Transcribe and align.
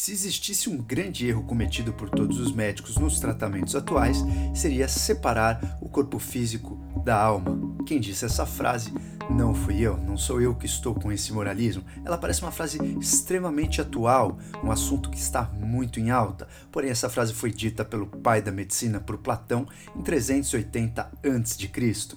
Se 0.00 0.12
existisse 0.12 0.70
um 0.70 0.76
grande 0.76 1.26
erro 1.26 1.42
cometido 1.42 1.92
por 1.92 2.08
todos 2.08 2.38
os 2.38 2.52
médicos 2.52 2.96
nos 2.98 3.18
tratamentos 3.18 3.74
atuais, 3.74 4.18
seria 4.54 4.86
separar 4.86 5.76
o 5.80 5.88
corpo 5.88 6.20
físico 6.20 6.80
da 7.04 7.20
alma. 7.20 7.58
Quem 7.84 7.98
disse 7.98 8.24
essa 8.24 8.46
frase 8.46 8.94
não 9.28 9.52
fui 9.52 9.80
eu, 9.80 9.96
não 9.96 10.16
sou 10.16 10.40
eu 10.40 10.54
que 10.54 10.66
estou 10.66 10.94
com 10.94 11.10
esse 11.10 11.32
moralismo. 11.32 11.84
Ela 12.04 12.16
parece 12.16 12.42
uma 12.42 12.52
frase 12.52 12.78
extremamente 13.00 13.80
atual, 13.80 14.38
um 14.62 14.70
assunto 14.70 15.10
que 15.10 15.18
está 15.18 15.42
muito 15.42 15.98
em 15.98 16.10
alta. 16.12 16.46
Porém, 16.70 16.90
essa 16.90 17.10
frase 17.10 17.34
foi 17.34 17.50
dita 17.50 17.84
pelo 17.84 18.06
pai 18.06 18.40
da 18.40 18.52
medicina, 18.52 19.00
por 19.00 19.18
Platão, 19.18 19.66
em 19.96 20.02
380 20.02 21.02
a.C. 21.02 22.16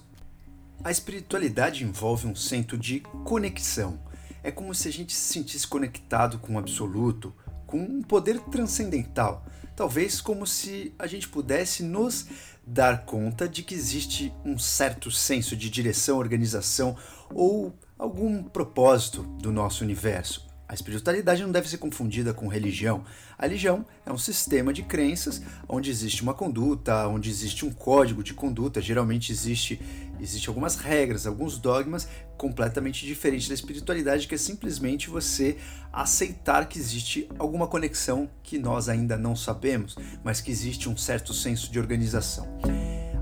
A 0.84 0.90
espiritualidade 0.92 1.82
envolve 1.82 2.28
um 2.28 2.36
centro 2.36 2.78
de 2.78 3.00
conexão. 3.24 3.98
É 4.40 4.52
como 4.52 4.72
se 4.72 4.86
a 4.86 4.92
gente 4.92 5.12
se 5.12 5.32
sentisse 5.32 5.66
conectado 5.66 6.38
com 6.38 6.54
o 6.54 6.58
absoluto, 6.58 7.34
com 7.72 7.78
um 7.78 8.02
poder 8.02 8.38
transcendental. 8.38 9.46
Talvez 9.74 10.20
como 10.20 10.46
se 10.46 10.94
a 10.98 11.06
gente 11.06 11.26
pudesse 11.26 11.82
nos 11.82 12.26
dar 12.66 13.06
conta 13.06 13.48
de 13.48 13.62
que 13.62 13.74
existe 13.74 14.30
um 14.44 14.58
certo 14.58 15.10
senso 15.10 15.56
de 15.56 15.70
direção, 15.70 16.18
organização 16.18 16.94
ou 17.32 17.74
algum 17.98 18.42
propósito 18.42 19.22
do 19.40 19.50
nosso 19.50 19.82
universo. 19.82 20.46
A 20.68 20.74
espiritualidade 20.74 21.42
não 21.42 21.50
deve 21.50 21.68
ser 21.68 21.78
confundida 21.78 22.34
com 22.34 22.46
religião. 22.46 23.04
A 23.38 23.46
religião 23.46 23.86
é 24.04 24.12
um 24.12 24.18
sistema 24.18 24.70
de 24.70 24.82
crenças 24.82 25.40
onde 25.66 25.90
existe 25.90 26.22
uma 26.22 26.34
conduta, 26.34 27.08
onde 27.08 27.30
existe 27.30 27.64
um 27.64 27.72
código 27.72 28.22
de 28.22 28.34
conduta, 28.34 28.82
geralmente 28.82 29.32
existe 29.32 29.80
existe 30.22 30.48
algumas 30.48 30.76
regras, 30.76 31.26
alguns 31.26 31.58
dogmas 31.58 32.08
completamente 32.38 33.04
diferentes 33.04 33.48
da 33.48 33.54
espiritualidade, 33.54 34.28
que 34.28 34.34
é 34.34 34.38
simplesmente 34.38 35.10
você 35.10 35.56
aceitar 35.92 36.68
que 36.68 36.78
existe 36.78 37.28
alguma 37.38 37.66
conexão 37.66 38.30
que 38.42 38.58
nós 38.58 38.88
ainda 38.88 39.18
não 39.18 39.34
sabemos, 39.34 39.96
mas 40.24 40.40
que 40.40 40.50
existe 40.50 40.88
um 40.88 40.96
certo 40.96 41.34
senso 41.34 41.70
de 41.70 41.78
organização. 41.78 42.46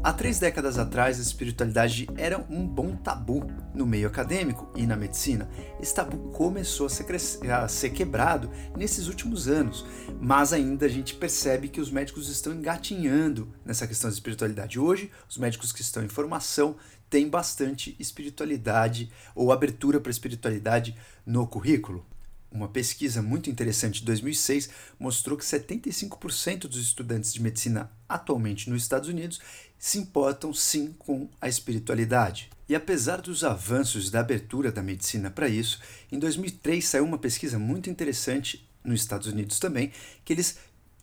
Há 0.03 0.15
três 0.15 0.39
décadas 0.39 0.79
atrás, 0.79 1.19
a 1.19 1.23
espiritualidade 1.23 2.09
era 2.17 2.39
um 2.49 2.67
bom 2.67 2.97
tabu 2.97 3.47
no 3.75 3.85
meio 3.85 4.09
acadêmico 4.09 4.73
e 4.75 4.87
na 4.87 4.97
medicina. 4.97 5.47
Esse 5.79 5.95
tabu 5.95 6.31
começou 6.31 6.87
a 6.87 6.89
ser, 6.89 7.05
a 7.53 7.69
ser, 7.69 7.91
quebrado 7.91 8.51
nesses 8.75 9.09
últimos 9.09 9.47
anos, 9.47 9.85
mas 10.19 10.55
ainda 10.55 10.87
a 10.87 10.89
gente 10.89 11.15
percebe 11.15 11.69
que 11.69 11.83
os 11.83 11.91
médicos 11.91 12.31
estão 12.31 12.55
engatinhando 12.55 13.55
nessa 13.63 13.87
questão 13.87 14.09
da 14.09 14.15
espiritualidade. 14.15 14.81
Hoje, 14.81 15.11
os 15.29 15.37
médicos 15.37 15.71
que 15.71 15.83
estão 15.83 16.03
em 16.03 16.09
formação 16.09 16.77
têm 17.11 17.29
bastante 17.29 17.95
espiritualidade 17.99 19.13
ou 19.35 19.53
abertura 19.53 20.01
para 20.01 20.11
espiritualidade 20.11 20.97
no 21.27 21.47
currículo. 21.47 22.07
Uma 22.53 22.69
pesquisa 22.69 23.23
muito 23.23 23.49
interessante 23.49 24.01
de 24.01 24.07
2006 24.07 24.71
mostrou 24.99 25.39
que 25.39 25.45
75% 25.45 26.63
dos 26.63 26.81
estudantes 26.81 27.33
de 27.33 27.41
medicina 27.41 27.93
atualmente 28.09 28.69
nos 28.69 28.83
Estados 28.83 29.09
Unidos 29.09 29.41
se 29.81 29.99
importam 29.99 30.53
sim 30.53 30.95
com 30.99 31.27
a 31.41 31.49
espiritualidade. 31.49 32.51
E 32.69 32.75
apesar 32.75 33.23
dos 33.23 33.43
avanços 33.43 34.11
da 34.11 34.21
abertura 34.21 34.71
da 34.71 34.83
medicina 34.83 35.31
para 35.31 35.49
isso, 35.49 35.81
em 36.13 36.19
2003 36.19 36.85
saiu 36.85 37.05
uma 37.05 37.19
pesquisa 37.19 37.59
muito 37.59 37.89
interessante 37.89 38.69
nos 38.85 39.01
Estados 39.01 39.27
Unidos 39.27 39.59
também, 39.59 39.91
que 40.23 40.35
eles 40.35 40.59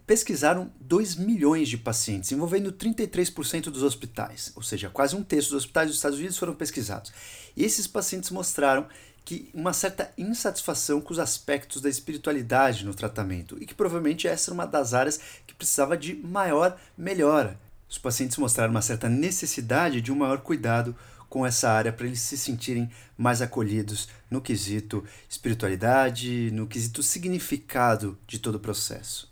pesquisaram 0.05 0.71
2 0.79 1.15
milhões 1.15 1.67
de 1.67 1.77
pacientes, 1.77 2.31
envolvendo 2.31 2.71
33% 2.71 3.63
dos 3.63 3.83
hospitais, 3.83 4.53
ou 4.55 4.61
seja, 4.61 4.89
quase 4.89 5.15
um 5.15 5.23
terço 5.23 5.49
dos 5.49 5.63
hospitais 5.63 5.87
dos 5.87 5.97
Estados 5.97 6.19
Unidos 6.19 6.37
foram 6.37 6.53
pesquisados. 6.53 7.11
E 7.57 7.65
esses 7.65 7.87
pacientes 7.87 8.29
mostraram 8.29 8.87
que 9.25 9.49
uma 9.53 9.73
certa 9.73 10.13
insatisfação 10.17 11.01
com 11.01 11.11
os 11.11 11.19
aspectos 11.19 11.81
da 11.81 11.89
espiritualidade 11.89 12.85
no 12.85 12.93
tratamento 12.93 13.57
e 13.59 13.65
que 13.65 13.75
provavelmente 13.75 14.25
essa 14.25 14.51
era 14.51 14.53
uma 14.53 14.65
das 14.65 14.93
áreas 14.93 15.19
que 15.45 15.53
precisava 15.53 15.97
de 15.97 16.15
maior 16.15 16.79
melhora. 16.97 17.59
Os 17.89 17.97
pacientes 17.97 18.37
mostraram 18.37 18.71
uma 18.71 18.81
certa 18.81 19.07
necessidade 19.07 20.01
de 20.01 20.11
um 20.11 20.15
maior 20.15 20.39
cuidado 20.39 20.95
com 21.29 21.45
essa 21.45 21.69
área 21.69 21.91
para 21.91 22.07
eles 22.07 22.21
se 22.21 22.37
sentirem 22.37 22.89
mais 23.17 23.41
acolhidos 23.41 24.07
no 24.29 24.41
quesito 24.41 25.03
espiritualidade, 25.29 26.51
no 26.51 26.67
quesito 26.67 27.03
significado 27.03 28.17
de 28.25 28.39
todo 28.39 28.55
o 28.55 28.59
processo. 28.59 29.31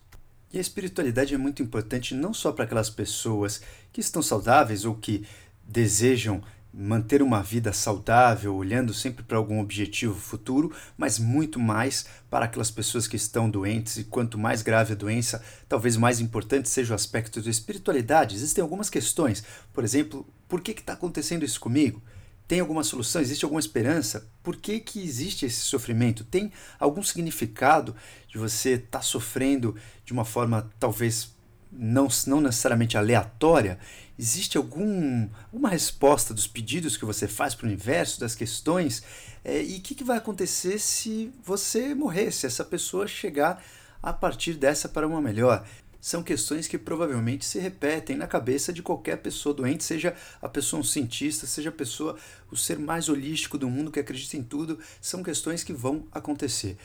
E 0.52 0.58
a 0.58 0.62
espiritualidade 0.62 1.34
é 1.34 1.38
muito 1.38 1.62
importante 1.62 2.14
não 2.14 2.34
só 2.34 2.52
para 2.52 2.66
aquelas 2.66 2.90
pessoas 2.90 3.62
que 3.92 4.02
estão 4.02 4.22
saudáveis 4.22 4.86
ou 4.86 4.96
que 4.96 5.26
desejam 5.68 6.44
manter 6.78 7.22
uma 7.22 7.42
vida 7.42 7.72
saudável, 7.72 8.54
olhando 8.54 8.94
sempre 8.94 9.24
para 9.24 9.38
algum 9.38 9.62
objetivo 9.62 10.14
futuro, 10.14 10.76
mas 10.98 11.18
muito 11.18 11.58
mais 11.58 12.06
para 12.30 12.46
aquelas 12.46 12.70
pessoas 12.70 13.08
que 13.08 13.16
estão 13.16 13.50
doentes, 13.50 13.96
e 13.96 14.04
quanto 14.04 14.38
mais 14.38 14.62
grave 14.62 14.92
a 14.92 14.96
doença, 14.96 15.42
talvez 15.70 15.96
mais 15.96 16.20
importante 16.20 16.68
seja 16.68 16.92
o 16.92 16.96
aspecto 16.96 17.42
da 17.42 17.50
espiritualidade. 17.50 18.36
Existem 18.36 18.62
algumas 18.62 18.90
questões, 18.90 19.42
por 19.72 19.86
exemplo, 19.86 20.28
por 20.50 20.60
que 20.60 20.72
está 20.72 20.94
acontecendo 20.94 21.46
isso 21.46 21.62
comigo? 21.62 22.04
Tem 22.46 22.60
alguma 22.60 22.84
solução? 22.84 23.22
Existe 23.22 23.46
alguma 23.46 23.60
esperança? 23.60 24.30
Por 24.44 24.58
que, 24.58 24.80
que 24.80 25.02
existe 25.02 25.46
esse 25.46 25.62
sofrimento? 25.62 26.26
Tem 26.26 26.52
algum 26.78 27.02
significado 27.02 27.96
de 28.28 28.38
você 28.38 28.72
estar 28.72 29.00
tá 29.00 29.02
sofrendo 29.02 29.76
de 30.04 30.12
uma 30.12 30.26
forma 30.26 30.70
talvez 30.78 31.34
não, 31.72 32.08
não 32.28 32.42
necessariamente 32.42 32.98
aleatória, 32.98 33.80
existe 34.18 34.58
algum, 34.58 35.28
alguma 35.52 35.70
resposta 35.70 36.34
dos 36.34 36.48
pedidos 36.48 36.98
que 36.98 37.06
você 37.06 37.28
faz 37.28 37.54
para 37.54 37.66
o 37.66 37.68
universo, 37.68 38.20
das 38.20 38.36
questões? 38.36 39.04
É, 39.44 39.62
e 39.64 39.78
o 39.78 39.82
que, 39.82 39.96
que 39.96 40.04
vai 40.04 40.18
acontecer 40.18 40.80
se 40.80 41.32
você 41.44 41.94
morrer, 41.94 42.32
se 42.32 42.46
essa 42.46 42.64
pessoa 42.64 43.08
chegar 43.08 43.64
a 44.02 44.14
partir 44.14 44.54
dessa 44.54 44.88
para 44.88 45.08
uma 45.08 45.22
melhor? 45.22 45.66
São 46.06 46.22
questões 46.22 46.68
que 46.68 46.78
provavelmente 46.78 47.44
se 47.44 47.58
repetem 47.58 48.16
na 48.16 48.28
cabeça 48.28 48.72
de 48.72 48.84
qualquer 48.84 49.18
pessoa 49.18 49.56
doente, 49.56 49.84
seja 49.84 50.16
a 50.40 50.48
pessoa 50.48 50.80
um 50.80 50.84
cientista, 50.84 51.48
seja 51.48 51.70
a 51.70 51.72
pessoa 51.72 52.16
o 52.52 52.56
ser 52.56 52.78
mais 52.78 53.10
holístico 53.10 53.58
do 53.58 53.68
mundo 53.68 53.90
que 53.92 54.00
acredita 54.00 54.38
em 54.38 54.44
tudo, 54.44 54.78
são 55.02 55.24
questões 55.24 55.64
que 55.64 55.74
vão 55.74 56.06
acontecer. 56.12 56.78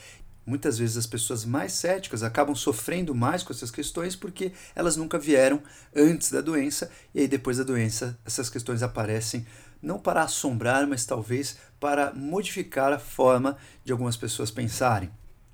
Muitas 0.45 0.77
vezes 0.77 0.97
as 0.97 1.05
pessoas 1.05 1.45
mais 1.45 1.71
céticas 1.73 2.23
acabam 2.23 2.55
sofrendo 2.55 3.13
mais 3.13 3.43
com 3.43 3.53
essas 3.53 3.69
questões 3.69 4.15
porque 4.15 4.51
elas 4.75 4.97
nunca 4.97 5.19
vieram 5.19 5.61
antes 5.95 6.31
da 6.31 6.41
doença 6.41 6.91
e 7.13 7.21
aí 7.21 7.27
depois 7.27 7.57
da 7.57 7.63
doença 7.63 8.17
essas 8.25 8.49
questões 8.49 8.81
aparecem 8.81 9.45
não 9.81 9.97
para 9.97 10.21
assombrar, 10.23 10.85
mas 10.87 11.05
talvez 11.05 11.57
para 11.79 12.13
modificar 12.13 12.93
a 12.93 12.99
forma 12.99 13.57
de 13.83 13.91
algumas 13.91 14.15
pessoas 14.15 14.51
pensarem. 14.51 15.09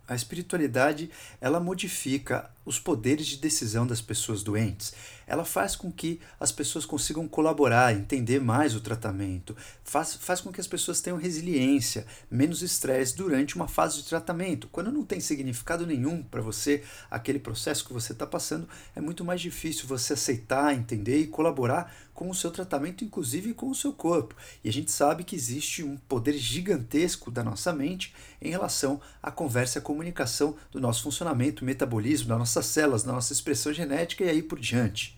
A 0.07 0.15
espiritualidade, 0.15 1.09
ela 1.39 1.59
modifica 1.59 2.49
os 2.67 2.77
poderes 2.77 3.25
de 3.25 3.37
decisão 3.37 3.87
das 3.87 4.01
pessoas 4.01 4.43
doentes. 4.43 4.93
Ela 5.25 5.45
faz 5.45 5.73
com 5.73 5.89
que 5.89 6.19
as 6.37 6.51
pessoas 6.51 6.85
consigam 6.85 7.25
colaborar, 7.27 7.93
entender 7.93 8.41
mais 8.41 8.75
o 8.75 8.81
tratamento, 8.81 9.55
faz, 9.83 10.15
faz 10.15 10.41
com 10.41 10.51
que 10.51 10.59
as 10.59 10.67
pessoas 10.67 10.99
tenham 10.99 11.17
resiliência, 11.17 12.05
menos 12.29 12.61
estresse 12.61 13.15
durante 13.15 13.55
uma 13.55 13.69
fase 13.69 13.97
de 13.97 14.03
tratamento. 14.03 14.67
Quando 14.69 14.91
não 14.91 15.03
tem 15.03 15.21
significado 15.21 15.87
nenhum 15.87 16.21
para 16.21 16.41
você 16.41 16.83
aquele 17.09 17.39
processo 17.39 17.85
que 17.85 17.93
você 17.93 18.11
está 18.11 18.27
passando, 18.27 18.67
é 18.93 18.99
muito 18.99 19.23
mais 19.23 19.39
difícil 19.39 19.87
você 19.87 20.13
aceitar, 20.13 20.73
entender 20.73 21.19
e 21.19 21.27
colaborar 21.27 21.93
com 22.13 22.31
o 22.31 22.35
seu 22.35 22.49
tratamento, 22.49 23.03
inclusive 23.03 23.53
com 23.53 23.69
o 23.69 23.75
seu 23.75 23.93
corpo. 23.93 24.35
E 24.63 24.69
a 24.69 24.73
gente 24.73 24.91
sabe 24.91 25.23
que 25.23 25.35
existe 25.35 25.83
um 25.83 25.97
poder 25.97 26.35
gigantesco 26.35 27.29
da 27.29 27.43
nossa 27.43 27.71
mente 27.71 28.11
em 28.41 28.49
relação 28.49 28.99
à 29.21 29.29
conversa 29.29 29.77
e 29.77 29.79
à 29.79 29.83
comunicação 29.83 30.55
do 30.71 30.81
nosso 30.81 31.03
funcionamento, 31.03 31.63
metabolismo, 31.63 32.27
das 32.27 32.37
nossas 32.57 32.65
células, 32.65 33.03
da 33.03 33.11
nossa 33.13 33.33
expressão 33.33 33.71
genética 33.71 34.23
e 34.23 34.29
aí 34.29 34.41
por 34.41 34.59
diante. 34.59 35.15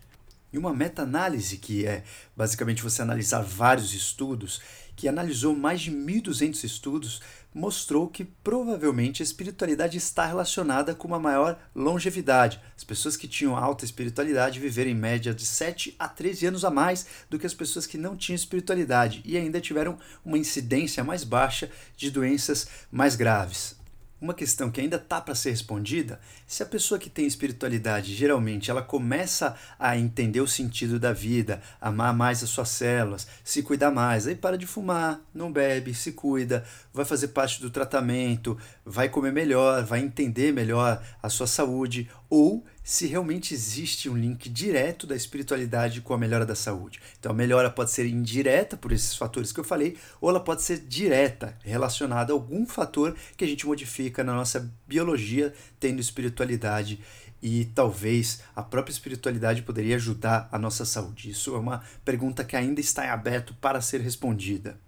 E 0.52 0.58
uma 0.58 0.74
meta-análise, 0.74 1.58
que 1.58 1.86
é 1.86 2.04
basicamente 2.36 2.84
você 2.84 3.02
analisar 3.02 3.42
vários 3.42 3.94
estudos, 3.94 4.62
que 4.96 5.08
analisou 5.08 5.56
mais 5.56 5.80
de 5.80 5.92
1.200 5.92 6.64
estudos, 6.66 7.22
mostrou 7.54 8.10
que 8.10 8.26
provavelmente 8.26 9.22
a 9.22 9.26
espiritualidade 9.26 9.98
está 9.98 10.26
relacionada 10.26 10.94
com 10.94 11.08
uma 11.08 11.20
maior 11.20 11.58
longevidade. 11.74 12.60
As 12.76 12.84
pessoas 12.84 13.16
que 13.16 13.28
tinham 13.28 13.56
alta 13.56 13.86
espiritualidade 13.86 14.60
viveram 14.60 14.92
em 14.92 14.96
média 14.96 15.34
de 15.34 15.46
7 15.46 15.96
a 15.98 16.10
13 16.10 16.48
anos 16.48 16.66
a 16.66 16.70
mais 16.70 17.06
do 17.30 17.40
que 17.40 17.46
as 17.46 17.54
pessoas 17.54 17.88
que 17.88 17.98
não 17.98 18.18
tinham 18.18 18.36
espiritualidade 18.36 19.22
e 19.24 19.38
ainda 19.38 19.62
tiveram 19.62 19.98
uma 20.26 20.38
incidência 20.38 21.04
mais 21.04 21.24
baixa 21.24 21.72
de 21.96 22.12
doenças 22.12 22.68
mais 22.92 23.16
graves. 23.16 23.79
Uma 24.22 24.34
questão 24.34 24.70
que 24.70 24.82
ainda 24.82 24.98
está 24.98 25.22
para 25.22 25.34
ser 25.34 25.52
respondida, 25.52 26.20
se 26.46 26.62
a 26.62 26.66
pessoa 26.66 27.00
que 27.00 27.10
tem 27.10 27.26
espiritualidade, 27.26 28.14
geralmente, 28.14 28.70
ela 28.70 28.82
começa 28.82 29.56
a 29.80 29.98
entender 29.98 30.42
o 30.42 30.48
sentido 30.48 31.00
da 31.00 31.14
vida, 31.14 31.62
amar 31.80 32.14
mais 32.14 32.44
as 32.44 32.50
suas 32.50 32.68
células, 32.68 33.26
se 33.46 33.64
cuidar 33.64 33.92
mais, 33.92 34.28
aí 34.28 34.36
para 34.36 34.58
de 34.58 34.68
fumar, 34.68 35.22
não 35.34 35.50
bebe, 35.50 35.94
se 35.94 36.12
cuida, 36.12 36.66
vai 36.94 37.06
fazer 37.06 37.30
parte 37.30 37.62
do 37.62 37.70
tratamento, 37.70 38.58
vai 38.86 39.08
comer 39.08 39.32
melhor, 39.32 39.86
vai 39.86 40.02
entender 40.02 40.52
melhor 40.52 41.02
a 41.24 41.30
sua 41.30 41.48
saúde, 41.48 42.10
ou 42.30 42.66
se 42.90 43.06
realmente 43.06 43.54
existe 43.54 44.10
um 44.10 44.18
link 44.18 44.50
direto 44.50 45.06
da 45.06 45.16
espiritualidade 45.16 46.02
com 46.02 46.12
a 46.12 46.18
melhora 46.18 46.44
da 46.44 46.56
saúde. 46.56 47.00
Então, 47.20 47.32
a 47.32 47.36
melhora 47.36 47.70
pode 47.70 47.92
ser 47.92 48.08
indireta 48.08 48.76
por 48.76 48.92
esses 48.92 49.16
fatores 49.16 49.52
que 49.52 49.60
eu 49.60 49.64
falei, 49.64 49.96
ou 50.20 50.28
ela 50.28 50.40
pode 50.40 50.64
ser 50.64 50.80
direta, 50.80 51.56
relacionada 51.64 52.34
a 52.34 52.36
algum 52.36 52.66
fator 52.66 53.16
que 53.38 53.46
a 53.46 53.48
gente 53.48 53.68
modifica 53.68 54.24
na 54.24 54.34
nossa 54.34 54.74
biologia, 54.88 55.54
tendo 55.80 56.02
espiritualidade 56.02 57.00
e 57.44 57.66
talvez 57.76 58.42
a 58.56 58.64
própria 58.64 58.92
espiritualidade 58.92 59.62
poderia 59.62 59.96
ajudar 59.98 60.50
a 60.52 60.58
nossa 60.58 60.84
saúde. 60.84 61.30
Isso 61.30 61.54
é 61.54 61.60
uma 61.60 61.84
pergunta 62.04 62.44
que 62.44 62.56
ainda 62.56 62.82
está 62.82 63.06
em 63.06 63.10
aberto 63.10 63.54
para 63.62 63.82
ser 63.82 64.02
respondida. 64.02 64.80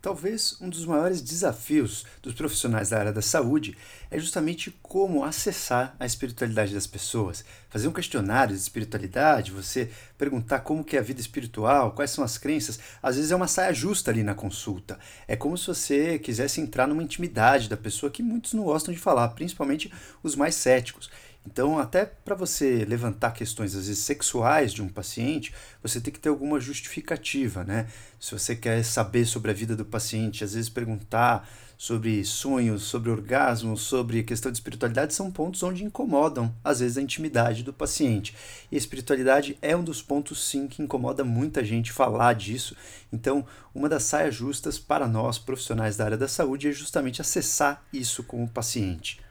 Talvez 0.00 0.56
um 0.60 0.68
dos 0.68 0.84
maiores 0.84 1.20
desafios 1.20 2.04
dos 2.22 2.32
profissionais 2.32 2.90
da 2.90 3.00
área 3.00 3.12
da 3.12 3.20
saúde 3.20 3.76
é 4.08 4.18
justamente 4.18 4.70
como 4.80 5.24
acessar 5.24 5.96
a 5.98 6.06
espiritualidade 6.06 6.72
das 6.72 6.86
pessoas. 6.86 7.44
Fazer 7.68 7.88
um 7.88 7.92
questionário 7.92 8.54
de 8.54 8.60
espiritualidade, 8.60 9.50
você 9.50 9.90
perguntar 10.16 10.60
como 10.60 10.84
que 10.84 10.96
é 10.96 11.00
a 11.00 11.02
vida 11.02 11.20
espiritual, 11.20 11.92
quais 11.92 12.12
são 12.12 12.22
as 12.22 12.38
crenças, 12.38 12.78
às 13.02 13.16
vezes 13.16 13.32
é 13.32 13.36
uma 13.36 13.48
saia 13.48 13.74
justa 13.74 14.12
ali 14.12 14.22
na 14.22 14.36
consulta. 14.36 15.00
É 15.26 15.34
como 15.34 15.58
se 15.58 15.66
você 15.66 16.16
quisesse 16.20 16.60
entrar 16.60 16.86
numa 16.86 17.02
intimidade 17.02 17.68
da 17.68 17.76
pessoa 17.76 18.10
que 18.10 18.22
muitos 18.22 18.54
não 18.54 18.62
gostam 18.62 18.94
de 18.94 19.00
falar, 19.00 19.28
principalmente 19.30 19.92
os 20.22 20.36
mais 20.36 20.54
céticos. 20.54 21.10
Então, 21.50 21.78
até 21.78 22.04
para 22.04 22.34
você 22.34 22.84
levantar 22.84 23.32
questões, 23.32 23.74
às 23.74 23.86
vezes, 23.86 24.04
sexuais 24.04 24.70
de 24.70 24.82
um 24.82 24.88
paciente, 24.88 25.54
você 25.82 25.98
tem 25.98 26.12
que 26.12 26.20
ter 26.20 26.28
alguma 26.28 26.60
justificativa, 26.60 27.64
né? 27.64 27.86
Se 28.20 28.32
você 28.32 28.54
quer 28.54 28.84
saber 28.84 29.24
sobre 29.24 29.50
a 29.50 29.54
vida 29.54 29.74
do 29.74 29.84
paciente, 29.84 30.44
às 30.44 30.52
vezes 30.52 30.68
perguntar 30.68 31.48
sobre 31.78 32.22
sonhos, 32.22 32.82
sobre 32.82 33.10
orgasmos, 33.10 33.80
sobre 33.80 34.22
questão 34.24 34.52
de 34.52 34.58
espiritualidade, 34.58 35.14
são 35.14 35.30
pontos 35.30 35.62
onde 35.62 35.84
incomodam, 35.84 36.54
às 36.62 36.80
vezes, 36.80 36.98
a 36.98 37.02
intimidade 37.02 37.62
do 37.62 37.72
paciente. 37.72 38.34
E 38.70 38.74
a 38.74 38.78
espiritualidade 38.78 39.56
é 39.62 39.74
um 39.74 39.82
dos 39.82 40.02
pontos, 40.02 40.46
sim, 40.50 40.68
que 40.68 40.82
incomoda 40.82 41.24
muita 41.24 41.64
gente 41.64 41.92
falar 41.92 42.34
disso. 42.34 42.76
Então, 43.10 43.46
uma 43.74 43.88
das 43.88 44.02
saias 44.02 44.34
justas 44.34 44.78
para 44.78 45.08
nós, 45.08 45.38
profissionais 45.38 45.96
da 45.96 46.04
área 46.04 46.18
da 46.18 46.28
saúde, 46.28 46.68
é 46.68 46.72
justamente 46.72 47.22
acessar 47.22 47.82
isso 47.90 48.22
com 48.22 48.44
o 48.44 48.48
paciente. 48.48 49.26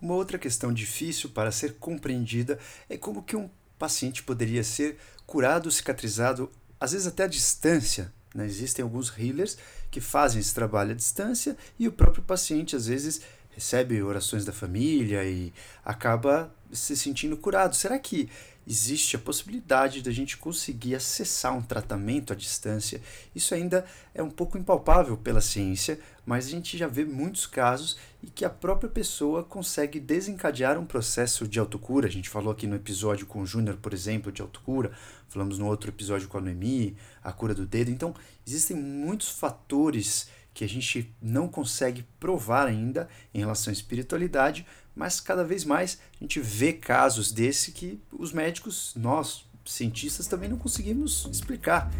Uma 0.00 0.14
outra 0.14 0.38
questão 0.38 0.72
difícil 0.72 1.30
para 1.30 1.52
ser 1.52 1.74
compreendida 1.74 2.58
é 2.88 2.96
como 2.96 3.22
que 3.22 3.36
um 3.36 3.50
paciente 3.78 4.22
poderia 4.22 4.64
ser 4.64 4.98
curado, 5.26 5.70
cicatrizado, 5.70 6.50
às 6.78 6.92
vezes 6.92 7.06
até 7.06 7.24
à 7.24 7.26
distância. 7.26 8.12
Né? 8.34 8.46
Existem 8.46 8.82
alguns 8.82 9.12
healers 9.18 9.58
que 9.90 10.00
fazem 10.00 10.40
esse 10.40 10.54
trabalho 10.54 10.92
à 10.92 10.94
distância 10.94 11.56
e 11.78 11.86
o 11.86 11.92
próprio 11.92 12.22
paciente 12.22 12.76
às 12.76 12.86
vezes 12.86 13.20
recebe 13.50 14.02
orações 14.02 14.44
da 14.44 14.52
família 14.52 15.24
e 15.24 15.52
acaba 15.84 16.54
se 16.72 16.96
sentindo 16.96 17.36
curado. 17.36 17.74
Será 17.74 17.98
que 17.98 18.30
existe 18.66 19.16
a 19.16 19.18
possibilidade 19.18 20.00
da 20.00 20.12
gente 20.12 20.36
conseguir 20.36 20.94
acessar 20.94 21.56
um 21.56 21.62
tratamento 21.62 22.32
à 22.32 22.36
distância. 22.36 23.00
Isso 23.34 23.52
ainda 23.52 23.84
é 24.14 24.22
um 24.22 24.30
pouco 24.30 24.56
impalpável 24.56 25.16
pela 25.16 25.40
ciência, 25.40 25.98
mas 26.24 26.46
a 26.46 26.50
gente 26.50 26.78
já 26.78 26.86
vê 26.86 27.04
muitos 27.04 27.46
casos 27.46 27.98
e 28.22 28.28
que 28.28 28.44
a 28.44 28.50
própria 28.50 28.88
pessoa 28.88 29.42
consegue 29.42 29.98
desencadear 29.98 30.78
um 30.78 30.84
processo 30.84 31.48
de 31.48 31.58
autocura. 31.58 32.06
A 32.06 32.10
gente 32.10 32.28
falou 32.28 32.52
aqui 32.52 32.66
no 32.66 32.76
episódio 32.76 33.26
com 33.26 33.40
o 33.40 33.46
Júnior, 33.46 33.76
por 33.76 33.92
exemplo, 33.92 34.30
de 34.30 34.42
autocura, 34.42 34.92
falamos 35.28 35.58
no 35.58 35.66
outro 35.66 35.90
episódio 35.90 36.28
com 36.28 36.38
a 36.38 36.40
Noemi, 36.40 36.96
a 37.22 37.32
cura 37.32 37.54
do 37.54 37.66
dedo. 37.66 37.90
Então, 37.90 38.14
existem 38.46 38.76
muitos 38.76 39.28
fatores 39.28 40.28
que 40.52 40.64
a 40.64 40.68
gente 40.68 41.14
não 41.22 41.48
consegue 41.48 42.04
provar 42.18 42.66
ainda 42.66 43.08
em 43.32 43.38
relação 43.38 43.70
à 43.70 43.72
espiritualidade, 43.72 44.66
mas 44.94 45.20
cada 45.20 45.44
vez 45.44 45.64
mais 45.64 45.98
a 46.20 46.24
gente 46.24 46.40
vê 46.40 46.72
casos 46.72 47.32
desse 47.32 47.72
que 47.72 48.00
os 48.12 48.32
médicos, 48.32 48.92
nós, 48.96 49.46
cientistas, 49.64 50.26
também 50.26 50.48
não 50.48 50.58
conseguimos 50.58 51.26
explicar. 51.30 51.90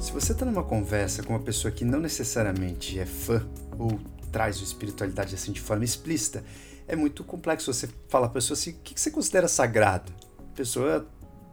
Se 0.00 0.12
você 0.12 0.32
está 0.32 0.44
numa 0.44 0.62
conversa 0.62 1.22
com 1.22 1.32
uma 1.32 1.42
pessoa 1.42 1.72
que 1.72 1.84
não 1.84 1.98
necessariamente 1.98 2.98
é 2.98 3.06
fã 3.06 3.44
ou 3.78 3.98
traz 4.34 4.58
a 4.58 4.64
espiritualidade 4.64 5.32
assim 5.32 5.52
de 5.52 5.60
forma 5.60 5.84
explícita, 5.84 6.44
é 6.88 6.96
muito 6.96 7.22
complexo 7.22 7.72
você 7.72 7.88
falar 8.08 8.28
para 8.28 8.38
a 8.38 8.42
pessoa 8.42 8.58
assim: 8.58 8.70
o 8.70 8.74
que 8.82 9.00
você 9.00 9.08
considera 9.08 9.46
sagrado? 9.46 10.12
A 10.40 10.56
pessoa 10.56 11.08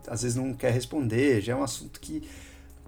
às 0.07 0.23
vezes 0.23 0.35
não 0.35 0.51
quer 0.51 0.73
responder, 0.73 1.41
já 1.41 1.53
é 1.53 1.55
um 1.55 1.61
assunto 1.61 1.99
que 1.99 2.27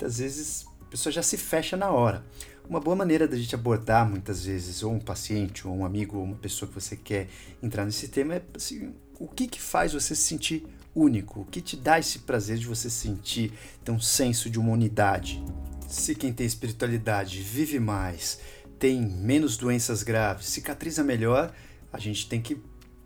às 0.01 0.18
vezes 0.18 0.66
a 0.81 0.86
pessoa 0.86 1.13
já 1.13 1.22
se 1.22 1.38
fecha 1.38 1.78
na 1.78 1.92
hora. 1.92 2.25
Uma 2.68 2.80
boa 2.80 2.95
maneira 2.95 3.28
da 3.28 3.38
gente 3.38 3.54
abordar 3.54 4.10
muitas 4.10 4.45
vezes, 4.45 4.81
ou 4.81 4.94
um 4.94 5.00
paciente, 5.00 5.68
ou 5.68 5.75
um 5.75 5.86
amigo, 5.86 6.18
ou 6.18 6.24
uma 6.24 6.38
pessoa 6.38 6.68
que 6.68 6.74
você 6.74 6.95
quer 6.95 7.28
entrar 7.62 7.86
nesse 7.86 8.07
tema, 8.07 8.36
é 8.36 8.42
assim, 8.56 8.94
o 9.19 9.28
que, 9.28 9.48
que 9.48 9.62
faz 9.62 9.94
você 9.94 10.16
se 10.16 10.24
sentir 10.24 10.66
único? 10.95 11.42
O 11.42 11.45
que 11.45 11.62
te 11.62 11.78
dá 11.78 12.00
esse 12.00 12.19
prazer 12.19 12.57
de 12.57 12.66
você 12.66 12.90
sentir, 12.90 13.54
ter 13.84 13.92
um 13.92 14.00
senso 14.00 14.50
de 14.50 14.60
uma 14.60 14.72
unidade? 14.72 15.44
Se 15.88 16.16
quem 16.16 16.34
tem 16.34 16.48
espiritualidade 16.48 17.42
vive 17.42 17.80
mais, 17.80 18.40
tem 18.80 19.02
menos 19.02 19.58
doenças 19.58 20.04
graves, 20.04 20.48
cicatriza 20.48 21.04
melhor, 21.04 21.54
a 21.92 22.00
gente 22.00 22.28
tem 22.28 22.42
que 22.42 22.62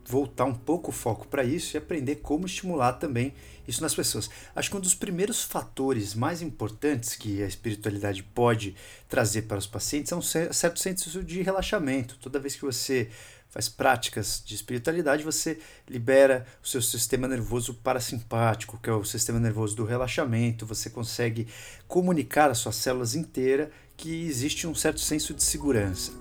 voltar 0.07 0.45
um 0.45 0.53
pouco 0.53 0.89
o 0.89 0.93
foco 0.93 1.27
para 1.27 1.43
isso 1.43 1.75
e 1.75 1.77
aprender 1.77 2.17
como 2.17 2.45
estimular 2.45 2.93
também 2.93 3.33
isso 3.67 3.81
nas 3.81 3.93
pessoas. 3.93 4.29
Acho 4.55 4.69
que 4.69 4.77
um 4.77 4.79
dos 4.79 4.95
primeiros 4.95 5.43
fatores 5.43 6.15
mais 6.15 6.41
importantes 6.41 7.15
que 7.15 7.43
a 7.43 7.47
espiritualidade 7.47 8.23
pode 8.23 8.73
trazer 9.09 9.43
para 9.43 9.57
os 9.57 9.67
pacientes 9.67 10.11
é 10.13 10.15
um 10.15 10.21
certo 10.21 10.79
senso 10.79 11.21
de 11.21 11.41
relaxamento. 11.41 12.17
Toda 12.21 12.39
vez 12.39 12.55
que 12.55 12.61
você 12.61 13.09
faz 13.49 13.67
práticas 13.67 14.41
de 14.45 14.55
espiritualidade, 14.55 15.23
você 15.23 15.59
libera 15.89 16.45
o 16.63 16.67
seu 16.67 16.81
sistema 16.81 17.27
nervoso 17.27 17.73
parasimpático, 17.73 18.79
que 18.81 18.89
é 18.89 18.93
o 18.93 19.03
sistema 19.03 19.39
nervoso 19.39 19.75
do 19.75 19.83
relaxamento, 19.83 20.65
você 20.65 20.89
consegue 20.89 21.47
comunicar 21.85 22.49
às 22.49 22.59
suas 22.59 22.75
células 22.77 23.13
inteiras 23.13 23.69
que 23.97 24.27
existe 24.27 24.67
um 24.67 24.75
certo 24.75 25.01
senso 25.01 25.33
de 25.33 25.43
segurança. 25.43 26.11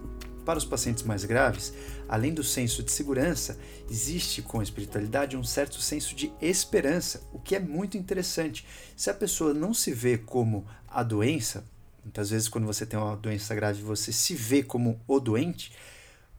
Para 0.46 0.58
os 0.58 0.64
pacientes 0.64 1.02
mais 1.02 1.24
graves, 1.24 1.74
além 2.08 2.32
do 2.32 2.42
senso 2.42 2.82
de 2.82 2.90
segurança, 2.90 3.58
existe 3.90 4.40
com 4.40 4.60
a 4.60 4.62
espiritualidade 4.62 5.36
um 5.36 5.44
certo 5.44 5.80
senso 5.80 6.14
de 6.14 6.32
esperança, 6.40 7.22
o 7.32 7.38
que 7.38 7.54
é 7.54 7.60
muito 7.60 7.98
interessante. 7.98 8.66
Se 8.96 9.10
a 9.10 9.14
pessoa 9.14 9.52
não 9.52 9.74
se 9.74 9.92
vê 9.92 10.16
como 10.16 10.66
a 10.88 11.02
doença, 11.02 11.64
muitas 12.02 12.30
vezes 12.30 12.48
quando 12.48 12.66
você 12.66 12.86
tem 12.86 12.98
uma 12.98 13.16
doença 13.16 13.54
grave, 13.54 13.82
você 13.82 14.12
se 14.12 14.34
vê 14.34 14.62
como 14.62 14.98
o 15.06 15.20
doente, 15.20 15.72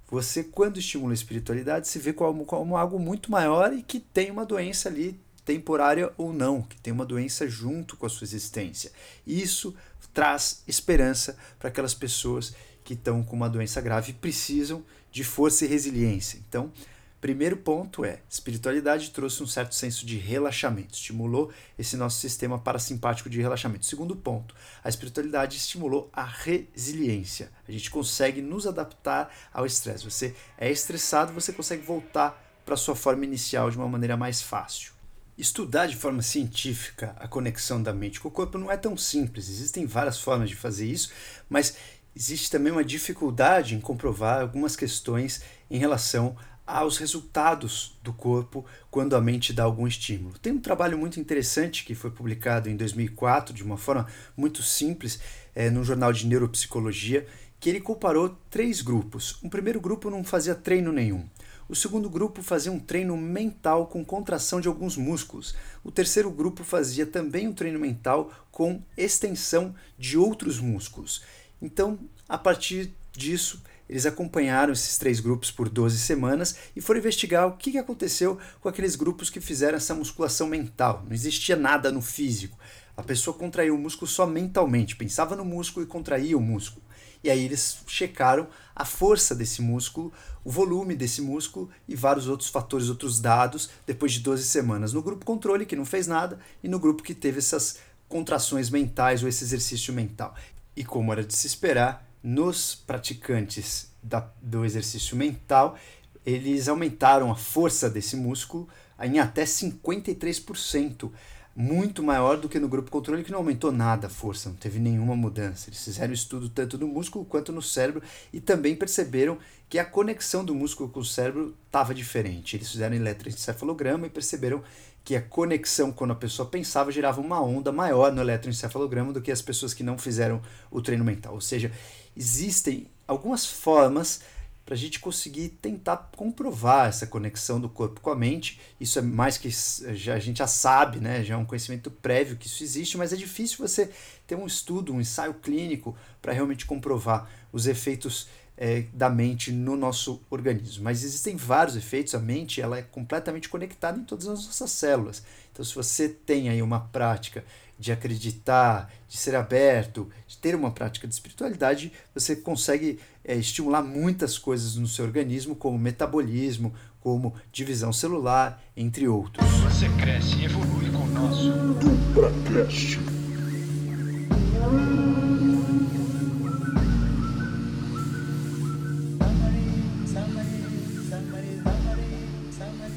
você, 0.10 0.42
quando 0.42 0.80
estimula 0.80 1.12
a 1.12 1.14
espiritualidade, 1.14 1.88
se 1.88 2.00
vê 2.00 2.14
como, 2.14 2.46
como 2.46 2.78
algo 2.78 2.98
muito 2.98 3.30
maior 3.30 3.74
e 3.74 3.84
que 3.84 4.00
tem 4.00 4.32
uma 4.32 4.46
doença 4.46 4.88
ali, 4.88 5.20
temporária 5.44 6.12
ou 6.18 6.32
não, 6.32 6.62
que 6.62 6.80
tem 6.80 6.94
uma 6.94 7.06
doença 7.06 7.48
junto 7.48 7.96
com 7.96 8.06
a 8.06 8.10
sua 8.10 8.26
existência. 8.26 8.92
Isso 9.26 9.76
traz 10.18 10.64
esperança 10.68 11.38
para 11.60 11.70
aquelas 11.70 11.94
pessoas 11.94 12.56
que 12.84 12.96
estão 12.96 13.24
com 13.24 13.36
uma 13.36 13.48
doença 13.48 13.80
grave 13.80 14.10
e 14.10 14.16
precisam 14.16 14.84
de 15.12 15.24
força 15.24 15.64
e 15.64 15.68
resiliência. 15.68 16.42
Então, 16.50 16.74
primeiro 17.22 17.56
ponto 17.56 18.04
é: 18.04 18.22
espiritualidade 18.28 19.12
trouxe 19.12 19.44
um 19.44 19.46
certo 19.46 19.76
senso 19.76 20.08
de 20.08 20.18
relaxamento, 20.18 20.96
estimulou 20.96 21.52
esse 21.78 21.96
nosso 21.96 22.20
sistema 22.20 22.58
parasimpático 22.58 23.30
de 23.30 23.40
relaxamento. 23.40 23.86
Segundo 23.86 24.16
ponto, 24.16 24.56
a 24.84 24.90
espiritualidade 24.90 25.58
estimulou 25.58 26.10
a 26.12 26.24
resiliência. 26.24 27.52
A 27.68 27.72
gente 27.72 27.92
consegue 27.92 28.42
nos 28.42 28.66
adaptar 28.66 29.32
ao 29.54 29.68
estresse. 29.68 30.04
Você 30.04 30.36
é 30.58 30.72
estressado, 30.72 31.32
você 31.32 31.54
consegue 31.54 31.86
voltar 31.86 32.44
para 32.66 32.76
sua 32.76 32.96
forma 32.96 33.24
inicial 33.24 33.70
de 33.70 33.78
uma 33.78 33.88
maneira 33.88 34.18
mais 34.18 34.42
fácil. 34.42 34.97
Estudar 35.38 35.86
de 35.86 35.96
forma 35.96 36.24
científica 36.24 37.16
a 37.20 37.28
conexão 37.28 37.84
da 37.84 37.94
mente 37.94 38.20
com 38.20 38.28
o 38.28 38.32
corpo 38.32 38.58
não 38.58 38.72
é 38.72 38.76
tão 38.76 38.98
simples. 38.98 39.48
Existem 39.48 39.86
várias 39.86 40.20
formas 40.20 40.50
de 40.50 40.56
fazer 40.56 40.88
isso, 40.88 41.12
mas 41.48 41.78
existe 42.16 42.50
também 42.50 42.74
uma 42.74 42.84
dificuldade 42.84 43.76
em 43.76 43.80
comprovar 43.80 44.42
algumas 44.42 44.76
questões 44.76 45.44
em 45.70 45.78
relação 45.78 46.36
aos 46.66 46.98
resultados 46.98 47.96
do 48.04 48.12
corpo 48.12 48.66
quando 48.90 49.16
a 49.16 49.22
mente 49.22 49.54
dá 49.54 49.64
algum 49.64 49.86
estímulo. 49.86 50.40
Tem 50.40 50.52
um 50.52 50.60
trabalho 50.60 50.98
muito 50.98 51.20
interessante 51.20 51.86
que 51.86 51.94
foi 51.94 52.10
publicado 52.10 52.68
em 52.68 52.76
2004 52.76 53.54
de 53.54 53.64
uma 53.64 53.78
forma 53.78 54.08
muito 54.36 54.64
simples 54.64 55.20
é, 55.54 55.70
no 55.70 55.84
jornal 55.84 56.12
de 56.12 56.26
neuropsicologia 56.26 57.28
que 57.60 57.70
ele 57.70 57.80
comparou 57.80 58.36
três 58.50 58.82
grupos. 58.82 59.38
Um 59.44 59.50
primeiro 59.50 59.80
grupo 59.80 60.10
não 60.10 60.24
fazia 60.24 60.56
treino 60.56 60.92
nenhum. 60.92 61.24
O 61.70 61.76
segundo 61.76 62.10
grupo 62.10 62.42
fazia 62.42 62.72
um 62.72 62.80
treino 62.80 63.18
mental 63.18 63.88
com 63.88 64.04
contração 64.06 64.62
de 64.62 64.70
alguns 64.70 64.96
músculos. 64.96 65.54
O 65.84 65.92
terceiro 65.92 66.32
grupo 66.32 66.64
fazia 66.64 67.06
também 67.06 67.46
um 67.48 67.54
treino 67.54 67.78
mental 67.78 68.32
com 68.50 68.82
extensão 68.96 69.76
de 70.00 70.18
outros 70.18 70.60
músculos. 70.60 71.22
Então, 71.62 72.00
a 72.30 72.38
partir 72.38 72.94
disso, 73.12 73.62
eles 73.90 74.06
acompanharam 74.06 74.72
esses 74.72 74.98
três 74.98 75.20
grupos 75.20 75.52
por 75.52 75.68
12 75.68 75.98
semanas 76.00 76.56
e 76.76 76.80
foram 76.80 77.00
investigar 77.00 77.48
o 77.48 77.58
que 77.58 77.78
aconteceu 77.78 78.38
com 78.62 78.70
aqueles 78.70 78.96
grupos 78.96 79.30
que 79.30 79.42
fizeram 79.42 79.78
essa 79.78 79.94
musculação 79.94 80.48
mental. 80.48 81.04
Não 81.06 81.14
existia 81.14 81.56
nada 81.56 81.92
no 81.92 82.02
físico. 82.02 82.58
A 82.96 83.04
pessoa 83.04 83.38
contraiu 83.38 83.76
o 83.76 83.78
músculo 83.78 84.10
só 84.10 84.26
mentalmente, 84.26 84.96
pensava 84.96 85.36
no 85.36 85.46
músculo 85.46 85.86
e 85.86 85.90
contraía 85.90 86.38
o 86.38 86.42
músculo. 86.42 86.87
E 87.28 87.30
aí 87.30 87.44
eles 87.44 87.80
checaram 87.88 88.48
a 88.74 88.86
força 88.86 89.36
desse 89.36 89.62
músculo, 89.62 90.14
o 90.46 90.50
volume 90.50 90.96
desse 90.96 91.22
músculo 91.22 91.70
e 91.86 91.94
vários 91.94 92.30
outros 92.30 92.48
fatores, 92.48 92.88
outros 92.88 93.20
dados, 93.20 93.70
depois 93.86 94.14
de 94.14 94.22
12 94.22 94.46
semanas. 94.46 94.94
No 94.94 95.02
grupo 95.02 95.26
controle, 95.26 95.66
que 95.66 95.76
não 95.76 95.84
fez 95.84 96.08
nada, 96.08 96.40
e 96.64 96.70
no 96.70 96.80
grupo 96.80 97.04
que 97.04 97.14
teve 97.14 97.40
essas 97.40 97.80
contrações 98.08 98.70
mentais 98.70 99.24
ou 99.24 99.28
esse 99.28 99.44
exercício 99.44 99.94
mental. 99.94 100.34
E 100.74 100.86
como 100.86 101.12
era 101.12 101.22
de 101.22 101.36
se 101.36 101.48
esperar, 101.48 102.10
nos 102.24 102.76
praticantes 102.76 103.92
da, 104.02 104.26
do 104.42 104.64
exercício 104.64 105.18
mental, 105.18 105.78
eles 106.26 106.70
aumentaram 106.70 107.30
a 107.30 107.36
força 107.36 107.90
desse 107.90 108.16
músculo 108.16 108.70
em 109.02 109.20
até 109.20 109.44
53% 109.44 111.12
muito 111.60 112.04
maior 112.04 112.38
do 112.38 112.48
que 112.48 112.60
no 112.60 112.68
grupo 112.68 112.92
controle, 112.92 113.24
que 113.24 113.32
não 113.32 113.40
aumentou 113.40 113.72
nada 113.72 114.06
a 114.06 114.10
força, 114.12 114.48
não 114.48 114.56
teve 114.56 114.78
nenhuma 114.78 115.16
mudança. 115.16 115.70
Eles 115.70 115.84
fizeram 115.84 116.14
estudo 116.14 116.50
tanto 116.50 116.78
no 116.78 116.88
músculo 116.88 117.26
quanto 117.26 117.52
no 117.52 117.64
cérebro 117.64 118.04
e 118.32 118.40
também 118.40 118.76
perceberam 118.76 119.40
que 119.68 119.80
a 119.80 119.84
conexão 119.84 120.46
do 120.46 120.54
músculo 120.54 120.88
com 120.88 121.00
o 121.00 121.06
cérebro 121.06 121.58
estava 121.66 121.96
diferente. 121.96 122.56
Eles 122.56 122.72
fizeram 122.72 122.96
eletroencefalograma 122.96 124.06
e 124.06 124.10
perceberam 124.12 124.62
que 125.04 125.16
a 125.16 125.22
conexão, 125.22 125.92
quando 125.92 126.12
a 126.12 126.16
pessoa 126.16 126.48
pensava, 126.48 126.92
gerava 126.92 127.20
uma 127.20 127.42
onda 127.42 127.72
maior 127.72 128.12
no 128.12 128.22
eletroencefalograma 128.22 129.12
do 129.12 129.22
que 129.22 129.32
as 129.32 129.42
pessoas 129.42 129.74
que 129.74 129.82
não 129.82 129.98
fizeram 129.98 130.40
o 130.70 130.80
treino 130.80 131.04
mental. 131.04 131.34
Ou 131.34 131.42
seja, 131.42 131.72
existem 132.16 132.86
algumas 133.08 133.48
formas 133.48 134.22
para 134.68 134.76
a 134.76 134.78
gente 134.78 135.00
conseguir 135.00 135.48
tentar 135.62 136.12
comprovar 136.14 136.90
essa 136.90 137.08
conexão 137.08 137.58
do 137.58 137.70
corpo 137.70 138.02
com 138.02 138.10
a 138.10 138.16
mente. 138.18 138.60
Isso 138.78 139.00
é 139.00 139.02
mais 139.02 139.38
que 139.38 139.50
já, 139.96 140.16
a 140.16 140.20
gente 140.20 140.40
já 140.40 140.46
sabe, 140.46 141.00
né? 141.00 141.24
já 141.24 141.36
é 141.36 141.38
um 141.38 141.46
conhecimento 141.46 141.90
prévio 141.90 142.36
que 142.36 142.48
isso 142.48 142.62
existe, 142.62 142.98
mas 142.98 143.14
é 143.14 143.16
difícil 143.16 143.66
você 143.66 143.90
ter 144.28 144.36
um 144.36 144.46
estudo, 144.46 144.94
um 144.94 145.00
ensaio 145.00 145.36
clínico 145.36 145.96
para 146.22 146.34
realmente 146.34 146.66
comprovar 146.66 147.30
os 147.54 147.66
efeitos 147.66 148.28
é, 148.58 148.82
da 148.92 149.10
mente 149.10 149.54
no 149.54 149.78
nosso 149.78 150.22
organismo. 150.30 150.84
Mas 150.84 151.02
existem 151.02 151.38
vários 151.38 151.78
efeitos, 151.78 152.14
a 152.14 152.20
mente 152.20 152.60
ela 152.60 152.78
é 152.78 152.82
completamente 152.82 153.48
conectada 153.48 153.98
em 153.98 154.04
todas 154.04 154.28
as 154.28 154.48
nossas 154.48 154.72
células. 154.72 155.24
Então, 155.54 155.64
se 155.64 155.74
você 155.74 156.10
tem 156.10 156.50
aí 156.50 156.62
uma 156.62 156.82
prática 156.82 157.46
de 157.80 157.92
acreditar, 157.92 158.92
de 159.08 159.18
ser 159.18 159.36
aberto, 159.36 160.10
de 160.28 160.38
ter 160.38 160.56
uma 160.56 160.72
prática 160.72 161.08
de 161.08 161.14
espiritualidade, 161.14 161.92
você 162.14 162.36
consegue 162.36 163.00
é, 163.28 163.36
estimular 163.36 163.84
muitas 163.84 164.38
coisas 164.38 164.78
no 164.78 164.88
seu 164.88 165.04
organismo, 165.04 165.56
como 165.56 165.78
metabolismo, 165.78 166.74
como 167.02 167.36
divisão 167.52 167.92
celular, 167.92 168.64
entre 168.76 169.08
outros. 169.08 169.46
Você 169.60 169.90
cresce 170.02 170.38
e 170.38 170.46
evolui 170.46 170.90
com 170.90 171.04
o 171.04 171.08
nosso 171.08 171.52
DupraCast. 171.74 173.00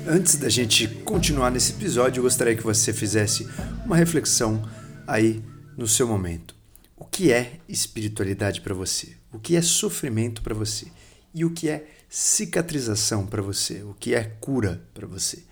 Antes 0.06 0.36
da 0.36 0.48
gente 0.48 0.88
continuar 1.04 1.50
nesse 1.50 1.72
episódio, 1.72 2.18
eu 2.18 2.24
gostaria 2.24 2.56
que 2.56 2.64
você 2.64 2.92
fizesse 2.92 3.48
uma 3.84 3.96
reflexão 3.96 4.60
aí 5.06 5.42
no 5.76 5.86
seu 5.86 6.08
momento. 6.08 6.54
O 6.96 7.04
que 7.04 7.32
é 7.32 7.60
espiritualidade 7.68 8.60
para 8.60 8.74
você? 8.74 9.19
O 9.32 9.38
que 9.38 9.54
é 9.54 9.62
sofrimento 9.62 10.42
para 10.42 10.54
você? 10.54 10.88
E 11.32 11.44
o 11.44 11.50
que 11.50 11.68
é 11.68 11.86
cicatrização 12.08 13.24
para 13.24 13.40
você? 13.40 13.82
O 13.84 13.94
que 13.94 14.12
é 14.12 14.24
cura 14.24 14.82
para 14.92 15.06
você? 15.06 15.44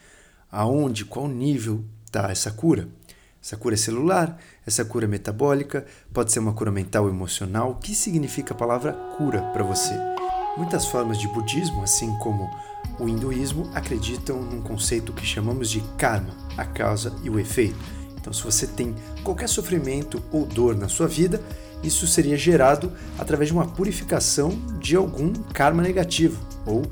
Aonde, 0.50 1.04
qual 1.04 1.28
nível 1.28 1.84
está 2.04 2.28
essa 2.30 2.50
cura? 2.50 2.88
Essa 3.40 3.56
cura 3.56 3.76
é 3.76 3.78
celular, 3.78 4.36
essa 4.66 4.84
cura 4.84 5.04
é 5.04 5.08
metabólica, 5.08 5.86
pode 6.12 6.32
ser 6.32 6.40
uma 6.40 6.52
cura 6.52 6.72
mental 6.72 7.08
emocional. 7.08 7.70
O 7.70 7.76
que 7.76 7.94
significa 7.94 8.52
a 8.52 8.56
palavra 8.56 8.92
cura 9.16 9.42
para 9.52 9.62
você? 9.62 9.94
Muitas 10.56 10.86
formas 10.86 11.16
de 11.18 11.28
budismo, 11.28 11.84
assim 11.84 12.12
como 12.18 12.50
o 12.98 13.08
hinduísmo 13.08 13.70
acreditam 13.74 14.42
num 14.42 14.60
conceito 14.60 15.12
que 15.12 15.24
chamamos 15.24 15.70
de 15.70 15.80
karma, 15.96 16.36
a 16.56 16.64
causa 16.64 17.14
e 17.22 17.30
o 17.30 17.38
efeito. 17.38 17.78
Então, 18.20 18.32
se 18.32 18.42
você 18.42 18.66
tem 18.66 18.92
qualquer 19.22 19.48
sofrimento 19.48 20.20
ou 20.32 20.44
dor 20.44 20.76
na 20.76 20.88
sua 20.88 21.06
vida, 21.06 21.40
isso 21.82 22.06
seria 22.06 22.36
gerado 22.36 22.92
através 23.18 23.48
de 23.48 23.54
uma 23.54 23.66
purificação 23.66 24.50
de 24.80 24.96
algum 24.96 25.32
karma 25.32 25.82
negativo 25.82 26.40
ou 26.66 26.82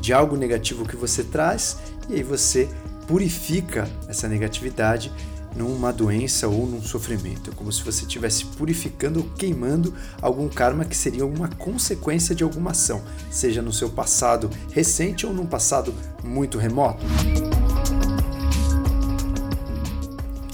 de 0.00 0.12
algo 0.12 0.36
negativo 0.36 0.86
que 0.86 0.96
você 0.96 1.24
traz 1.24 1.78
e 2.08 2.14
aí 2.14 2.22
você 2.22 2.68
purifica 3.06 3.88
essa 4.08 4.28
negatividade 4.28 5.12
numa 5.56 5.92
doença 5.92 6.46
ou 6.46 6.66
num 6.66 6.82
sofrimento. 6.82 7.50
É 7.50 7.54
como 7.54 7.72
se 7.72 7.82
você 7.82 8.02
estivesse 8.02 8.44
purificando 8.44 9.20
ou 9.20 9.26
queimando 9.30 9.94
algum 10.20 10.48
karma 10.48 10.84
que 10.84 10.96
seria 10.96 11.24
uma 11.24 11.48
consequência 11.48 12.34
de 12.34 12.44
alguma 12.44 12.72
ação, 12.72 13.02
seja 13.30 13.62
no 13.62 13.72
seu 13.72 13.88
passado 13.88 14.50
recente 14.70 15.26
ou 15.26 15.32
num 15.32 15.46
passado 15.46 15.94
muito 16.22 16.58
remoto. 16.58 17.04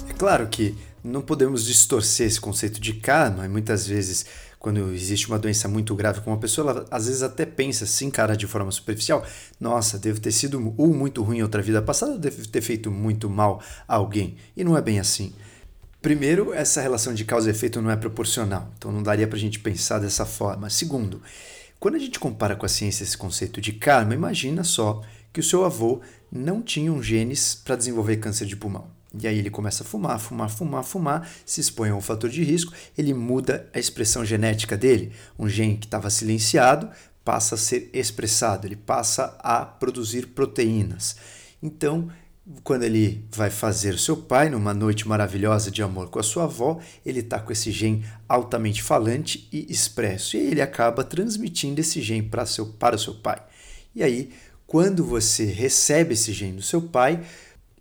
É 0.08 0.12
claro 0.12 0.46
que 0.46 0.76
não 1.02 1.20
podemos 1.20 1.64
distorcer 1.64 2.26
esse 2.26 2.40
conceito 2.40 2.80
de 2.80 2.94
karma, 2.94 3.44
e 3.44 3.48
muitas 3.48 3.86
vezes 3.86 4.26
quando 4.62 4.94
existe 4.94 5.26
uma 5.26 5.40
doença 5.40 5.66
muito 5.66 5.92
grave 5.92 6.20
com 6.20 6.30
uma 6.30 6.38
pessoa, 6.38 6.70
ela 6.70 6.86
às 6.88 7.06
vezes 7.06 7.20
até 7.20 7.44
pensa, 7.44 7.82
assim, 7.82 8.08
cara, 8.08 8.36
de 8.36 8.46
forma 8.46 8.70
superficial: 8.70 9.26
nossa, 9.58 9.98
devo 9.98 10.20
ter 10.20 10.30
sido 10.30 10.72
ou 10.76 10.94
muito 10.94 11.20
ruim 11.20 11.38
em 11.38 11.42
outra 11.42 11.60
vida 11.60 11.82
passada, 11.82 12.12
ou 12.12 12.18
devo 12.18 12.46
ter 12.46 12.60
feito 12.60 12.88
muito 12.88 13.28
mal 13.28 13.60
a 13.88 13.96
alguém. 13.96 14.36
E 14.56 14.62
não 14.62 14.76
é 14.76 14.80
bem 14.80 15.00
assim. 15.00 15.32
Primeiro, 16.00 16.54
essa 16.54 16.80
relação 16.80 17.12
de 17.12 17.24
causa 17.24 17.48
e 17.48 17.50
efeito 17.50 17.82
não 17.82 17.90
é 17.90 17.96
proporcional, 17.96 18.72
então 18.78 18.92
não 18.92 19.02
daria 19.02 19.26
para 19.26 19.36
a 19.36 19.40
gente 19.40 19.58
pensar 19.58 19.98
dessa 19.98 20.24
forma. 20.24 20.70
Segundo, 20.70 21.20
quando 21.80 21.96
a 21.96 21.98
gente 21.98 22.20
compara 22.20 22.54
com 22.54 22.64
a 22.64 22.68
ciência 22.68 23.02
esse 23.02 23.18
conceito 23.18 23.60
de 23.60 23.72
karma, 23.72 24.14
imagina 24.14 24.62
só 24.62 25.02
que 25.32 25.40
o 25.40 25.42
seu 25.42 25.64
avô 25.64 26.00
não 26.30 26.62
tinha 26.62 26.92
um 26.92 27.02
genes 27.02 27.56
para 27.56 27.74
desenvolver 27.74 28.18
câncer 28.18 28.46
de 28.46 28.54
pulmão. 28.54 28.91
E 29.20 29.26
aí 29.28 29.38
ele 29.38 29.50
começa 29.50 29.82
a 29.82 29.86
fumar, 29.86 30.18
fumar, 30.18 30.50
fumar, 30.50 30.84
fumar, 30.84 31.28
se 31.44 31.60
expõe 31.60 31.90
a 31.90 31.94
um 31.94 32.00
fator 32.00 32.30
de 32.30 32.42
risco, 32.42 32.72
ele 32.96 33.12
muda 33.12 33.68
a 33.74 33.78
expressão 33.78 34.24
genética 34.24 34.76
dele. 34.76 35.12
Um 35.38 35.48
gene 35.48 35.76
que 35.76 35.86
estava 35.86 36.08
silenciado 36.08 36.88
passa 37.24 37.54
a 37.54 37.58
ser 37.58 37.90
expressado, 37.92 38.66
ele 38.66 38.76
passa 38.76 39.36
a 39.40 39.64
produzir 39.64 40.28
proteínas. 40.28 41.16
Então, 41.62 42.08
quando 42.64 42.82
ele 42.82 43.24
vai 43.30 43.50
fazer 43.50 43.98
seu 43.98 44.16
pai 44.16 44.50
numa 44.50 44.74
noite 44.74 45.06
maravilhosa 45.06 45.70
de 45.70 45.82
amor 45.82 46.10
com 46.10 46.18
a 46.18 46.22
sua 46.22 46.44
avó, 46.44 46.80
ele 47.06 47.20
está 47.20 47.38
com 47.38 47.52
esse 47.52 47.70
gene 47.70 48.04
altamente 48.28 48.82
falante 48.82 49.48
e 49.52 49.70
expresso. 49.70 50.36
E 50.36 50.40
ele 50.40 50.60
acaba 50.60 51.04
transmitindo 51.04 51.80
esse 51.80 52.02
gene 52.02 52.22
para, 52.22 52.44
seu, 52.44 52.66
para 52.66 52.96
o 52.96 52.98
seu 52.98 53.14
pai. 53.14 53.40
E 53.94 54.02
aí, 54.02 54.32
quando 54.66 55.04
você 55.04 55.44
recebe 55.44 56.14
esse 56.14 56.32
gene 56.32 56.56
do 56.56 56.62
seu 56.62 56.82
pai, 56.82 57.22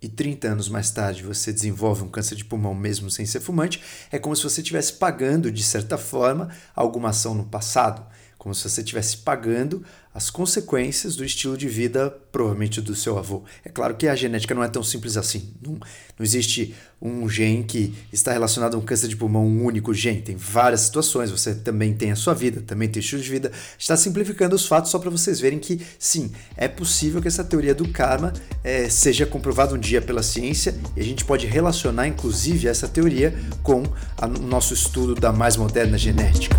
e 0.02 0.08
30 0.08 0.48
anos 0.48 0.68
mais 0.68 0.90
tarde 0.90 1.22
você 1.22 1.52
desenvolve 1.52 2.02
um 2.02 2.08
câncer 2.08 2.34
de 2.34 2.44
pulmão 2.44 2.74
mesmo 2.74 3.08
sem 3.08 3.24
ser 3.24 3.40
fumante, 3.40 3.80
é 4.10 4.18
como 4.18 4.34
se 4.34 4.42
você 4.42 4.60
estivesse 4.60 4.94
pagando, 4.94 5.50
de 5.50 5.62
certa 5.62 5.96
forma, 5.96 6.48
alguma 6.74 7.10
ação 7.10 7.34
no 7.34 7.44
passado 7.44 8.04
como 8.42 8.52
se 8.56 8.68
você 8.68 8.80
estivesse 8.80 9.18
pagando 9.18 9.84
as 10.12 10.28
consequências 10.28 11.14
do 11.14 11.24
estilo 11.24 11.56
de 11.56 11.68
vida, 11.68 12.10
provavelmente 12.32 12.80
do 12.80 12.92
seu 12.92 13.16
avô. 13.16 13.44
É 13.64 13.68
claro 13.68 13.94
que 13.94 14.08
a 14.08 14.16
genética 14.16 14.52
não 14.52 14.64
é 14.64 14.68
tão 14.68 14.82
simples 14.82 15.16
assim. 15.16 15.54
Não, 15.64 15.74
não 15.74 16.26
existe 16.26 16.74
um 17.00 17.28
gene 17.28 17.62
que 17.62 17.94
está 18.12 18.32
relacionado 18.32 18.74
a 18.74 18.78
um 18.78 18.80
câncer 18.80 19.06
de 19.06 19.14
pulmão, 19.14 19.46
um 19.46 19.64
único 19.64 19.94
gene. 19.94 20.22
Tem 20.22 20.34
várias 20.34 20.80
situações. 20.80 21.30
Você 21.30 21.54
também 21.54 21.94
tem 21.94 22.10
a 22.10 22.16
sua 22.16 22.34
vida, 22.34 22.60
também 22.66 22.88
tem 22.88 22.98
estilo 22.98 23.22
de 23.22 23.30
vida. 23.30 23.52
Está 23.78 23.96
simplificando 23.96 24.56
os 24.56 24.66
fatos 24.66 24.90
só 24.90 24.98
para 24.98 25.08
vocês 25.08 25.38
verem 25.38 25.60
que, 25.60 25.80
sim, 25.96 26.32
é 26.56 26.66
possível 26.66 27.22
que 27.22 27.28
essa 27.28 27.44
teoria 27.44 27.76
do 27.76 27.88
karma 27.90 28.32
é, 28.64 28.88
seja 28.88 29.24
comprovada 29.24 29.72
um 29.72 29.78
dia 29.78 30.02
pela 30.02 30.20
ciência 30.20 30.74
e 30.96 31.00
a 31.00 31.04
gente 31.04 31.24
pode 31.24 31.46
relacionar, 31.46 32.08
inclusive, 32.08 32.66
essa 32.66 32.88
teoria 32.88 33.32
com 33.62 33.84
o 33.84 34.42
nosso 34.42 34.74
estudo 34.74 35.14
da 35.14 35.32
mais 35.32 35.56
moderna 35.56 35.96
genética. 35.96 36.56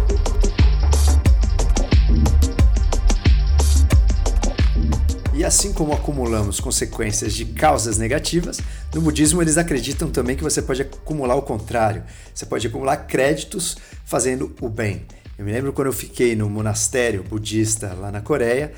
E 5.35 5.43
assim 5.43 5.73
como 5.73 5.93
acumulamos 5.93 6.59
consequências 6.59 7.33
de 7.33 7.43
causas 7.43 7.97
negativas, 7.97 8.59
no 8.93 9.01
budismo 9.01 9.41
eles 9.41 9.57
acreditam 9.57 10.11
também 10.11 10.35
que 10.35 10.43
você 10.43 10.61
pode 10.61 10.83
acumular 10.83 11.35
o 11.35 11.41
contrário. 11.41 12.03
Você 12.31 12.45
pode 12.45 12.67
acumular 12.67 12.97
créditos 12.97 13.75
fazendo 14.05 14.55
o 14.61 14.69
bem. 14.69 15.07
Eu 15.35 15.43
me 15.43 15.51
lembro 15.51 15.73
quando 15.73 15.87
eu 15.87 15.93
fiquei 15.93 16.35
no 16.35 16.47
monastério 16.47 17.23
budista 17.23 17.95
lá 17.95 18.11
na 18.11 18.21
Coreia, 18.21 18.73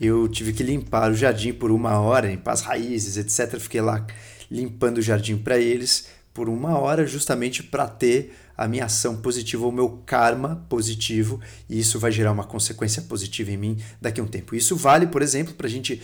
eu 0.00 0.28
tive 0.28 0.52
que 0.52 0.64
limpar 0.64 1.12
o 1.12 1.14
jardim 1.14 1.52
por 1.52 1.70
uma 1.70 2.00
hora, 2.00 2.26
limpar 2.26 2.54
as 2.54 2.62
raízes, 2.62 3.16
etc. 3.16 3.60
Fiquei 3.60 3.80
lá 3.80 4.04
limpando 4.50 4.98
o 4.98 5.02
jardim 5.02 5.36
para 5.36 5.58
eles 5.58 6.08
por 6.34 6.48
uma 6.48 6.76
hora, 6.76 7.06
justamente 7.06 7.62
para 7.62 7.86
ter 7.86 8.34
a 8.60 8.68
minha 8.68 8.84
ação 8.84 9.16
positiva, 9.16 9.66
o 9.66 9.72
meu 9.72 10.02
karma 10.04 10.66
positivo, 10.68 11.40
e 11.66 11.80
isso 11.80 11.98
vai 11.98 12.12
gerar 12.12 12.30
uma 12.30 12.44
consequência 12.44 13.00
positiva 13.00 13.50
em 13.50 13.56
mim 13.56 13.78
daqui 13.98 14.20
a 14.20 14.22
um 14.22 14.26
tempo. 14.26 14.54
Isso 14.54 14.76
vale, 14.76 15.06
por 15.06 15.22
exemplo, 15.22 15.54
para 15.54 15.66
a 15.66 15.70
gente 15.70 16.02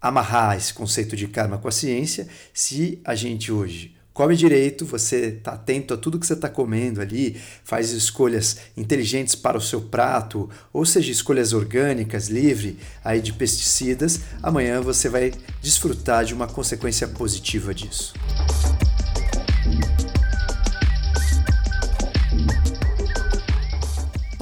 amarrar 0.00 0.56
esse 0.56 0.72
conceito 0.72 1.16
de 1.16 1.26
karma 1.26 1.58
com 1.58 1.66
a 1.66 1.72
ciência. 1.72 2.28
Se 2.54 3.00
a 3.04 3.16
gente 3.16 3.50
hoje 3.50 3.92
come 4.14 4.36
direito, 4.36 4.86
você 4.86 5.36
está 5.38 5.54
atento 5.54 5.94
a 5.94 5.96
tudo 5.96 6.20
que 6.20 6.26
você 6.28 6.34
está 6.34 6.48
comendo 6.48 7.00
ali, 7.00 7.36
faz 7.64 7.90
escolhas 7.90 8.58
inteligentes 8.76 9.34
para 9.34 9.58
o 9.58 9.60
seu 9.60 9.80
prato, 9.80 10.48
ou 10.72 10.86
seja, 10.86 11.10
escolhas 11.10 11.52
orgânicas, 11.52 12.28
livre 12.28 12.78
aí 13.04 13.20
de 13.20 13.32
pesticidas, 13.32 14.20
amanhã 14.40 14.80
você 14.80 15.08
vai 15.08 15.32
desfrutar 15.60 16.24
de 16.24 16.32
uma 16.32 16.46
consequência 16.46 17.08
positiva 17.08 17.74
disso. 17.74 18.14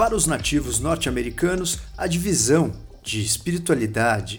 Para 0.05 0.15
os 0.15 0.27
nativos 0.27 0.81
norte-americanos, 0.81 1.79
a 1.97 2.07
divisão 2.07 2.75
de 3.03 3.23
espiritualidade, 3.23 4.39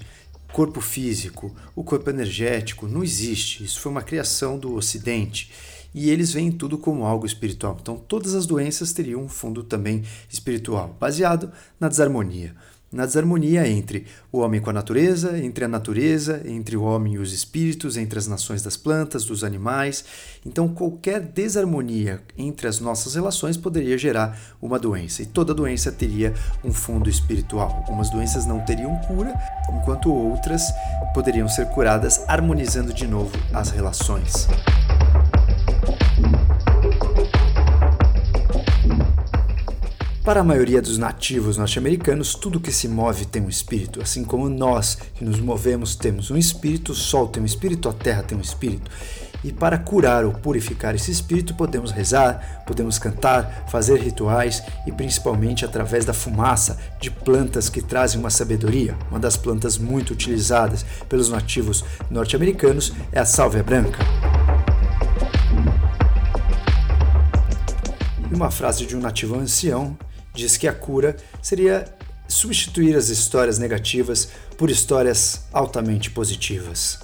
corpo 0.53 0.79
físico, 0.79 1.55
o 1.75 1.83
corpo 1.83 2.07
energético, 2.07 2.87
não 2.87 3.03
existe. 3.03 3.63
Isso 3.63 3.79
foi 3.79 3.91
uma 3.91 4.03
criação 4.03 4.59
do 4.59 4.75
Ocidente. 4.75 5.51
E 5.91 6.11
eles 6.11 6.31
veem 6.31 6.51
tudo 6.51 6.77
como 6.77 7.03
algo 7.03 7.25
espiritual. 7.25 7.75
Então, 7.81 7.97
todas 7.97 8.35
as 8.35 8.45
doenças 8.45 8.93
teriam 8.93 9.23
um 9.23 9.27
fundo 9.27 9.63
também 9.63 10.03
espiritual, 10.29 10.95
baseado 10.99 11.51
na 11.79 11.89
desarmonia 11.89 12.55
na 12.95 13.05
desarmonia 13.05 13.67
entre 13.67 14.05
o 14.31 14.39
homem 14.39 14.61
com 14.61 14.69
a 14.69 14.73
natureza, 14.73 15.37
entre 15.37 15.65
a 15.65 15.67
natureza, 15.67 16.41
entre 16.45 16.77
o 16.77 16.83
homem 16.83 17.15
e 17.15 17.17
os 17.17 17.33
espíritos, 17.33 17.97
entre 17.97 18.17
as 18.17 18.25
nações 18.25 18.63
das 18.63 18.77
plantas, 18.77 19.25
dos 19.25 19.43
animais. 19.43 20.05
Então, 20.45 20.69
qualquer 20.69 21.19
desarmonia 21.19 22.21
entre 22.37 22.67
as 22.67 22.79
nossas 22.79 23.13
relações 23.13 23.57
poderia 23.57 23.97
gerar 23.97 24.39
uma 24.61 24.79
doença, 24.79 25.21
e 25.21 25.25
toda 25.25 25.53
doença 25.53 25.91
teria 25.91 26.33
um 26.63 26.71
fundo 26.71 27.09
espiritual. 27.09 27.83
Algumas 27.85 28.09
doenças 28.09 28.45
não 28.45 28.61
teriam 28.61 28.95
cura, 29.07 29.33
enquanto 29.73 30.09
outras 30.09 30.63
poderiam 31.13 31.49
ser 31.49 31.65
curadas 31.67 32.21
harmonizando 32.29 32.93
de 32.93 33.05
novo 33.05 33.31
as 33.53 33.71
relações. 33.71 34.47
Para 40.25 40.39
a 40.41 40.43
maioria 40.43 40.81
dos 40.81 40.97
nativos 40.97 41.55
norte-americanos, 41.55 42.33
tudo 42.33 42.59
que 42.59 42.71
se 42.71 42.87
move 42.87 43.27
tem 43.27 43.43
um 43.43 43.47
espírito, 43.47 44.01
assim 44.01 44.23
como 44.23 44.49
nós 44.49 44.97
que 45.13 45.23
nos 45.23 45.39
movemos 45.39 45.95
temos 45.95 46.31
um 46.31 46.35
espírito, 46.35 46.93
o 46.93 46.95
sol 46.95 47.27
tem 47.27 47.43
um 47.43 47.45
espírito, 47.45 47.87
a 47.87 47.93
terra 47.93 48.23
tem 48.23 48.35
um 48.35 48.41
espírito. 48.41 48.89
E 49.43 49.53
para 49.53 49.77
curar 49.77 50.25
ou 50.25 50.31
purificar 50.31 50.95
esse 50.95 51.11
espírito, 51.11 51.53
podemos 51.53 51.91
rezar, 51.91 52.63
podemos 52.65 52.97
cantar, 52.97 53.67
fazer 53.69 53.99
rituais 53.99 54.63
e 54.87 54.91
principalmente 54.91 55.63
através 55.63 56.05
da 56.05 56.13
fumaça 56.13 56.79
de 56.99 57.11
plantas 57.11 57.69
que 57.69 57.79
trazem 57.79 58.19
uma 58.19 58.31
sabedoria. 58.31 58.97
Uma 59.11 59.19
das 59.19 59.37
plantas 59.37 59.77
muito 59.77 60.11
utilizadas 60.11 60.83
pelos 61.07 61.29
nativos 61.29 61.85
norte-americanos 62.09 62.93
é 63.11 63.19
a 63.19 63.25
sálvia 63.25 63.61
branca. 63.61 63.99
E 68.31 68.33
uma 68.33 68.49
frase 68.49 68.87
de 68.87 68.97
um 68.97 68.99
nativo 68.99 69.35
ancião 69.35 69.95
diz 70.35 70.57
que 70.57 70.67
a 70.67 70.73
cura 70.73 71.15
seria 71.41 71.85
substituir 72.27 72.95
as 72.95 73.09
histórias 73.09 73.59
negativas 73.59 74.29
por 74.57 74.69
histórias 74.69 75.41
altamente 75.53 76.09
positivas. 76.11 76.99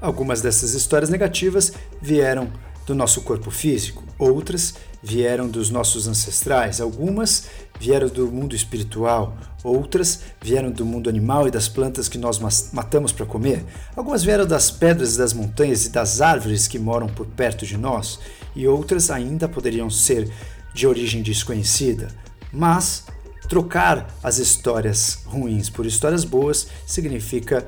Algumas 0.00 0.40
dessas 0.40 0.74
histórias 0.74 1.08
negativas 1.08 1.72
vieram 2.00 2.52
do 2.86 2.94
nosso 2.94 3.22
corpo 3.22 3.50
físico, 3.50 4.04
outras 4.18 4.74
vieram 5.02 5.48
dos 5.48 5.70
nossos 5.70 6.06
ancestrais, 6.06 6.80
algumas 6.80 7.46
vieram 7.80 8.08
do 8.08 8.26
mundo 8.28 8.54
espiritual, 8.54 9.36
outras 9.62 10.20
vieram 10.40 10.70
do 10.70 10.84
mundo 10.84 11.08
animal 11.08 11.48
e 11.48 11.50
das 11.50 11.68
plantas 11.68 12.08
que 12.08 12.18
nós 12.18 12.40
matamos 12.72 13.12
para 13.12 13.26
comer, 13.26 13.64
algumas 13.94 14.22
vieram 14.22 14.46
das 14.46 14.70
pedras 14.70 15.16
das 15.16 15.32
montanhas 15.32 15.86
e 15.86 15.90
das 15.90 16.20
árvores 16.20 16.68
que 16.68 16.78
moram 16.78 17.08
por 17.08 17.26
perto 17.26 17.66
de 17.66 17.76
nós, 17.76 18.20
e 18.54 18.66
outras 18.66 19.10
ainda 19.10 19.48
poderiam 19.48 19.90
ser 19.90 20.30
de 20.72 20.86
origem 20.86 21.22
desconhecida, 21.22 22.08
mas 22.56 23.04
trocar 23.48 24.08
as 24.22 24.38
histórias 24.38 25.20
ruins 25.26 25.68
por 25.68 25.84
histórias 25.84 26.24
boas 26.24 26.66
significa 26.86 27.66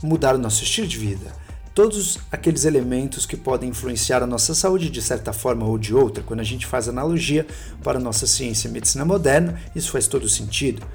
mudar 0.00 0.36
o 0.36 0.38
nosso 0.38 0.62
estilo 0.62 0.86
de 0.86 0.96
vida. 0.96 1.34
Todos 1.74 2.18
aqueles 2.30 2.64
elementos 2.64 3.26
que 3.26 3.36
podem 3.36 3.70
influenciar 3.70 4.22
a 4.22 4.26
nossa 4.26 4.54
saúde 4.54 4.88
de 4.88 5.02
certa 5.02 5.32
forma 5.32 5.66
ou 5.66 5.76
de 5.76 5.94
outra, 5.94 6.22
quando 6.22 6.40
a 6.40 6.44
gente 6.44 6.64
faz 6.64 6.88
analogia 6.88 7.46
para 7.82 7.98
a 7.98 8.02
nossa 8.02 8.26
ciência 8.26 8.68
e 8.68 8.70
medicina 8.70 9.04
moderna, 9.04 9.60
isso 9.74 9.90
faz 9.90 10.06
todo 10.06 10.28
sentido. 10.28 10.86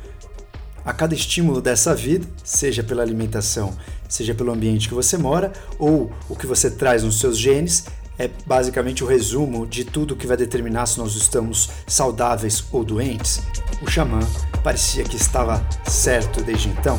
A 0.84 0.94
cada 0.94 1.14
estímulo 1.14 1.62
dessa 1.62 1.96
vida, 1.96 2.26
seja 2.44 2.84
pela 2.84 3.02
alimentação, 3.02 3.76
seja 4.08 4.34
pelo 4.34 4.52
ambiente 4.52 4.88
que 4.88 4.94
você 4.94 5.18
mora 5.18 5.52
ou 5.80 6.12
o 6.30 6.36
que 6.36 6.46
você 6.46 6.70
traz 6.70 7.04
nos 7.04 7.20
seus 7.20 7.38
genes, 7.38 7.86
é 8.18 8.30
basicamente 8.46 9.04
o 9.04 9.08
resumo 9.08 9.66
de 9.66 9.84
tudo 9.84 10.16
que 10.16 10.28
vai 10.28 10.38
determinar 10.38 10.86
se 10.86 10.98
nós 10.98 11.16
estamos 11.16 11.70
saudáveis 11.88 12.64
ou 12.72 12.84
doentes. 12.84 13.42
O 13.82 13.90
xamã 13.90 14.20
parecia 14.64 15.04
que 15.04 15.16
estava 15.16 15.66
certo 15.86 16.42
desde 16.42 16.70
então. 16.70 16.98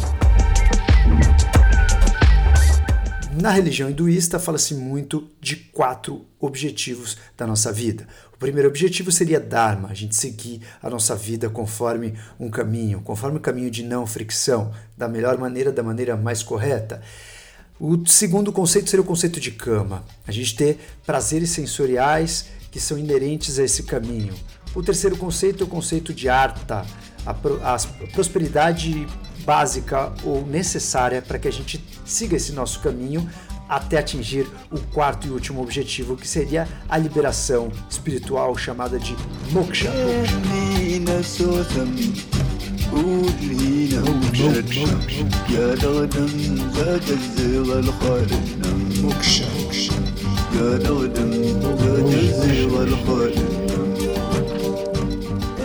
Na 3.41 3.51
religião 3.51 3.91
hinduísta 3.91 4.39
fala-se 4.39 4.75
muito 4.75 5.29
de 5.41 5.57
quatro 5.57 6.25
objetivos 6.41 7.19
da 7.37 7.47
nossa 7.47 7.71
vida. 7.71 8.07
O 8.33 8.39
primeiro 8.39 8.69
objetivo 8.69 9.13
seria 9.13 9.39
Dharma, 9.39 9.89
a 9.89 9.95
gente 9.95 10.17
seguir 10.17 10.63
a 10.83 10.89
nossa 10.89 11.15
vida 11.15 11.51
conforme 11.51 12.15
um 12.41 12.51
caminho, 12.51 13.01
conforme 13.03 13.39
um 13.39 13.41
caminho 13.41 13.71
de 13.71 13.83
não 13.83 14.07
fricção, 14.07 14.73
da 14.97 15.07
melhor 15.07 15.37
maneira, 15.39 15.71
da 15.71 15.83
maneira 15.83 16.17
mais 16.17 16.43
correta. 16.43 17.03
O 17.79 18.07
segundo 18.07 18.51
conceito 18.53 18.89
seria 18.89 19.03
o 19.03 19.07
conceito 19.07 19.39
de 19.39 19.51
cama, 19.51 20.03
a 20.27 20.33
gente 20.33 20.57
ter 20.57 20.79
prazeres 21.05 21.51
sensoriais 21.51 22.47
que 22.71 22.81
são 22.81 22.99
inerentes 22.99 23.59
a 23.59 23.65
esse 23.65 23.83
caminho. 23.83 24.35
O 24.75 24.83
terceiro 24.83 25.17
conceito 25.17 25.63
é 25.63 25.67
o 25.67 25.69
conceito 25.69 26.15
de 26.15 26.27
arta, 26.27 26.87
a, 27.27 27.31
a 27.31 27.79
prosperidade 28.13 29.07
básica 29.45 30.13
ou 30.25 30.47
necessária 30.47 31.21
para 31.21 31.39
que 31.39 31.49
a 31.49 31.53
gente 31.53 31.83
siga 32.05 32.37
esse 32.37 32.53
nosso 32.53 32.81
caminho 32.81 33.29
até 33.69 33.99
atingir 33.99 34.47
o 34.71 34.81
quarto 34.93 35.27
e 35.27 35.31
último 35.31 35.61
objetivo, 35.61 36.17
que 36.17 36.27
seria 36.27 36.67
a 36.89 36.97
liberação 36.97 37.71
espiritual 37.91 38.57
chamada 38.57 38.99
de 38.99 39.15
moksha. 39.51 39.91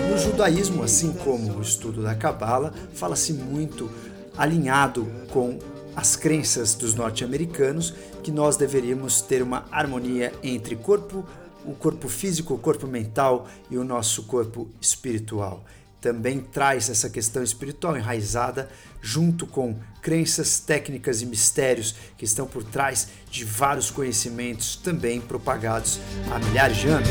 No 0.10 0.18
judaísmo, 0.18 0.84
assim 0.84 1.14
como 1.14 1.58
o 1.58 1.62
estudo 1.62 2.02
da 2.02 2.16
Cabala, 2.16 2.74
fala-se 2.94 3.34
muito 3.34 3.90
alinhado 4.38 5.08
com 5.32 5.60
as 5.96 6.16
crenças 6.16 6.74
dos 6.74 6.96
norte-americanos 6.96 7.94
que 8.24 8.32
nós 8.32 8.58
deveríamos 8.58 9.22
ter 9.22 9.42
uma 9.42 9.66
harmonia 9.72 10.34
entre 10.42 10.76
corpo, 10.76 11.26
o 11.66 11.74
corpo 11.74 12.08
físico, 12.08 12.54
o 12.54 12.58
corpo 12.58 12.88
mental 12.88 13.48
e 13.70 13.78
o 13.78 13.84
nosso 13.84 14.24
corpo 14.24 14.70
espiritual 14.80 15.64
também 16.02 16.40
traz 16.40 16.90
essa 16.90 17.10
questão 17.10 17.44
espiritual 17.44 17.96
enraizada 17.96 18.68
junto 19.00 19.46
com 19.46 19.76
crenças, 20.02 20.60
técnicas 20.60 21.22
e 21.22 21.26
mistérios 21.28 21.96
que 22.18 22.26
estão 22.26 22.48
por 22.48 22.64
trás 22.64 23.08
de 23.30 23.46
vários 23.46 23.92
conhecimentos 23.92 24.76
também 24.76 25.22
propagados 25.22 26.00
há 26.32 26.40
milhares 26.40 26.78
de 26.78 26.88
anos. 26.88 27.10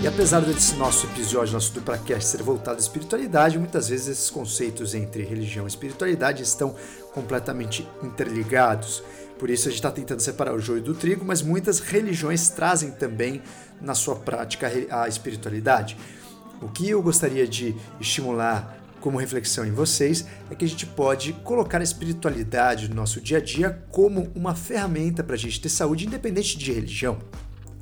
E 0.00 0.08
apesar 0.08 0.40
desse 0.40 0.76
nosso 0.76 1.04
episódio, 1.06 1.54
nosso 1.54 1.72
DupraCast 1.72 2.30
ser 2.30 2.40
voltado 2.40 2.76
à 2.76 2.80
espiritualidade, 2.80 3.58
muitas 3.58 3.88
vezes 3.88 4.06
esses 4.06 4.30
conceitos 4.30 4.94
entre 4.94 5.24
religião 5.24 5.66
e 5.66 5.68
espiritualidade 5.68 6.44
estão 6.44 6.76
completamente 7.12 7.84
interligados. 8.04 9.02
Por 9.38 9.50
isso 9.50 9.68
a 9.68 9.70
gente 9.70 9.78
está 9.78 9.90
tentando 9.90 10.20
separar 10.20 10.54
o 10.54 10.60
joio 10.60 10.82
do 10.82 10.94
trigo, 10.94 11.24
mas 11.24 11.42
muitas 11.42 11.78
religiões 11.78 12.48
trazem 12.48 12.90
também 12.90 13.42
na 13.80 13.94
sua 13.94 14.16
prática 14.16 14.70
a 14.90 15.06
espiritualidade. 15.08 15.96
O 16.60 16.68
que 16.68 16.88
eu 16.88 17.02
gostaria 17.02 17.46
de 17.46 17.76
estimular 18.00 18.78
como 19.00 19.18
reflexão 19.18 19.64
em 19.64 19.70
vocês 19.70 20.26
é 20.50 20.54
que 20.54 20.64
a 20.64 20.68
gente 20.68 20.86
pode 20.86 21.32
colocar 21.44 21.80
a 21.80 21.84
espiritualidade 21.84 22.88
no 22.88 22.96
nosso 22.96 23.20
dia 23.20 23.38
a 23.38 23.40
dia 23.40 23.84
como 23.90 24.32
uma 24.34 24.54
ferramenta 24.54 25.22
para 25.22 25.34
a 25.34 25.38
gente 25.38 25.60
ter 25.60 25.68
saúde 25.68 26.06
independente 26.06 26.56
de 26.56 26.72
religião. 26.72 27.18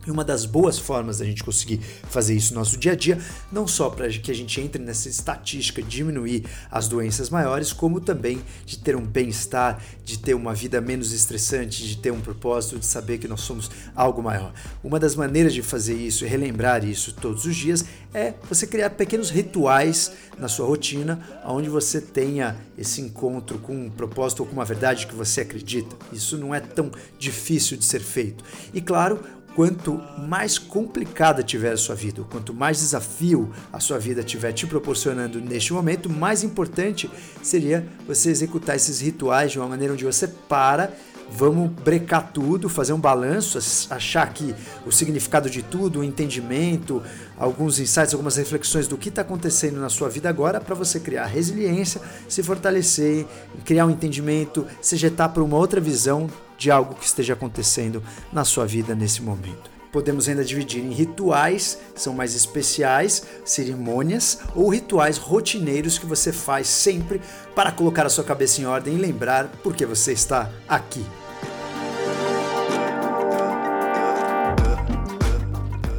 E 0.07 0.11
uma 0.11 0.25
das 0.25 0.45
boas 0.45 0.79
formas 0.79 1.19
da 1.19 1.25
gente 1.25 1.43
conseguir 1.43 1.81
fazer 2.09 2.35
isso 2.35 2.53
no 2.53 2.61
nosso 2.61 2.77
dia 2.77 2.93
a 2.93 2.97
dia, 2.97 3.19
não 3.51 3.67
só 3.67 3.91
para 3.91 4.09
que 4.09 4.31
a 4.31 4.35
gente 4.35 4.61
entre 4.61 4.83
nessa 4.83 5.09
estatística 5.09 5.83
de 5.83 5.89
diminuir 5.89 6.45
as 6.71 6.89
doenças 6.89 7.31
maiores, 7.31 7.73
como 7.73 8.01
também 8.01 8.41
de 8.67 8.79
ter 8.79 8.97
um 8.97 9.05
bem-estar, 9.05 9.83
de 10.05 10.19
ter 10.19 10.35
uma 10.35 10.55
vida 10.55 10.81
menos 10.81 11.13
estressante, 11.13 11.87
de 11.87 11.97
ter 11.97 12.11
um 12.11 12.21
propósito, 12.21 12.79
de 12.79 12.87
saber 12.87 13.19
que 13.19 13.29
nós 13.29 13.41
somos 13.41 13.71
algo 13.95 14.23
maior. 14.23 14.53
Uma 14.83 14.99
das 14.99 15.15
maneiras 15.15 15.55
de 15.55 15.63
fazer 15.63 15.95
isso 15.95 16.25
e 16.25 16.29
relembrar 16.29 16.85
isso 16.85 17.13
todos 17.13 17.45
os 17.47 17.57
dias 17.57 17.85
é 18.13 18.35
você 18.49 18.67
criar 18.67 18.91
pequenos 18.91 19.31
rituais 19.31 20.13
na 20.39 20.49
sua 20.49 20.67
rotina, 20.67 21.21
onde 21.45 21.69
você 21.69 22.01
tenha 22.01 22.57
esse 22.79 23.01
encontro 23.01 23.59
com 23.59 23.75
um 23.75 23.91
propósito 23.91 24.41
ou 24.41 24.47
com 24.47 24.53
uma 24.53 24.65
verdade 24.65 25.07
que 25.07 25.15
você 25.15 25.41
acredita. 25.41 25.97
Isso 26.13 26.39
não 26.39 26.55
é 26.55 26.61
tão 26.61 26.91
difícil 27.19 27.77
de 27.77 27.85
ser 27.85 28.01
feito. 28.01 28.45
E 28.73 28.81
claro, 28.81 29.21
quanto 29.55 30.01
mais 30.19 30.59
complicada 30.59 31.43
tiver 31.43 31.73
a 31.73 31.77
sua 31.77 31.95
vida, 31.95 32.23
quanto 32.31 32.53
mais 32.53 32.79
desafio 32.79 33.51
a 33.73 33.79
sua 33.79 33.99
vida 33.99 34.21
estiver 34.21 34.53
te 34.53 34.67
proporcionando 34.67 35.41
neste 35.41 35.73
momento, 35.73 36.11
mais 36.11 36.43
importante 36.43 37.11
seria 37.43 37.87
você 38.07 38.31
executar 38.31 38.77
esses 38.77 39.01
rituais 39.01 39.53
de 39.53 39.59
uma 39.59 39.69
maneira 39.69 39.93
onde 39.93 40.05
você 40.05 40.27
para 40.27 40.93
vamos 41.31 41.71
brecar 41.71 42.31
tudo, 42.33 42.69
fazer 42.69 42.93
um 42.93 43.01
balanço, 43.01 43.59
achar 43.91 44.33
que 44.33 44.55
o 44.87 44.93
significado 44.93 45.49
de 45.49 45.63
tudo, 45.63 46.01
o 46.01 46.05
entendimento, 46.05 47.03
alguns 47.37 47.79
insights, 47.79 48.13
algumas 48.13 48.37
reflexões 48.37 48.87
do 48.87 48.97
que 48.97 49.09
está 49.09 49.23
acontecendo 49.23 49.81
na 49.81 49.89
sua 49.89 50.09
vida 50.09 50.29
agora 50.29 50.61
para 50.61 50.75
você 50.75 51.01
criar 51.01 51.27
resiliência, 51.27 52.01
se 52.29 52.43
fortalecer, 52.43 53.27
criar 53.65 53.87
um 53.87 53.91
entendimento, 53.91 54.67
se 54.81 54.97
jetar 54.97 55.31
para 55.31 55.43
uma 55.43 55.57
outra 55.57 55.81
visão 55.81 56.29
de 56.57 56.71
algo 56.71 56.95
que 56.95 57.07
esteja 57.07 57.35
acontecendo 57.35 58.03
na 58.33 58.45
sua 58.45 58.67
vida 58.67 58.95
nesse 58.95 59.23
momento. 59.23 59.75
Podemos 59.93 60.29
ainda 60.29 60.45
dividir 60.45 60.83
em 60.83 60.91
rituais, 60.91 61.79
são 61.95 62.13
mais 62.13 62.35
especiais, 62.35 63.23
cerimônias 63.45 64.41
ou 64.53 64.69
rituais 64.69 65.19
rotineiros 65.19 65.99
que 65.99 66.07
você 66.07 66.33
faz 66.33 66.67
sempre 66.67 67.21
para 67.55 67.71
colocar 67.71 68.05
a 68.05 68.09
sua 68.09 68.25
cabeça 68.25 68.61
em 68.61 68.65
ordem 68.65 68.95
e 68.97 68.99
lembrar 68.99 69.47
por 69.63 69.73
que 69.73 69.87
você 69.87 70.13
está 70.13 70.51
aqui. 70.69 71.07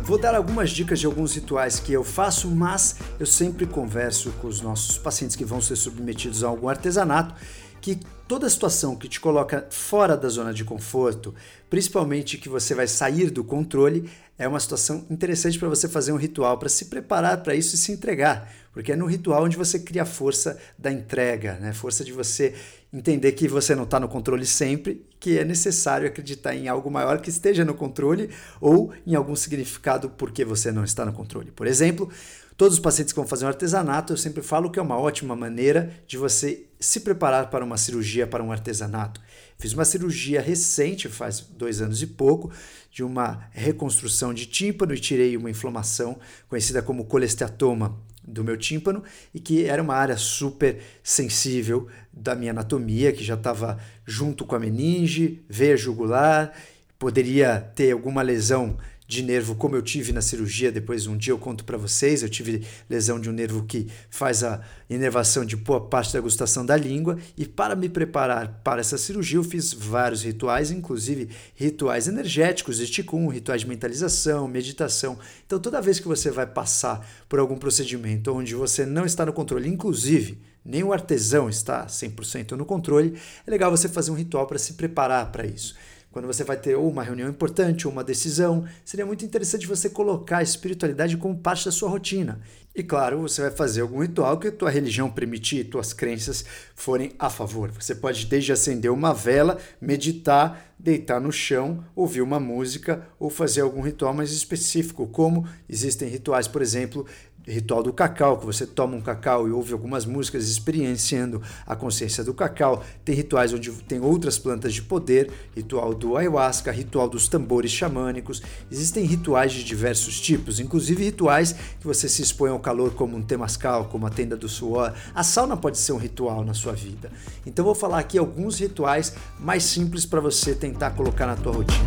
Vou 0.04 0.20
dar 0.20 0.36
algumas 0.36 0.70
dicas 0.70 1.00
de 1.00 1.06
alguns 1.06 1.34
rituais 1.34 1.80
que 1.80 1.92
eu 1.92 2.04
faço, 2.04 2.52
mas 2.52 2.98
eu 3.20 3.26
sempre 3.26 3.66
converso 3.66 4.30
com 4.42 4.48
os 4.48 4.62
nossos 4.62 5.00
pacientes 5.00 5.36
que 5.36 5.44
vão 5.44 5.60
ser 5.60 5.76
submetidos 5.76 6.44
a 6.44 6.48
algum 6.48 6.70
artesanato 6.70 7.34
que 7.82 8.00
toda 8.28 8.50
situação 8.50 8.96
que 8.96 9.08
te 9.08 9.20
coloca 9.20 9.68
fora 9.70 10.18
da 10.18 10.28
zona 10.30 10.54
de 10.54 10.64
conforto, 10.64 11.34
principalmente 11.70 12.38
que 12.38 12.50
você 12.50 12.74
vai 12.74 12.88
sair 12.88 13.30
do 13.30 13.44
controle, 13.44 14.10
é 14.38 14.48
uma 14.48 14.60
situação 14.60 15.06
interessante 15.10 15.58
para 15.58 15.70
você 15.70 15.88
fazer 15.88 16.12
um 16.12 16.18
ritual, 16.18 16.58
para 16.58 16.70
se 16.70 16.86
preparar 16.86 17.42
para 17.42 17.56
isso 17.56 17.76
e 17.76 17.78
se 17.78 17.92
entregar. 17.92 18.52
Porque 18.74 18.92
é 18.92 18.96
no 18.96 19.06
ritual 19.06 19.44
onde 19.44 19.56
você 19.56 19.80
cria 19.80 20.02
a 20.02 20.06
força 20.06 20.58
da 20.78 20.92
entrega, 20.92 21.54
né? 21.54 21.72
força 21.72 22.04
de 22.04 22.12
você 22.12 22.54
entender 22.92 23.32
que 23.34 23.48
você 23.48 23.76
não 23.76 23.84
está 23.84 24.00
no 24.00 24.08
controle 24.08 24.46
sempre, 24.46 25.06
que 25.20 25.38
é 25.38 25.46
necessário 25.46 26.08
acreditar 26.08 26.56
em 26.56 26.68
algo 26.68 26.90
maior 26.90 27.20
que 27.22 27.30
esteja 27.30 27.64
no 27.64 27.74
controle 27.74 28.30
ou 28.60 28.94
em 29.06 29.16
algum 29.16 29.36
significado 29.36 30.10
porque 30.10 30.44
você 30.44 30.72
não 30.72 30.84
está 30.84 31.06
no 31.06 31.14
controle. 31.14 31.52
Por 31.52 31.68
exemplo, 31.68 32.10
Todos 32.58 32.76
os 32.76 32.80
pacientes 32.80 33.12
que 33.12 33.20
vão 33.20 33.28
fazer 33.28 33.44
um 33.44 33.50
artesanato, 33.50 34.14
eu 34.14 34.18
sempre 34.18 34.42
falo 34.42 34.72
que 34.72 34.80
é 34.80 34.82
uma 34.82 34.98
ótima 34.98 35.36
maneira 35.36 35.92
de 36.08 36.18
você 36.18 36.68
se 36.80 37.02
preparar 37.02 37.50
para 37.50 37.66
uma 37.66 37.76
cirurgia, 37.76 38.26
para 38.26 38.42
um 38.42 38.50
artesanato. 38.50 39.20
Fiz 39.58 39.74
uma 39.74 39.84
cirurgia 39.84 40.40
recente, 40.40 41.10
faz 41.10 41.42
dois 41.42 41.82
anos 41.82 42.02
e 42.02 42.08
pouco, 42.08 42.50
de 42.90 43.04
uma 43.04 43.50
reconstrução 43.52 44.34
de 44.34 44.46
tímpano 44.46 44.94
e 44.94 45.00
tirei 45.00 45.36
uma 45.36 45.50
inflamação 45.50 46.18
conhecida 46.48 46.82
como 46.82 47.04
colesteatoma 47.04 48.00
do 48.26 48.42
meu 48.42 48.56
tímpano 48.56 49.04
e 49.34 49.40
que 49.40 49.66
era 49.66 49.84
uma 49.84 49.96
área 49.96 50.16
super 50.16 50.82
sensível 51.04 51.90
da 52.12 52.36
minha 52.36 52.52
anatomia, 52.52 53.12
que 53.12 53.24
já 53.24 53.36
estava 53.36 53.78
junto 54.06 54.46
com 54.46 54.56
a 54.56 54.60
meninge, 54.60 55.44
veia 55.50 55.76
jugular, 55.76 56.54
poderia 56.98 57.60
ter 57.76 57.92
alguma 57.92 58.22
lesão 58.22 58.78
de 59.08 59.22
nervo 59.22 59.56
como 59.56 59.76
eu 59.76 59.82
tive 59.82 60.12
na 60.12 60.22
cirurgia, 60.22 60.72
depois 60.72 61.06
um 61.08 61.16
dia 61.16 61.32
eu 61.32 61.38
conto 61.38 61.64
para 61.64 61.78
vocês, 61.78 62.24
eu 62.24 62.30
tive 62.30 62.66
lesão 62.90 63.20
de 63.20 63.30
um 63.30 63.34
nervo 63.34 63.64
que 63.64 63.88
faz 64.10 64.44
a 64.44 64.62
inervação 64.90 65.46
de 65.46 65.56
boa 65.56 65.80
parte 65.80 66.14
da 66.14 66.20
gustação 66.20 66.66
da 66.66 66.76
língua 66.76 67.18
e 67.38 67.46
para 67.46 67.76
me 67.76 67.88
preparar 67.88 68.62
para 68.64 68.82
essa 68.82 68.98
cirurgia 68.98 69.38
eu 69.38 69.44
fiz 69.44 69.74
vários 69.74 70.24
rituais, 70.24 70.72
inclusive 70.72 71.30
rituais 71.56 72.08
energéticos 72.08 72.78
de 72.78 72.88
Qigong, 72.88 73.32
rituais 73.32 73.62
de 73.62 73.68
mentalização, 73.68 74.48
meditação. 74.48 75.18
Então 75.46 75.60
toda 75.60 75.82
vez 75.82 76.00
que 76.00 76.08
você 76.08 76.32
vai 76.32 76.48
passar 76.48 77.08
por 77.30 77.40
algum 77.40 77.58
procedimento 77.58 78.34
onde 78.34 78.56
você 78.56 78.86
não 78.86 79.06
está 79.06 79.26
no 79.26 79.34
controle, 79.34 79.70
inclusive 79.70 80.40
nem 80.64 80.84
o 80.84 80.92
artesão 80.92 81.48
está 81.48 81.86
100% 81.86 82.54
no 82.54 82.66
controle, 82.66 83.14
é 83.46 83.52
legal 83.52 83.70
você 83.70 83.88
fazer 83.88 84.10
um 84.10 84.16
ritual 84.16 84.48
para 84.48 84.58
se 84.58 84.74
preparar 84.74 85.32
para 85.32 85.46
isso 85.46 85.76
quando 86.16 86.28
você 86.28 86.46
vai 86.46 86.56
ter 86.56 86.78
ou 86.78 86.90
uma 86.90 87.04
reunião 87.04 87.28
importante 87.28 87.86
ou 87.86 87.92
uma 87.92 88.02
decisão, 88.02 88.64
seria 88.86 89.06
muito 89.06 89.26
interessante 89.26 89.68
você 89.68 89.90
colocar 89.90 90.38
a 90.38 90.44
espiritualidade 90.44 91.18
como 91.18 91.38
parte 91.38 91.66
da 91.66 91.74
sua 91.74 91.90
rotina. 91.90 92.40
E 92.74 92.82
claro, 92.82 93.20
você 93.20 93.42
vai 93.42 93.52
fazer 93.52 93.82
algum 93.82 94.02
ritual 94.02 94.40
que 94.40 94.48
a 94.48 94.52
tua 94.52 94.70
religião 94.70 95.12
permitir, 95.12 95.66
tuas 95.66 95.92
crenças 95.92 96.46
forem 96.74 97.12
a 97.20 97.30
favor. 97.30 97.70
Você 97.72 97.94
pode 97.94 98.28
desde 98.28 98.54
acender 98.54 98.90
uma 98.92 99.14
vela, 99.14 99.58
meditar, 99.82 100.74
deitar 100.80 101.20
no 101.20 101.34
chão, 101.34 101.84
ouvir 101.94 102.22
uma 102.22 102.40
música 102.40 103.06
ou 103.20 103.30
fazer 103.30 103.60
algum 103.60 103.82
ritual 103.82 104.14
mais 104.14 104.32
específico, 104.32 105.08
como 105.08 105.46
existem 105.68 106.08
rituais, 106.08 106.48
por 106.48 106.62
exemplo, 106.62 107.06
ritual 107.48 107.84
do 107.84 107.94
cacau, 107.94 108.38
que 108.38 108.46
você 108.46 108.66
toma 108.66 108.96
um 108.96 109.02
cacau 109.02 109.48
e 109.48 109.52
ouve 109.52 109.74
algumas 109.74 110.06
músicas 110.06 110.48
experienciando 110.50 111.42
a 111.66 111.76
consciência 111.76 112.24
do 112.24 112.34
cacau. 112.34 112.84
Tem 113.04 113.16
rituais 113.16 113.54
onde 113.54 113.72
tem 113.72 114.00
outras 114.00 114.38
plantas 114.38 114.74
de 114.74 114.82
poder, 114.82 115.32
ritual 115.56 115.94
do 115.94 116.18
ayahuasca, 116.18 116.72
ritual 116.72 117.08
dos 117.08 117.28
tambores 117.28 117.72
xamânicos. 117.72 118.42
Existem 118.72 119.06
rituais 119.06 119.54
de 119.54 119.64
diversos 119.64 120.20
tipos, 120.20 120.60
inclusive 120.60 121.04
rituais 121.04 121.54
que 121.80 121.88
você 121.88 122.10
se 122.10 122.22
expõe 122.22 122.50
ao 122.50 122.60
calor 122.60 122.94
como 122.94 123.16
um 123.16 123.22
temascal, 123.22 123.86
como 123.86 124.08
a 124.08 124.10
tenda 124.10 124.36
do 124.36 124.50
suor. 124.50 124.94
A 125.14 125.24
sauna 125.24 125.56
pode 125.56 125.78
ser 125.78 125.94
um 125.94 125.98
ritual 125.98 126.44
na 126.44 126.54
sua 126.54 126.74
vida. 126.74 127.12
Então 127.46 127.64
vou 127.64 127.76
falar 127.76 128.00
aqui 128.00 128.18
alguns 128.18 128.60
rituais 128.60 129.14
mais 129.40 129.64
simples 129.64 130.06
para 130.06 130.20
você 130.20 130.56
tentar 130.56 130.92
colocar 130.92 131.28
na 131.28 131.36
tua 131.36 131.54
rotina. 131.54 131.86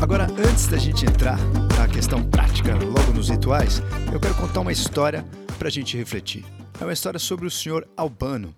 Agora, 0.00 0.26
antes 0.36 0.66
da 0.66 0.76
gente 0.76 1.06
entrar 1.06 1.38
questão 1.92 2.24
prática, 2.24 2.74
logo 2.74 3.12
nos 3.12 3.28
rituais, 3.28 3.82
eu 4.12 4.18
quero 4.18 4.34
contar 4.34 4.60
uma 4.60 4.72
história 4.72 5.22
para 5.58 5.68
a 5.68 5.70
gente 5.70 5.94
refletir. 5.94 6.42
É 6.80 6.84
uma 6.84 6.92
história 6.92 7.18
sobre 7.18 7.46
o 7.46 7.50
senhor 7.50 7.86
Albano. 7.94 8.54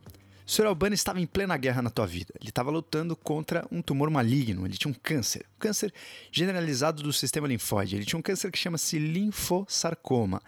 O 0.47 0.51
senhor 0.51 0.69
Albano 0.69 0.95
estava 0.95 1.21
em 1.21 1.27
plena 1.27 1.57
guerra 1.57 1.83
na 1.83 1.91
tua 1.91 2.07
vida. 2.07 2.33
Ele 2.41 2.51
estava 2.51 2.71
lutando 2.71 3.17
contra 3.17 3.67
um 3.73 3.83
tumor 3.83 4.09
maligno. 4.09 4.65
Ele 4.65 4.77
tinha 4.77 4.91
um 4.91 4.95
câncer, 4.95 5.45
câncer 5.59 5.93
generalizado 6.31 7.03
do 7.03 7.13
sistema 7.13 7.49
linfóide. 7.49 7.97
Ele 7.97 8.05
tinha 8.05 8.19
um 8.19 8.23
câncer 8.23 8.53
que 8.53 8.59
chama-se 8.59 9.01
linfossarcoma 9.01 10.41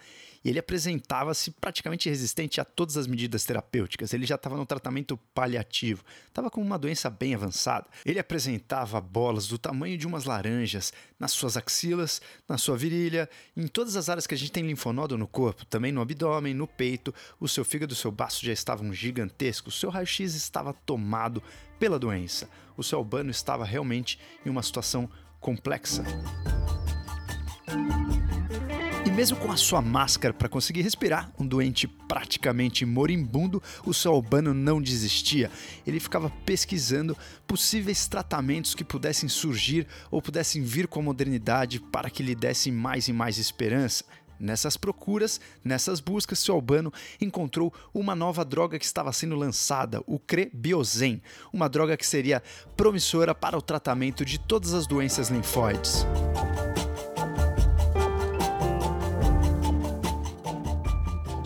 ele 0.49 0.59
apresentava-se 0.59 1.51
praticamente 1.51 2.09
resistente 2.09 2.61
a 2.61 2.65
todas 2.65 2.97
as 2.97 3.07
medidas 3.07 3.43
terapêuticas. 3.43 4.13
Ele 4.13 4.25
já 4.25 4.35
estava 4.35 4.55
no 4.55 4.65
tratamento 4.65 5.17
paliativo, 5.33 6.03
estava 6.27 6.49
com 6.49 6.61
uma 6.61 6.77
doença 6.77 7.09
bem 7.09 7.35
avançada. 7.35 7.87
Ele 8.05 8.19
apresentava 8.19 9.01
bolas 9.01 9.47
do 9.47 9.57
tamanho 9.57 9.97
de 9.97 10.07
umas 10.07 10.25
laranjas 10.25 10.93
nas 11.19 11.31
suas 11.31 11.57
axilas, 11.57 12.21
na 12.47 12.57
sua 12.57 12.77
virilha, 12.77 13.29
em 13.55 13.67
todas 13.67 13.95
as 13.95 14.09
áreas 14.09 14.27
que 14.27 14.33
a 14.33 14.37
gente 14.37 14.51
tem 14.51 14.65
linfonodo 14.65 15.17
no 15.17 15.27
corpo, 15.27 15.65
também 15.65 15.91
no 15.91 16.01
abdômen, 16.01 16.53
no 16.53 16.67
peito. 16.67 17.13
O 17.39 17.47
seu 17.47 17.65
fígado 17.65 17.93
e 17.93 17.95
o 17.95 17.97
seu 17.97 18.11
baço 18.11 18.45
já 18.45 18.53
estavam 18.53 18.93
gigantescos, 18.93 19.75
o 19.75 19.79
seu 19.79 19.89
raio-x 19.89 20.33
estava 20.33 20.73
tomado 20.73 21.41
pela 21.79 21.99
doença. 21.99 22.49
O 22.75 22.83
seu 22.83 22.99
albano 22.99 23.31
estava 23.31 23.65
realmente 23.65 24.19
em 24.45 24.49
uma 24.49 24.63
situação 24.63 25.09
complexa 25.39 26.03
mesmo 29.17 29.35
com 29.37 29.51
a 29.51 29.57
sua 29.57 29.81
máscara 29.81 30.31
para 30.31 30.47
conseguir 30.47 30.83
respirar, 30.83 31.31
um 31.39 31.47
doente 31.47 31.87
praticamente 31.87 32.85
moribundo, 32.85 33.63
o 33.83 33.91
seu 33.91 34.11
Albano 34.11 34.53
não 34.53 34.79
desistia. 34.79 35.49
Ele 35.87 35.99
ficava 35.99 36.29
pesquisando 36.45 37.17
possíveis 37.47 38.07
tratamentos 38.07 38.75
que 38.75 38.83
pudessem 38.83 39.27
surgir 39.27 39.87
ou 40.11 40.21
pudessem 40.21 40.61
vir 40.61 40.87
com 40.87 40.99
a 40.99 41.03
modernidade 41.03 41.79
para 41.79 42.11
que 42.11 42.21
lhe 42.21 42.35
dessem 42.35 42.71
mais 42.71 43.07
e 43.07 43.13
mais 43.13 43.39
esperança. 43.39 44.05
Nessas 44.39 44.77
procuras, 44.77 45.41
nessas 45.65 45.99
buscas, 45.99 46.37
seu 46.37 46.53
Albano 46.53 46.93
encontrou 47.19 47.73
uma 47.91 48.13
nova 48.13 48.45
droga 48.45 48.77
que 48.77 48.85
estava 48.85 49.11
sendo 49.11 49.35
lançada, 49.35 49.99
o 50.05 50.19
Crebiozen, 50.19 51.23
uma 51.51 51.67
droga 51.67 51.97
que 51.97 52.05
seria 52.05 52.43
promissora 52.75 53.33
para 53.33 53.57
o 53.57 53.63
tratamento 53.63 54.23
de 54.23 54.37
todas 54.37 54.75
as 54.75 54.85
doenças 54.85 55.29
linfóides. 55.29 56.05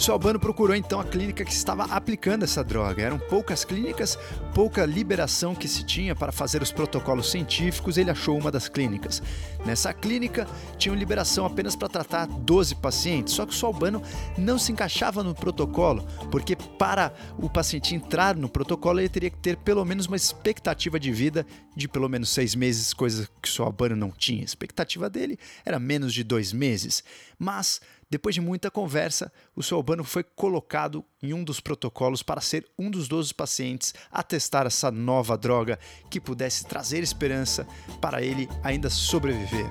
Seu 0.01 0.15
Albano 0.15 0.39
procurou 0.39 0.75
então 0.75 0.99
a 0.99 1.03
clínica 1.03 1.45
que 1.45 1.53
estava 1.53 1.83
aplicando 1.83 2.41
essa 2.41 2.63
droga. 2.63 3.03
Eram 3.03 3.19
poucas 3.19 3.63
clínicas, 3.63 4.17
pouca 4.51 4.83
liberação 4.83 5.53
que 5.53 5.67
se 5.67 5.83
tinha 5.83 6.15
para 6.15 6.31
fazer 6.31 6.59
os 6.63 6.71
protocolos 6.71 7.29
científicos. 7.29 7.97
Ele 7.97 8.09
achou 8.09 8.35
uma 8.35 8.51
das 8.51 8.67
clínicas. 8.67 9.21
Nessa 9.63 9.93
clínica, 9.93 10.47
tinham 10.79 10.95
liberação 10.95 11.45
apenas 11.45 11.75
para 11.75 11.87
tratar 11.87 12.25
12 12.25 12.75
pacientes, 12.75 13.35
só 13.35 13.45
que 13.45 13.53
o 13.53 13.55
seu 13.55 13.67
Albano 13.67 14.01
não 14.35 14.57
se 14.57 14.71
encaixava 14.71 15.21
no 15.21 15.35
protocolo, 15.35 16.03
porque 16.31 16.55
para 16.55 17.13
o 17.37 17.47
paciente 17.47 17.93
entrar 17.93 18.35
no 18.35 18.49
protocolo, 18.49 18.99
ele 18.99 19.09
teria 19.09 19.29
que 19.29 19.37
ter 19.37 19.55
pelo 19.55 19.85
menos 19.85 20.07
uma 20.07 20.17
expectativa 20.17 20.99
de 20.99 21.11
vida 21.11 21.45
de 21.75 21.87
pelo 21.87 22.09
menos 22.09 22.29
seis 22.29 22.55
meses, 22.55 22.91
coisa 22.91 23.29
que 23.39 23.47
o 23.47 23.51
seu 23.51 23.65
Albano 23.65 23.95
não 23.95 24.09
tinha. 24.09 24.41
A 24.41 24.45
expectativa 24.45 25.07
dele 25.11 25.37
era 25.63 25.79
menos 25.79 26.11
de 26.11 26.23
dois 26.23 26.51
meses. 26.51 27.03
Mas 27.37 27.81
depois 28.11 28.35
de 28.35 28.41
muita 28.41 28.69
conversa, 28.69 29.31
o 29.55 29.63
seu 29.63 29.77
Albano 29.77 30.03
foi 30.03 30.21
colocado 30.21 31.01
em 31.23 31.33
um 31.33 31.45
dos 31.45 31.61
protocolos 31.61 32.21
para 32.21 32.41
ser 32.41 32.67
um 32.77 32.91
dos 32.91 33.07
12 33.07 33.33
pacientes 33.33 33.93
a 34.11 34.21
testar 34.21 34.65
essa 34.65 34.91
nova 34.91 35.37
droga 35.37 35.79
que 36.09 36.19
pudesse 36.19 36.65
trazer 36.65 37.01
esperança 37.03 37.65
para 38.01 38.21
ele 38.21 38.49
ainda 38.61 38.89
sobreviver. 38.89 39.65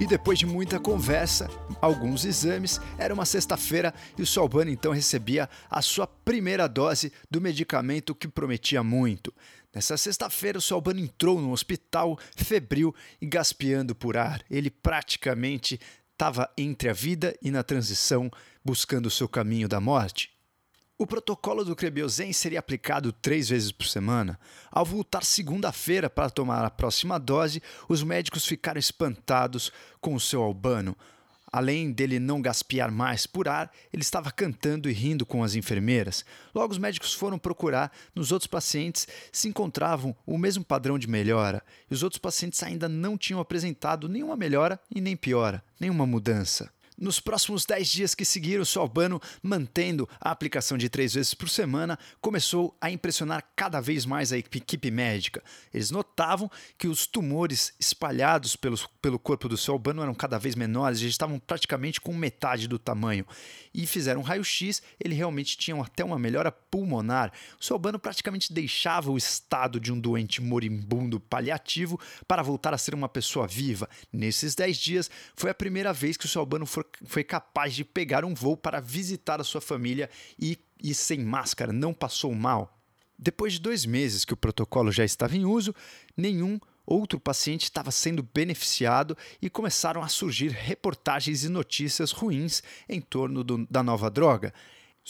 E 0.00 0.06
depois 0.08 0.40
de 0.40 0.44
muita 0.44 0.80
conversa, 0.80 1.48
alguns 1.80 2.24
exames, 2.24 2.80
era 2.98 3.14
uma 3.14 3.24
sexta-feira 3.24 3.94
e 4.18 4.22
o 4.22 4.26
Solbano 4.26 4.72
então 4.72 4.90
recebia 4.90 5.48
a 5.70 5.80
sua 5.80 6.04
primeira 6.04 6.66
dose 6.66 7.12
do 7.30 7.40
medicamento 7.40 8.12
que 8.12 8.26
prometia 8.26 8.82
muito. 8.82 9.32
Nessa 9.74 9.96
sexta-feira, 9.96 10.58
o 10.58 10.62
Salbano 10.62 11.00
entrou 11.00 11.40
no 11.40 11.50
hospital 11.50 12.16
febril 12.36 12.94
e 13.20 13.26
gaspeando 13.26 13.94
por 13.94 14.16
ar. 14.16 14.40
Ele 14.48 14.70
praticamente 14.70 15.80
estava 16.12 16.48
entre 16.56 16.88
a 16.88 16.92
vida 16.92 17.36
e 17.42 17.50
na 17.50 17.64
transição, 17.64 18.30
buscando 18.64 19.06
o 19.06 19.10
seu 19.10 19.28
caminho 19.28 19.68
da 19.68 19.80
morte. 19.80 20.32
O 20.96 21.08
protocolo 21.08 21.64
do 21.64 21.74
Crebiozen 21.74 22.32
seria 22.32 22.60
aplicado 22.60 23.12
três 23.12 23.48
vezes 23.48 23.72
por 23.72 23.84
semana. 23.84 24.38
Ao 24.70 24.84
voltar 24.84 25.24
segunda-feira 25.24 26.08
para 26.08 26.30
tomar 26.30 26.64
a 26.64 26.70
próxima 26.70 27.18
dose, 27.18 27.60
os 27.88 28.00
médicos 28.04 28.46
ficaram 28.46 28.78
espantados 28.78 29.72
com 30.00 30.14
o 30.14 30.20
seu 30.20 30.40
albano. 30.40 30.96
Além 31.56 31.92
dele 31.92 32.18
não 32.18 32.42
gaspear 32.42 32.90
mais 32.90 33.28
por 33.28 33.46
ar, 33.46 33.70
ele 33.92 34.02
estava 34.02 34.32
cantando 34.32 34.90
e 34.90 34.92
rindo 34.92 35.24
com 35.24 35.44
as 35.44 35.54
enfermeiras. 35.54 36.24
Logo, 36.52 36.72
os 36.72 36.78
médicos 36.78 37.14
foram 37.14 37.38
procurar 37.38 37.92
nos 38.12 38.32
outros 38.32 38.48
pacientes 38.48 39.06
se 39.30 39.46
encontravam 39.46 40.16
o 40.26 40.36
mesmo 40.36 40.64
padrão 40.64 40.98
de 40.98 41.08
melhora, 41.08 41.62
e 41.88 41.94
os 41.94 42.02
outros 42.02 42.18
pacientes 42.18 42.60
ainda 42.64 42.88
não 42.88 43.16
tinham 43.16 43.38
apresentado 43.38 44.08
nenhuma 44.08 44.34
melhora 44.34 44.80
e 44.92 45.00
nem 45.00 45.16
piora, 45.16 45.62
nenhuma 45.78 46.04
mudança. 46.04 46.72
Nos 46.96 47.18
próximos 47.18 47.66
10 47.66 47.88
dias 47.88 48.14
que 48.14 48.24
seguiram, 48.24 48.62
o 48.64 48.78
Albano, 48.78 49.20
mantendo 49.42 50.08
a 50.20 50.30
aplicação 50.30 50.78
de 50.78 50.88
três 50.88 51.14
vezes 51.14 51.34
por 51.34 51.48
semana, 51.48 51.98
começou 52.20 52.76
a 52.80 52.88
impressionar 52.88 53.44
cada 53.56 53.80
vez 53.80 54.06
mais 54.06 54.32
a 54.32 54.38
equipe 54.38 54.92
médica. 54.92 55.42
Eles 55.72 55.90
notavam 55.90 56.48
que 56.78 56.86
os 56.86 57.04
tumores 57.04 57.74
espalhados 57.80 58.54
pelo, 58.54 58.78
pelo 59.02 59.18
corpo 59.18 59.48
do 59.48 59.56
seu 59.56 59.74
Albano 59.74 60.02
eram 60.02 60.14
cada 60.14 60.38
vez 60.38 60.54
menores, 60.54 61.00
eles 61.00 61.14
estavam 61.14 61.40
praticamente 61.40 62.00
com 62.00 62.14
metade 62.14 62.68
do 62.68 62.78
tamanho. 62.78 63.26
E 63.74 63.88
fizeram 63.88 64.20
um 64.20 64.24
raio-x, 64.24 64.80
ele 65.02 65.16
realmente 65.16 65.58
tinha 65.58 65.80
até 65.82 66.04
uma 66.04 66.18
melhora 66.18 66.52
pulmonar. 66.52 67.32
O 67.60 67.64
seu 67.64 67.74
Albano 67.74 67.98
praticamente 67.98 68.52
deixava 68.52 69.10
o 69.10 69.18
estado 69.18 69.80
de 69.80 69.92
um 69.92 69.98
doente 69.98 70.40
moribundo 70.40 71.18
paliativo 71.18 71.98
para 72.28 72.42
voltar 72.42 72.72
a 72.72 72.78
ser 72.78 72.94
uma 72.94 73.08
pessoa 73.08 73.48
viva. 73.48 73.88
Nesses 74.12 74.54
10 74.54 74.76
dias, 74.76 75.10
foi 75.34 75.50
a 75.50 75.54
primeira 75.54 75.92
vez 75.92 76.16
que 76.16 76.26
o 76.26 76.28
seu 76.28 76.40
Albano 76.40 76.66
foi 77.04 77.24
capaz 77.24 77.74
de 77.74 77.84
pegar 77.84 78.24
um 78.24 78.34
voo 78.34 78.56
para 78.56 78.80
visitar 78.80 79.40
a 79.40 79.44
sua 79.44 79.60
família 79.60 80.08
e, 80.38 80.58
e 80.82 80.94
sem 80.94 81.18
máscara, 81.20 81.72
não 81.72 81.92
passou 81.92 82.34
mal. 82.34 82.78
Depois 83.18 83.54
de 83.54 83.60
dois 83.60 83.84
meses 83.86 84.24
que 84.24 84.34
o 84.34 84.36
protocolo 84.36 84.90
já 84.90 85.04
estava 85.04 85.36
em 85.36 85.44
uso, 85.44 85.74
nenhum 86.16 86.58
outro 86.86 87.18
paciente 87.18 87.64
estava 87.64 87.90
sendo 87.90 88.22
beneficiado 88.22 89.16
e 89.40 89.48
começaram 89.48 90.02
a 90.02 90.08
surgir 90.08 90.50
reportagens 90.50 91.44
e 91.44 91.48
notícias 91.48 92.10
ruins 92.10 92.62
em 92.88 93.00
torno 93.00 93.42
do, 93.42 93.66
da 93.66 93.82
nova 93.82 94.10
droga. 94.10 94.52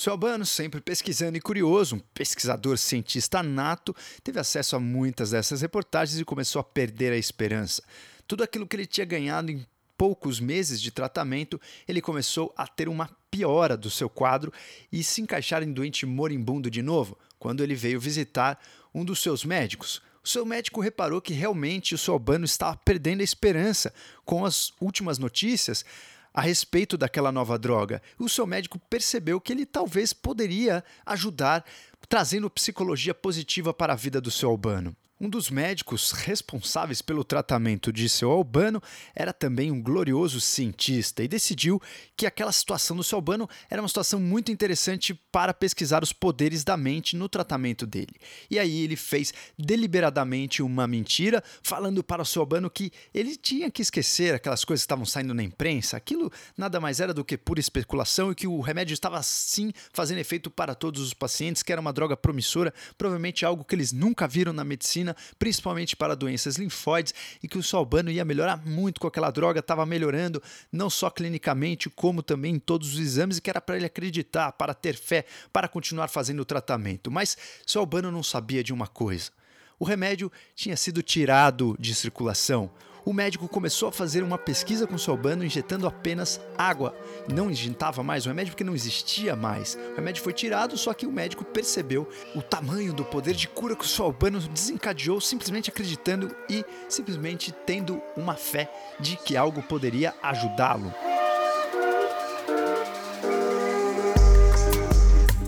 Albano, 0.08 0.44
sempre 0.44 0.80
pesquisando 0.80 1.38
e 1.38 1.40
curioso, 1.40 1.96
um 1.96 2.00
pesquisador 2.12 2.76
cientista 2.76 3.42
nato, 3.42 3.94
teve 4.22 4.40
acesso 4.40 4.76
a 4.76 4.80
muitas 4.80 5.30
dessas 5.30 5.62
reportagens 5.62 6.18
e 6.18 6.24
começou 6.24 6.60
a 6.60 6.64
perder 6.64 7.12
a 7.12 7.16
esperança. 7.16 7.82
Tudo 8.26 8.42
aquilo 8.42 8.66
que 8.66 8.74
ele 8.74 8.86
tinha 8.86 9.04
ganhado 9.04 9.52
em 9.52 9.64
poucos 9.96 10.40
meses 10.40 10.80
de 10.80 10.90
tratamento, 10.90 11.60
ele 11.86 12.00
começou 12.00 12.52
a 12.56 12.66
ter 12.66 12.88
uma 12.88 13.08
piora 13.30 13.76
do 13.76 13.90
seu 13.90 14.08
quadro 14.08 14.52
e 14.92 15.02
se 15.02 15.20
encaixar 15.20 15.62
em 15.62 15.72
doente 15.72 16.06
moribundo 16.06 16.70
de 16.70 16.82
novo, 16.82 17.18
quando 17.38 17.62
ele 17.62 17.74
veio 17.74 18.00
visitar 18.00 18.58
um 18.94 19.04
dos 19.04 19.20
seus 19.20 19.44
médicos. 19.44 20.00
O 20.22 20.28
seu 20.28 20.46
médico 20.46 20.80
reparou 20.80 21.20
que 21.20 21.34
realmente 21.34 21.94
o 21.94 21.98
seu 21.98 22.14
Albano 22.14 22.44
estava 22.44 22.76
perdendo 22.76 23.20
a 23.20 23.24
esperança 23.24 23.92
com 24.24 24.44
as 24.44 24.72
últimas 24.80 25.18
notícias 25.18 25.84
a 26.32 26.40
respeito 26.40 26.96
daquela 26.96 27.30
nova 27.30 27.58
droga. 27.58 28.02
O 28.18 28.28
seu 28.28 28.46
médico 28.46 28.78
percebeu 28.90 29.40
que 29.40 29.52
ele 29.52 29.66
talvez 29.66 30.12
poderia 30.12 30.82
ajudar 31.04 31.64
trazendo 32.08 32.50
psicologia 32.50 33.14
positiva 33.14 33.74
para 33.74 33.92
a 33.92 33.96
vida 33.96 34.20
do 34.20 34.30
seu 34.30 34.50
Albano. 34.50 34.96
Um 35.24 35.28
dos 35.30 35.48
médicos 35.48 36.10
responsáveis 36.10 37.00
pelo 37.00 37.24
tratamento 37.24 37.90
de 37.90 38.10
seu 38.10 38.30
Albano 38.30 38.82
era 39.14 39.32
também 39.32 39.70
um 39.70 39.82
glorioso 39.82 40.38
cientista 40.38 41.22
e 41.22 41.28
decidiu 41.28 41.80
que 42.14 42.26
aquela 42.26 42.52
situação 42.52 42.94
do 42.94 43.02
seu 43.02 43.16
Albano 43.16 43.48
era 43.70 43.80
uma 43.80 43.88
situação 43.88 44.20
muito 44.20 44.52
interessante 44.52 45.14
para 45.32 45.54
pesquisar 45.54 46.02
os 46.02 46.12
poderes 46.12 46.62
da 46.62 46.76
mente 46.76 47.16
no 47.16 47.26
tratamento 47.26 47.86
dele. 47.86 48.14
E 48.50 48.58
aí 48.58 48.82
ele 48.82 48.96
fez 48.96 49.32
deliberadamente 49.58 50.62
uma 50.62 50.86
mentira, 50.86 51.42
falando 51.62 52.04
para 52.04 52.20
o 52.20 52.26
seu 52.26 52.42
Albano 52.42 52.68
que 52.68 52.92
ele 53.14 53.34
tinha 53.34 53.70
que 53.70 53.80
esquecer 53.80 54.34
aquelas 54.34 54.62
coisas 54.62 54.82
que 54.82 54.84
estavam 54.84 55.06
saindo 55.06 55.32
na 55.32 55.42
imprensa. 55.42 55.96
Aquilo 55.96 56.30
nada 56.54 56.78
mais 56.78 57.00
era 57.00 57.14
do 57.14 57.24
que 57.24 57.38
pura 57.38 57.60
especulação 57.60 58.30
e 58.30 58.34
que 58.34 58.46
o 58.46 58.60
remédio 58.60 58.92
estava 58.92 59.22
sim 59.22 59.72
fazendo 59.90 60.18
efeito 60.18 60.50
para 60.50 60.74
todos 60.74 61.00
os 61.00 61.14
pacientes, 61.14 61.62
que 61.62 61.72
era 61.72 61.80
uma 61.80 61.94
droga 61.94 62.14
promissora, 62.14 62.74
provavelmente 62.98 63.46
algo 63.46 63.64
que 63.64 63.74
eles 63.74 63.90
nunca 63.90 64.28
viram 64.28 64.52
na 64.52 64.64
medicina 64.64 65.13
principalmente 65.38 65.96
para 65.96 66.14
doenças 66.14 66.56
linfóides, 66.56 67.14
e 67.42 67.48
que 67.48 67.58
o 67.58 67.62
Salbano 67.62 68.10
ia 68.10 68.24
melhorar 68.24 68.64
muito 68.66 69.00
com 69.00 69.06
aquela 69.06 69.30
droga, 69.30 69.60
estava 69.60 69.84
melhorando 69.86 70.42
não 70.70 70.88
só 70.88 71.10
clinicamente, 71.10 71.90
como 71.90 72.22
também 72.22 72.54
em 72.54 72.58
todos 72.58 72.94
os 72.94 72.98
exames, 72.98 73.38
e 73.38 73.40
que 73.40 73.50
era 73.50 73.60
para 73.60 73.76
ele 73.76 73.86
acreditar, 73.86 74.52
para 74.52 74.74
ter 74.74 74.96
fé, 74.96 75.24
para 75.52 75.68
continuar 75.68 76.08
fazendo 76.08 76.40
o 76.40 76.44
tratamento. 76.44 77.10
Mas 77.10 77.36
Salbano 77.66 78.10
não 78.10 78.22
sabia 78.22 78.62
de 78.62 78.72
uma 78.72 78.86
coisa. 78.86 79.30
O 79.78 79.84
remédio 79.84 80.30
tinha 80.54 80.76
sido 80.76 81.02
tirado 81.02 81.76
de 81.78 81.94
circulação 81.94 82.70
o 83.04 83.12
médico 83.12 83.48
começou 83.48 83.88
a 83.88 83.92
fazer 83.92 84.22
uma 84.22 84.38
pesquisa 84.38 84.86
com 84.86 84.94
o 84.94 84.98
Sobano 84.98 85.44
injetando 85.44 85.86
apenas 85.86 86.40
água. 86.56 86.96
Não 87.28 87.50
injetava 87.50 88.02
mais 88.02 88.24
o 88.24 88.28
remédio 88.28 88.52
porque 88.52 88.64
não 88.64 88.74
existia 88.74 89.36
mais. 89.36 89.78
O 89.92 89.96
remédio 89.96 90.22
foi 90.22 90.32
tirado, 90.32 90.76
só 90.76 90.94
que 90.94 91.06
o 91.06 91.12
médico 91.12 91.44
percebeu 91.44 92.08
o 92.34 92.42
tamanho 92.42 92.92
do 92.92 93.04
poder 93.04 93.34
de 93.34 93.48
cura 93.48 93.76
que 93.76 93.84
o 93.84 93.88
Sobano 93.88 94.40
desencadeou 94.40 95.20
simplesmente 95.20 95.70
acreditando 95.70 96.34
e 96.48 96.64
simplesmente 96.88 97.52
tendo 97.66 98.00
uma 98.16 98.34
fé 98.34 98.70
de 98.98 99.16
que 99.16 99.36
algo 99.36 99.62
poderia 99.62 100.14
ajudá-lo. 100.22 100.92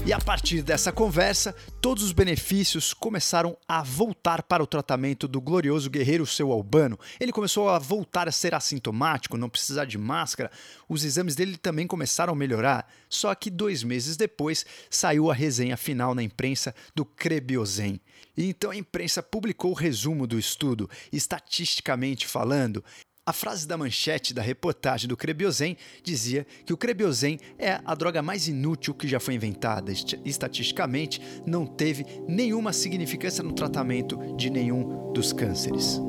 E 0.07 0.13
a 0.13 0.21
partir 0.21 0.63
dessa 0.63 0.93
conversa, 0.93 1.53
todos 1.81 2.05
os 2.05 2.13
benefícios 2.13 2.95
começaram 2.95 3.57
a 3.67 3.83
voltar 3.83 4.41
para 4.45 4.63
o 4.63 4.67
tratamento 4.67 5.27
do 5.27 5.41
glorioso 5.41 5.91
guerreiro 5.91 6.25
seu 6.25 6.53
Albano. 6.53 6.97
Ele 7.19 7.33
começou 7.33 7.69
a 7.69 7.77
voltar 7.81 8.29
a 8.29 8.33
ser 8.33 8.55
assintomático, 8.55 9.37
não 9.37 9.49
precisar 9.49 9.85
de 9.85 9.99
máscara. 9.99 10.49
Os 10.89 11.05
exames 11.05 11.35
dele 11.35 11.57
também 11.57 11.89
começaram 11.89 12.35
a 12.35 12.37
melhorar. 12.37 12.89
Só 13.09 13.35
que 13.35 13.51
dois 13.51 13.83
meses 13.83 14.17
depois 14.17 14.65
saiu 14.89 15.29
a 15.29 15.35
resenha 15.35 15.77
final 15.77 16.15
na 16.15 16.23
imprensa 16.23 16.73
do 16.95 17.05
Crebiozen. 17.05 18.01
E 18.37 18.49
então 18.49 18.71
a 18.71 18.77
imprensa 18.77 19.25
publicou 19.25 19.73
o 19.73 19.75
resumo 19.75 20.25
do 20.25 20.39
estudo, 20.39 20.89
estatisticamente 21.13 22.29
falando. 22.29 22.85
A 23.29 23.33
frase 23.33 23.67
da 23.67 23.77
manchete 23.77 24.33
da 24.33 24.41
reportagem 24.41 25.09
do 25.09 25.17
Crebiozen 25.17 25.77
dizia 26.01 26.47
que 26.65 26.73
o 26.73 26.77
Crebiozen 26.77 27.41
é 27.59 27.81
a 27.85 27.93
droga 27.93 28.23
mais 28.23 28.47
inútil 28.47 28.95
que 28.95 29.09
já 29.09 29.19
foi 29.19 29.35
inventada. 29.35 29.91
Estatisticamente, 30.25 31.21
não 31.45 31.67
teve 31.67 32.07
nenhuma 32.29 32.73
significância 32.73 33.43
no 33.43 33.53
tratamento 33.53 34.17
de 34.37 34.49
nenhum 34.49 35.13
dos 35.13 35.33
cânceres. 35.33 36.01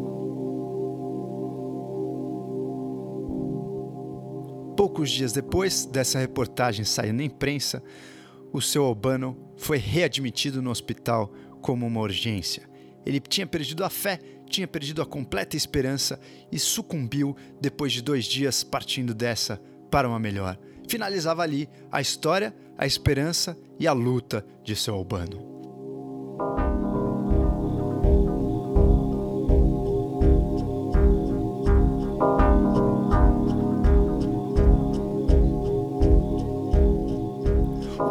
Poucos 4.77 5.09
dias 5.09 5.33
depois 5.33 5.85
dessa 5.87 6.19
reportagem 6.19 6.85
sair 6.85 7.13
na 7.13 7.23
imprensa, 7.23 7.81
o 8.53 8.61
seu 8.61 8.85
Albano 8.85 9.35
foi 9.57 9.79
readmitido 9.79 10.61
no 10.61 10.69
hospital 10.69 11.33
como 11.63 11.87
uma 11.87 11.99
urgência. 11.99 12.69
Ele 13.03 13.19
tinha 13.19 13.47
perdido 13.47 13.83
a 13.83 13.89
fé 13.89 14.19
tinha 14.47 14.67
perdido 14.67 15.01
a 15.01 15.05
completa 15.05 15.55
esperança 15.55 16.19
e 16.51 16.57
sucumbiu 16.57 17.35
depois 17.59 17.93
de 17.93 18.01
dois 18.01 18.25
dias 18.25 18.63
partindo 18.63 19.13
dessa 19.13 19.61
para 19.91 20.07
uma 20.07 20.19
melhor. 20.19 20.57
Finalizava 20.87 21.43
ali 21.43 21.69
a 21.91 21.99
história, 22.01 22.55
a 22.77 22.85
esperança 22.85 23.57
e 23.79 23.87
a 23.87 23.93
luta 23.93 24.45
de 24.63 24.75
seu 24.75 24.95
Albano. 24.95 25.56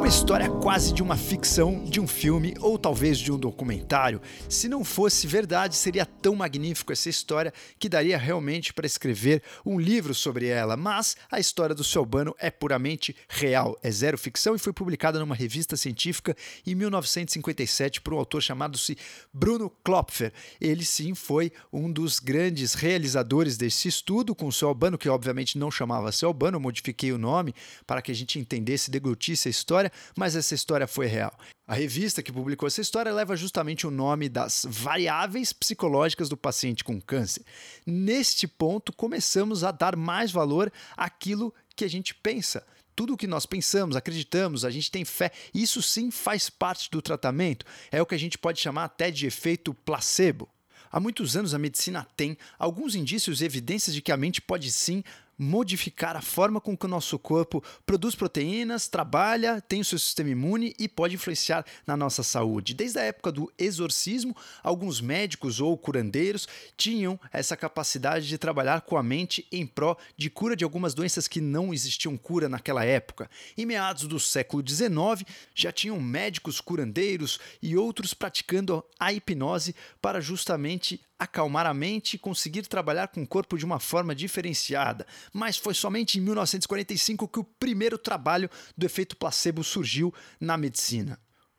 Uma 0.06 0.14
história 0.14 0.48
quase 0.48 0.94
de 0.94 1.02
uma 1.02 1.16
ficção, 1.16 1.82
de 1.82 1.98
um 1.98 2.06
filme 2.06 2.54
ou 2.60 2.78
talvez 2.78 3.18
de 3.18 3.32
um 3.32 3.36
documentário. 3.36 4.22
Se 4.48 4.68
não 4.68 4.84
fosse 4.84 5.26
verdade, 5.26 5.74
seria 5.74 6.06
tão 6.06 6.36
magnífico 6.36 6.92
essa 6.92 7.08
história 7.08 7.52
que 7.76 7.88
daria 7.88 8.16
realmente 8.16 8.72
para 8.72 8.86
escrever 8.86 9.42
um 9.64 9.80
livro 9.80 10.14
sobre 10.14 10.46
ela. 10.46 10.76
Mas 10.76 11.16
a 11.28 11.40
história 11.40 11.74
do 11.74 11.82
Selbano 11.82 12.36
é 12.38 12.52
puramente 12.52 13.16
real, 13.28 13.76
é 13.82 13.90
zero 13.90 14.16
ficção 14.16 14.54
e 14.54 14.60
foi 14.60 14.72
publicada 14.72 15.18
numa 15.18 15.34
revista 15.34 15.76
científica 15.76 16.36
em 16.64 16.76
1957 16.76 18.00
por 18.00 18.14
um 18.14 18.18
autor 18.18 18.40
chamado-se 18.40 18.96
Bruno 19.34 19.68
Klopfer. 19.82 20.32
Ele 20.60 20.84
sim 20.84 21.16
foi 21.16 21.50
um 21.72 21.90
dos 21.90 22.20
grandes 22.20 22.74
realizadores 22.74 23.56
desse 23.56 23.88
estudo 23.88 24.36
com 24.36 24.46
o 24.46 24.52
Selbano, 24.52 24.96
que 24.96 25.08
obviamente 25.08 25.58
não 25.58 25.68
chamava 25.68 26.12
Selbano, 26.12 26.60
modifiquei 26.60 27.10
o 27.10 27.18
nome 27.18 27.52
para 27.84 28.00
que 28.00 28.12
a 28.12 28.14
gente 28.14 28.38
entendesse, 28.38 28.88
deglutisse 28.88 29.48
a 29.48 29.50
história 29.50 29.90
mas 30.16 30.36
essa 30.36 30.54
história 30.54 30.86
foi 30.86 31.06
real. 31.06 31.36
A 31.66 31.74
revista 31.74 32.22
que 32.22 32.32
publicou 32.32 32.66
essa 32.66 32.80
história 32.80 33.12
leva 33.12 33.36
justamente 33.36 33.86
o 33.86 33.90
nome 33.90 34.28
das 34.28 34.66
variáveis 34.68 35.52
psicológicas 35.52 36.28
do 36.28 36.36
paciente 36.36 36.84
com 36.84 37.00
câncer. 37.00 37.44
Neste 37.84 38.46
ponto, 38.46 38.92
começamos 38.92 39.64
a 39.64 39.72
dar 39.72 39.96
mais 39.96 40.30
valor 40.30 40.72
àquilo 40.96 41.52
que 41.74 41.84
a 41.84 41.88
gente 41.88 42.14
pensa 42.14 42.64
tudo 42.96 43.12
o 43.12 43.16
que 43.16 43.26
nós 43.26 43.44
pensamos, 43.44 43.94
acreditamos, 43.94 44.64
a 44.64 44.70
gente 44.70 44.90
tem 44.90 45.04
fé, 45.04 45.30
isso 45.52 45.82
sim 45.82 46.10
faz 46.10 46.48
parte 46.48 46.90
do 46.90 47.02
tratamento. 47.02 47.66
É 47.92 48.00
o 48.00 48.06
que 48.06 48.14
a 48.14 48.18
gente 48.18 48.38
pode 48.38 48.58
chamar 48.58 48.84
até 48.84 49.10
de 49.10 49.26
efeito 49.26 49.74
placebo. 49.74 50.48
Há 50.90 50.98
muitos 50.98 51.36
anos 51.36 51.52
a 51.52 51.58
medicina 51.58 52.06
tem 52.16 52.38
alguns 52.58 52.94
indícios 52.94 53.42
e 53.42 53.44
evidências 53.44 53.94
de 53.94 54.00
que 54.00 54.10
a 54.10 54.16
mente 54.16 54.40
pode 54.40 54.72
sim 54.72 55.04
modificar 55.38 56.16
a 56.16 56.22
forma 56.22 56.60
com 56.60 56.76
que 56.76 56.86
o 56.86 56.88
nosso 56.88 57.18
corpo 57.18 57.62
produz 57.84 58.14
proteínas, 58.14 58.88
trabalha, 58.88 59.60
tem 59.60 59.80
o 59.80 59.84
seu 59.84 59.98
sistema 59.98 60.30
imune 60.30 60.74
e 60.78 60.88
pode 60.88 61.14
influenciar 61.14 61.64
na 61.86 61.96
nossa 61.96 62.22
saúde. 62.22 62.74
Desde 62.74 62.98
a 62.98 63.02
época 63.02 63.30
do 63.30 63.52
exorcismo, 63.58 64.36
alguns 64.62 65.00
médicos 65.00 65.60
ou 65.60 65.76
curandeiros 65.76 66.48
tinham 66.76 67.18
essa 67.32 67.56
capacidade 67.56 68.26
de 68.26 68.38
trabalhar 68.38 68.82
com 68.82 68.96
a 68.96 69.02
mente 69.02 69.46
em 69.52 69.66
pró 69.66 69.96
de 70.16 70.30
cura 70.30 70.56
de 70.56 70.64
algumas 70.64 70.94
doenças 70.94 71.28
que 71.28 71.40
não 71.40 71.72
existiam 71.72 72.16
cura 72.16 72.48
naquela 72.48 72.84
época. 72.84 73.30
Em 73.56 73.66
meados 73.66 74.04
do 74.06 74.18
século 74.18 74.62
XIX, 74.66 75.24
já 75.54 75.70
tinham 75.70 76.00
médicos 76.00 76.60
curandeiros 76.60 77.38
e 77.62 77.76
outros 77.76 78.14
praticando 78.14 78.84
a 78.98 79.12
hipnose 79.12 79.74
para 80.00 80.20
justamente 80.20 81.00
acalmar 81.18 81.66
a 81.66 81.74
mente 81.74 82.14
e 82.14 82.18
conseguir 82.18 82.62
trabalhar 82.66 83.08
com 83.08 83.22
o 83.22 83.26
corpo 83.26 83.56
de 83.56 83.64
uma 83.64 83.80
forma 83.80 84.14
diferenciada. 84.14 85.06
Mas 85.32 85.56
foi 85.56 85.74
somente 85.74 86.18
em 86.18 86.22
1945 86.22 87.28
que 87.28 87.38
o 87.38 87.44
primeiro 87.44 87.98
trabalho 87.98 88.50
do 88.76 88.86
efeito 88.86 89.16
placebo 89.16 89.64
surgiu 89.64 90.12
na 90.40 90.56
medicina. 90.56 91.18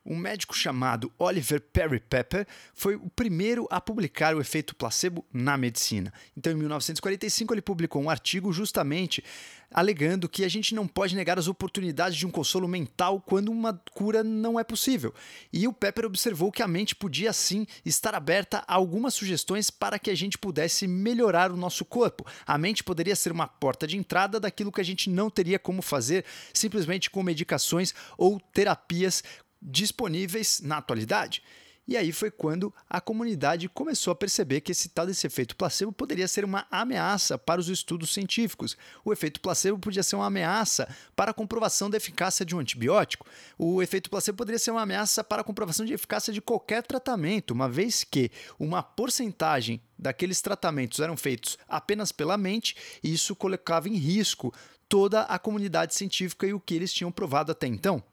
Um 0.09 0.15
médico 0.15 0.55
chamado 0.55 1.11
Oliver 1.19 1.59
Perry 1.59 1.99
Pepper 1.99 2.47
foi 2.73 2.95
o 2.95 3.09
primeiro 3.09 3.67
a 3.69 3.81
publicar 3.81 4.33
o 4.33 4.39
efeito 4.39 4.73
placebo 4.73 5.25
na 5.33 5.57
medicina. 5.57 6.13
Então, 6.35 6.53
em 6.53 6.55
1945, 6.55 7.53
ele 7.53 7.61
publicou 7.61 8.01
um 8.01 8.09
artigo 8.09 8.53
justamente 8.53 9.21
alegando 9.69 10.29
que 10.29 10.45
a 10.45 10.47
gente 10.47 10.73
não 10.73 10.87
pode 10.87 11.13
negar 11.13 11.37
as 11.37 11.49
oportunidades 11.49 12.17
de 12.17 12.25
um 12.25 12.31
consolo 12.31 12.69
mental 12.69 13.19
quando 13.19 13.51
uma 13.51 13.73
cura 13.91 14.23
não 14.23 14.57
é 14.57 14.63
possível. 14.63 15.13
E 15.51 15.67
o 15.67 15.73
Pepper 15.73 16.05
observou 16.05 16.53
que 16.53 16.63
a 16.63 16.67
mente 16.67 16.95
podia 16.95 17.33
sim 17.33 17.67
estar 17.85 18.15
aberta 18.15 18.63
a 18.67 18.75
algumas 18.75 19.13
sugestões 19.13 19.69
para 19.69 19.99
que 19.99 20.09
a 20.09 20.15
gente 20.15 20.37
pudesse 20.37 20.87
melhorar 20.87 21.51
o 21.51 21.57
nosso 21.57 21.83
corpo. 21.83 22.25
A 22.45 22.57
mente 22.57 22.83
poderia 22.83 23.15
ser 23.15 23.31
uma 23.31 23.47
porta 23.47 23.85
de 23.85 23.97
entrada 23.97 24.39
daquilo 24.39 24.71
que 24.71 24.81
a 24.81 24.85
gente 24.85 25.09
não 25.09 25.29
teria 25.29 25.59
como 25.59 25.81
fazer 25.81 26.23
simplesmente 26.53 27.09
com 27.09 27.21
medicações 27.21 27.93
ou 28.17 28.39
terapias 28.39 29.21
disponíveis 29.67 30.61
na 30.61 30.77
atualidade. 30.77 31.43
E 31.87 31.95
aí 31.95 32.11
foi 32.11 32.29
quando 32.29 32.73
a 32.89 32.99
comunidade 32.99 33.69
começou 33.69 34.11
a 34.11 34.15
perceber 34.15 34.59
que 34.59 34.73
esse 34.73 34.89
tal 34.89 35.05
desse 35.05 35.25
efeito 35.25 35.55
placebo 35.55 35.89
poderia 35.93 36.27
ser 36.27 36.43
uma 36.43 36.67
ameaça 36.69 37.37
para 37.37 37.61
os 37.61 37.69
estudos 37.69 38.13
científicos. 38.13 38.75
O 39.05 39.13
efeito 39.13 39.39
placebo 39.39 39.79
podia 39.79 40.03
ser 40.03 40.17
uma 40.17 40.25
ameaça 40.25 40.93
para 41.15 41.31
a 41.31 41.33
comprovação 41.33 41.89
da 41.89 41.95
eficácia 41.95 42.45
de 42.45 42.53
um 42.53 42.59
antibiótico. 42.59 43.25
O 43.57 43.81
efeito 43.81 44.09
placebo 44.09 44.37
poderia 44.37 44.59
ser 44.59 44.71
uma 44.71 44.81
ameaça 44.81 45.23
para 45.23 45.41
a 45.41 45.45
comprovação 45.45 45.85
de 45.85 45.93
eficácia 45.93 46.33
de 46.33 46.41
qualquer 46.41 46.83
tratamento, 46.83 47.51
uma 47.51 47.69
vez 47.69 48.03
que 48.03 48.29
uma 48.59 48.83
porcentagem 48.83 49.81
daqueles 49.97 50.41
tratamentos 50.41 50.99
eram 50.99 51.15
feitos 51.15 51.57
apenas 51.69 52.11
pela 52.11 52.37
mente, 52.37 52.75
e 53.01 53.13
isso 53.13 53.33
colocava 53.33 53.87
em 53.87 53.95
risco 53.95 54.53
toda 54.89 55.21
a 55.21 55.39
comunidade 55.39 55.95
científica 55.95 56.45
e 56.45 56.53
o 56.53 56.59
que 56.59 56.73
eles 56.73 56.91
tinham 56.91 57.13
provado 57.13 57.49
até 57.49 57.65
então 57.65 58.03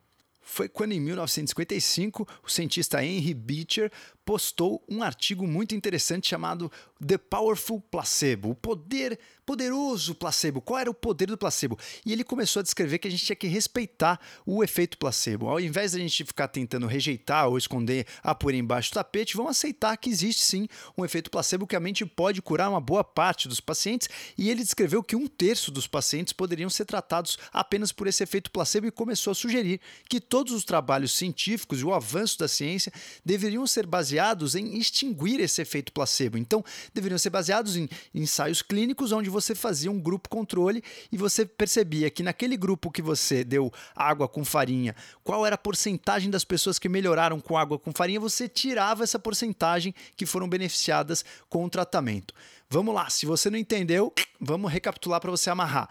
foi 0.44 0.68
quando, 0.68 0.92
em 0.92 1.00
1955, 1.00 2.28
o 2.44 2.48
cientista 2.48 3.02
Henry 3.02 3.34
Beecher 3.34 3.90
postou 4.24 4.82
um 4.88 5.02
artigo 5.02 5.46
muito 5.46 5.74
interessante 5.74 6.28
chamado 6.28 6.70
The 7.06 7.18
Powerful 7.18 7.80
Placebo, 7.80 8.50
o 8.50 8.54
poder 8.54 9.18
poderoso 9.44 10.14
placebo. 10.14 10.62
Qual 10.62 10.80
era 10.80 10.90
o 10.90 10.94
poder 10.94 11.26
do 11.26 11.36
placebo? 11.36 11.78
E 12.04 12.12
ele 12.12 12.24
começou 12.24 12.60
a 12.60 12.62
descrever 12.62 12.98
que 12.98 13.06
a 13.06 13.10
gente 13.10 13.26
tinha 13.26 13.36
que 13.36 13.46
respeitar 13.46 14.18
o 14.46 14.64
efeito 14.64 14.96
placebo. 14.96 15.48
Ao 15.48 15.60
invés 15.60 15.92
de 15.92 15.98
a 15.98 16.00
gente 16.00 16.24
ficar 16.24 16.48
tentando 16.48 16.86
rejeitar 16.86 17.46
ou 17.48 17.58
esconder 17.58 18.06
a 18.22 18.34
poeira 18.34 18.58
embaixo 18.58 18.90
do 18.90 18.94
tapete, 18.94 19.36
vamos 19.36 19.50
aceitar 19.50 19.96
que 19.98 20.08
existe 20.08 20.42
sim 20.42 20.66
um 20.96 21.04
efeito 21.04 21.30
placebo 21.30 21.66
que 21.66 21.76
a 21.76 21.80
mente 21.80 22.06
pode 22.06 22.40
curar 22.40 22.70
uma 22.70 22.80
boa 22.80 23.04
parte 23.04 23.46
dos 23.46 23.60
pacientes. 23.60 24.08
E 24.38 24.48
ele 24.48 24.62
descreveu 24.62 25.02
que 25.02 25.14
um 25.14 25.26
terço 25.26 25.70
dos 25.70 25.86
pacientes 25.86 26.32
poderiam 26.32 26.70
ser 26.70 26.86
tratados 26.86 27.36
apenas 27.52 27.92
por 27.92 28.06
esse 28.06 28.22
efeito 28.22 28.50
placebo 28.50 28.86
e 28.86 28.90
começou 28.90 29.30
a 29.30 29.34
sugerir 29.34 29.78
que 30.08 30.20
todos 30.20 30.54
os 30.54 30.64
trabalhos 30.64 31.12
científicos 31.12 31.80
e 31.80 31.84
o 31.84 31.92
avanço 31.92 32.38
da 32.38 32.48
ciência 32.48 32.90
deveriam 33.22 33.66
ser 33.66 33.86
baseados 33.86 34.13
baseados 34.14 34.54
em 34.54 34.76
extinguir 34.78 35.40
esse 35.40 35.60
efeito 35.60 35.92
placebo. 35.92 36.38
Então, 36.38 36.64
deveriam 36.92 37.18
ser 37.18 37.30
baseados 37.30 37.76
em 37.76 37.88
ensaios 38.14 38.62
clínicos 38.62 39.10
onde 39.12 39.28
você 39.28 39.54
fazia 39.54 39.90
um 39.90 40.00
grupo 40.00 40.28
controle 40.28 40.82
e 41.10 41.16
você 41.16 41.44
percebia 41.44 42.08
que 42.10 42.22
naquele 42.22 42.56
grupo 42.56 42.90
que 42.90 43.02
você 43.02 43.42
deu 43.42 43.72
água 43.94 44.28
com 44.28 44.44
farinha, 44.44 44.94
qual 45.24 45.44
era 45.44 45.56
a 45.56 45.58
porcentagem 45.58 46.30
das 46.30 46.44
pessoas 46.44 46.78
que 46.78 46.88
melhoraram 46.88 47.40
com 47.40 47.58
água 47.58 47.78
com 47.78 47.92
farinha, 47.92 48.20
você 48.20 48.48
tirava 48.48 49.02
essa 49.02 49.18
porcentagem 49.18 49.94
que 50.16 50.26
foram 50.26 50.48
beneficiadas 50.48 51.24
com 51.48 51.64
o 51.64 51.70
tratamento. 51.70 52.32
Vamos 52.70 52.94
lá, 52.94 53.10
se 53.10 53.26
você 53.26 53.50
não 53.50 53.58
entendeu, 53.58 54.12
vamos 54.40 54.70
recapitular 54.70 55.20
para 55.20 55.30
você 55.30 55.50
amarrar 55.50 55.88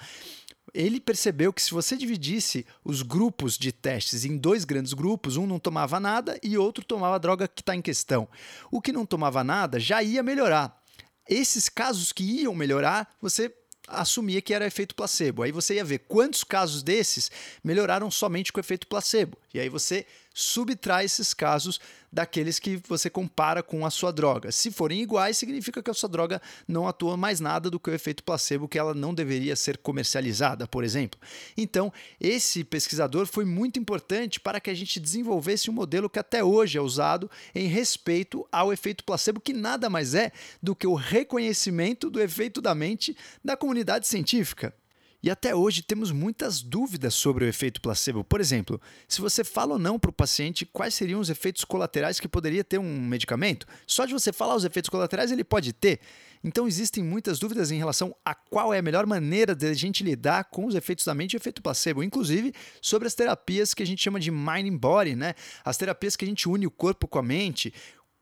ele 0.73 0.99
percebeu 0.99 1.53
que 1.53 1.62
se 1.62 1.71
você 1.71 1.95
dividisse 1.95 2.65
os 2.83 3.01
grupos 3.01 3.57
de 3.57 3.71
testes 3.71 4.25
em 4.25 4.38
dois 4.38 4.65
grandes 4.65 4.93
grupos, 4.93 5.38
um 5.38 5.45
não 5.45 5.59
tomava 5.59 5.99
nada 5.99 6.39
e 6.41 6.57
outro 6.57 6.83
tomava 6.83 7.15
a 7.15 7.19
droga 7.19 7.47
que 7.47 7.62
está 7.62 7.75
em 7.75 7.81
questão. 7.81 8.27
O 8.71 8.81
que 8.81 8.91
não 8.91 9.05
tomava 9.05 9.43
nada 9.43 9.79
já 9.79 10.01
ia 10.01 10.23
melhorar. 10.23 10.81
Esses 11.29 11.69
casos 11.69 12.12
que 12.12 12.23
iam 12.23 12.55
melhorar, 12.55 13.15
você 13.21 13.53
assumia 13.88 14.41
que 14.41 14.53
era 14.53 14.65
efeito 14.65 14.95
placebo. 14.95 15.43
Aí 15.43 15.51
você 15.51 15.75
ia 15.75 15.86
ver 15.86 15.99
quantos 15.99 16.43
casos 16.43 16.81
desses 16.81 17.29
melhoraram 17.63 18.09
somente 18.09 18.51
com 18.51 18.59
efeito 18.59 18.88
placebo. 18.88 19.38
E 19.53 19.59
aí 19.59 19.69
você 19.69 20.05
subtrai 20.34 21.06
esses 21.06 21.34
casos 21.34 21.80
daqueles 22.12 22.60
que 22.60 22.80
você 22.88 23.10
compara 23.10 23.63
com 23.63 23.86
a 23.86 23.89
sua 23.89 24.12
droga. 24.12 24.52
Se 24.52 24.72
forem 24.72 25.02
iguais, 25.02 25.38
significa 25.38 25.82
que 25.82 25.89
a 25.89 25.93
sua 25.93 26.10
droga 26.10 26.41
não 26.67 26.88
atua 26.88 27.17
mais 27.17 27.39
nada 27.39 27.69
do 27.69 27.80
que 27.80 27.89
o 27.89 27.93
efeito 27.93 28.24
placebo, 28.24 28.67
que 28.67 28.78
ela 28.78 28.93
não 28.93 29.13
deveria 29.13 29.56
ser 29.56 29.78
comercializada, 29.78 30.67
por 30.67 30.84
exemplo. 30.84 31.19
Então, 31.58 31.91
esse 32.19 32.63
pesquisador 32.63 33.26
foi 33.26 33.46
muito 33.46 33.80
importante 33.80 34.39
para 34.39 34.60
que 34.60 34.69
a 34.69 34.76
gente 34.76 35.00
desenvolvesse 35.00 35.69
um 35.69 35.74
modelo 35.74 36.10
que 36.10 36.19
até 36.19 36.43
hoje 36.43 36.78
é 36.78 36.82
usado 36.82 37.30
em 37.56 37.67
respeito 37.67 38.48
ao 38.52 38.72
efeito 38.72 39.04
placebo, 39.04 39.41
que 39.41 39.54
nada 39.54 39.89
mais 39.89 40.13
é 40.13 40.32
do 40.62 40.76
que 40.76 40.86
o 40.86 40.93
reconhecimento 40.93 42.10
do 42.10 42.22
efeito 42.22 42.62
da 42.62 42.76
mente 42.76 43.17
da 43.43 43.58
comunidade 43.58 44.08
científica. 44.08 44.74
E 45.23 45.31
até 45.31 45.55
hoje 45.55 45.81
temos 45.81 46.12
muitas 46.12 46.62
dúvidas 46.62 47.13
sobre 47.13 47.45
o 47.45 47.47
efeito 47.47 47.79
placebo. 47.79 48.25
Por 48.25 48.41
exemplo, 48.41 48.79
se 49.07 49.21
você 49.21 49.41
fala 49.41 49.73
ou 49.73 49.79
não 49.79 49.97
para 49.97 50.09
o 50.09 50.13
paciente 50.13 50.65
quais 50.65 50.93
seriam 50.93 51.21
os 51.21 51.29
efeitos 51.29 51.63
colaterais 51.63 52.19
que 52.19 52.27
poderia 52.27 52.62
ter 52.62 52.77
um 52.77 52.99
medicamento, 52.99 53.65
só 53.88 54.05
de 54.05 54.12
você 54.12 54.33
falar 54.33 54.53
os 54.53 54.65
efeitos 54.65 54.89
colaterais 54.89 55.31
ele 55.31 55.45
pode 55.45 55.71
ter. 55.71 56.01
Então 56.43 56.67
existem 56.67 57.01
muitas 57.01 57.39
dúvidas 57.39 57.71
em 57.71 57.77
relação 57.77 58.13
a 58.25 58.36
qual 58.36 58.73
é 58.73 58.79
a 58.79 58.81
melhor 58.81 59.05
maneira 59.05 59.55
de 59.55 59.65
a 59.65 59.73
gente 59.73 60.03
lidar 60.03 60.43
com 60.43 60.65
os 60.65 60.75
efeitos 60.75 61.05
da 61.05 61.15
mente 61.15 61.36
e 61.36 61.38
efeito 61.38 61.62
placebo, 61.62 62.03
inclusive 62.03 62.53
sobre 62.81 63.07
as 63.07 63.15
terapias 63.15 63.73
que 63.73 63.81
a 63.81 63.86
gente 63.86 64.03
chama 64.03 64.19
de 64.19 64.29
mind 64.29 64.77
body, 64.77 65.15
né? 65.15 65.36
As 65.63 65.77
terapias 65.77 66.17
que 66.17 66.25
a 66.25 66.27
gente 66.27 66.49
une 66.49 66.67
o 66.67 66.71
corpo 66.71 67.07
com 67.07 67.17
a 67.17 67.23
mente, 67.23 67.73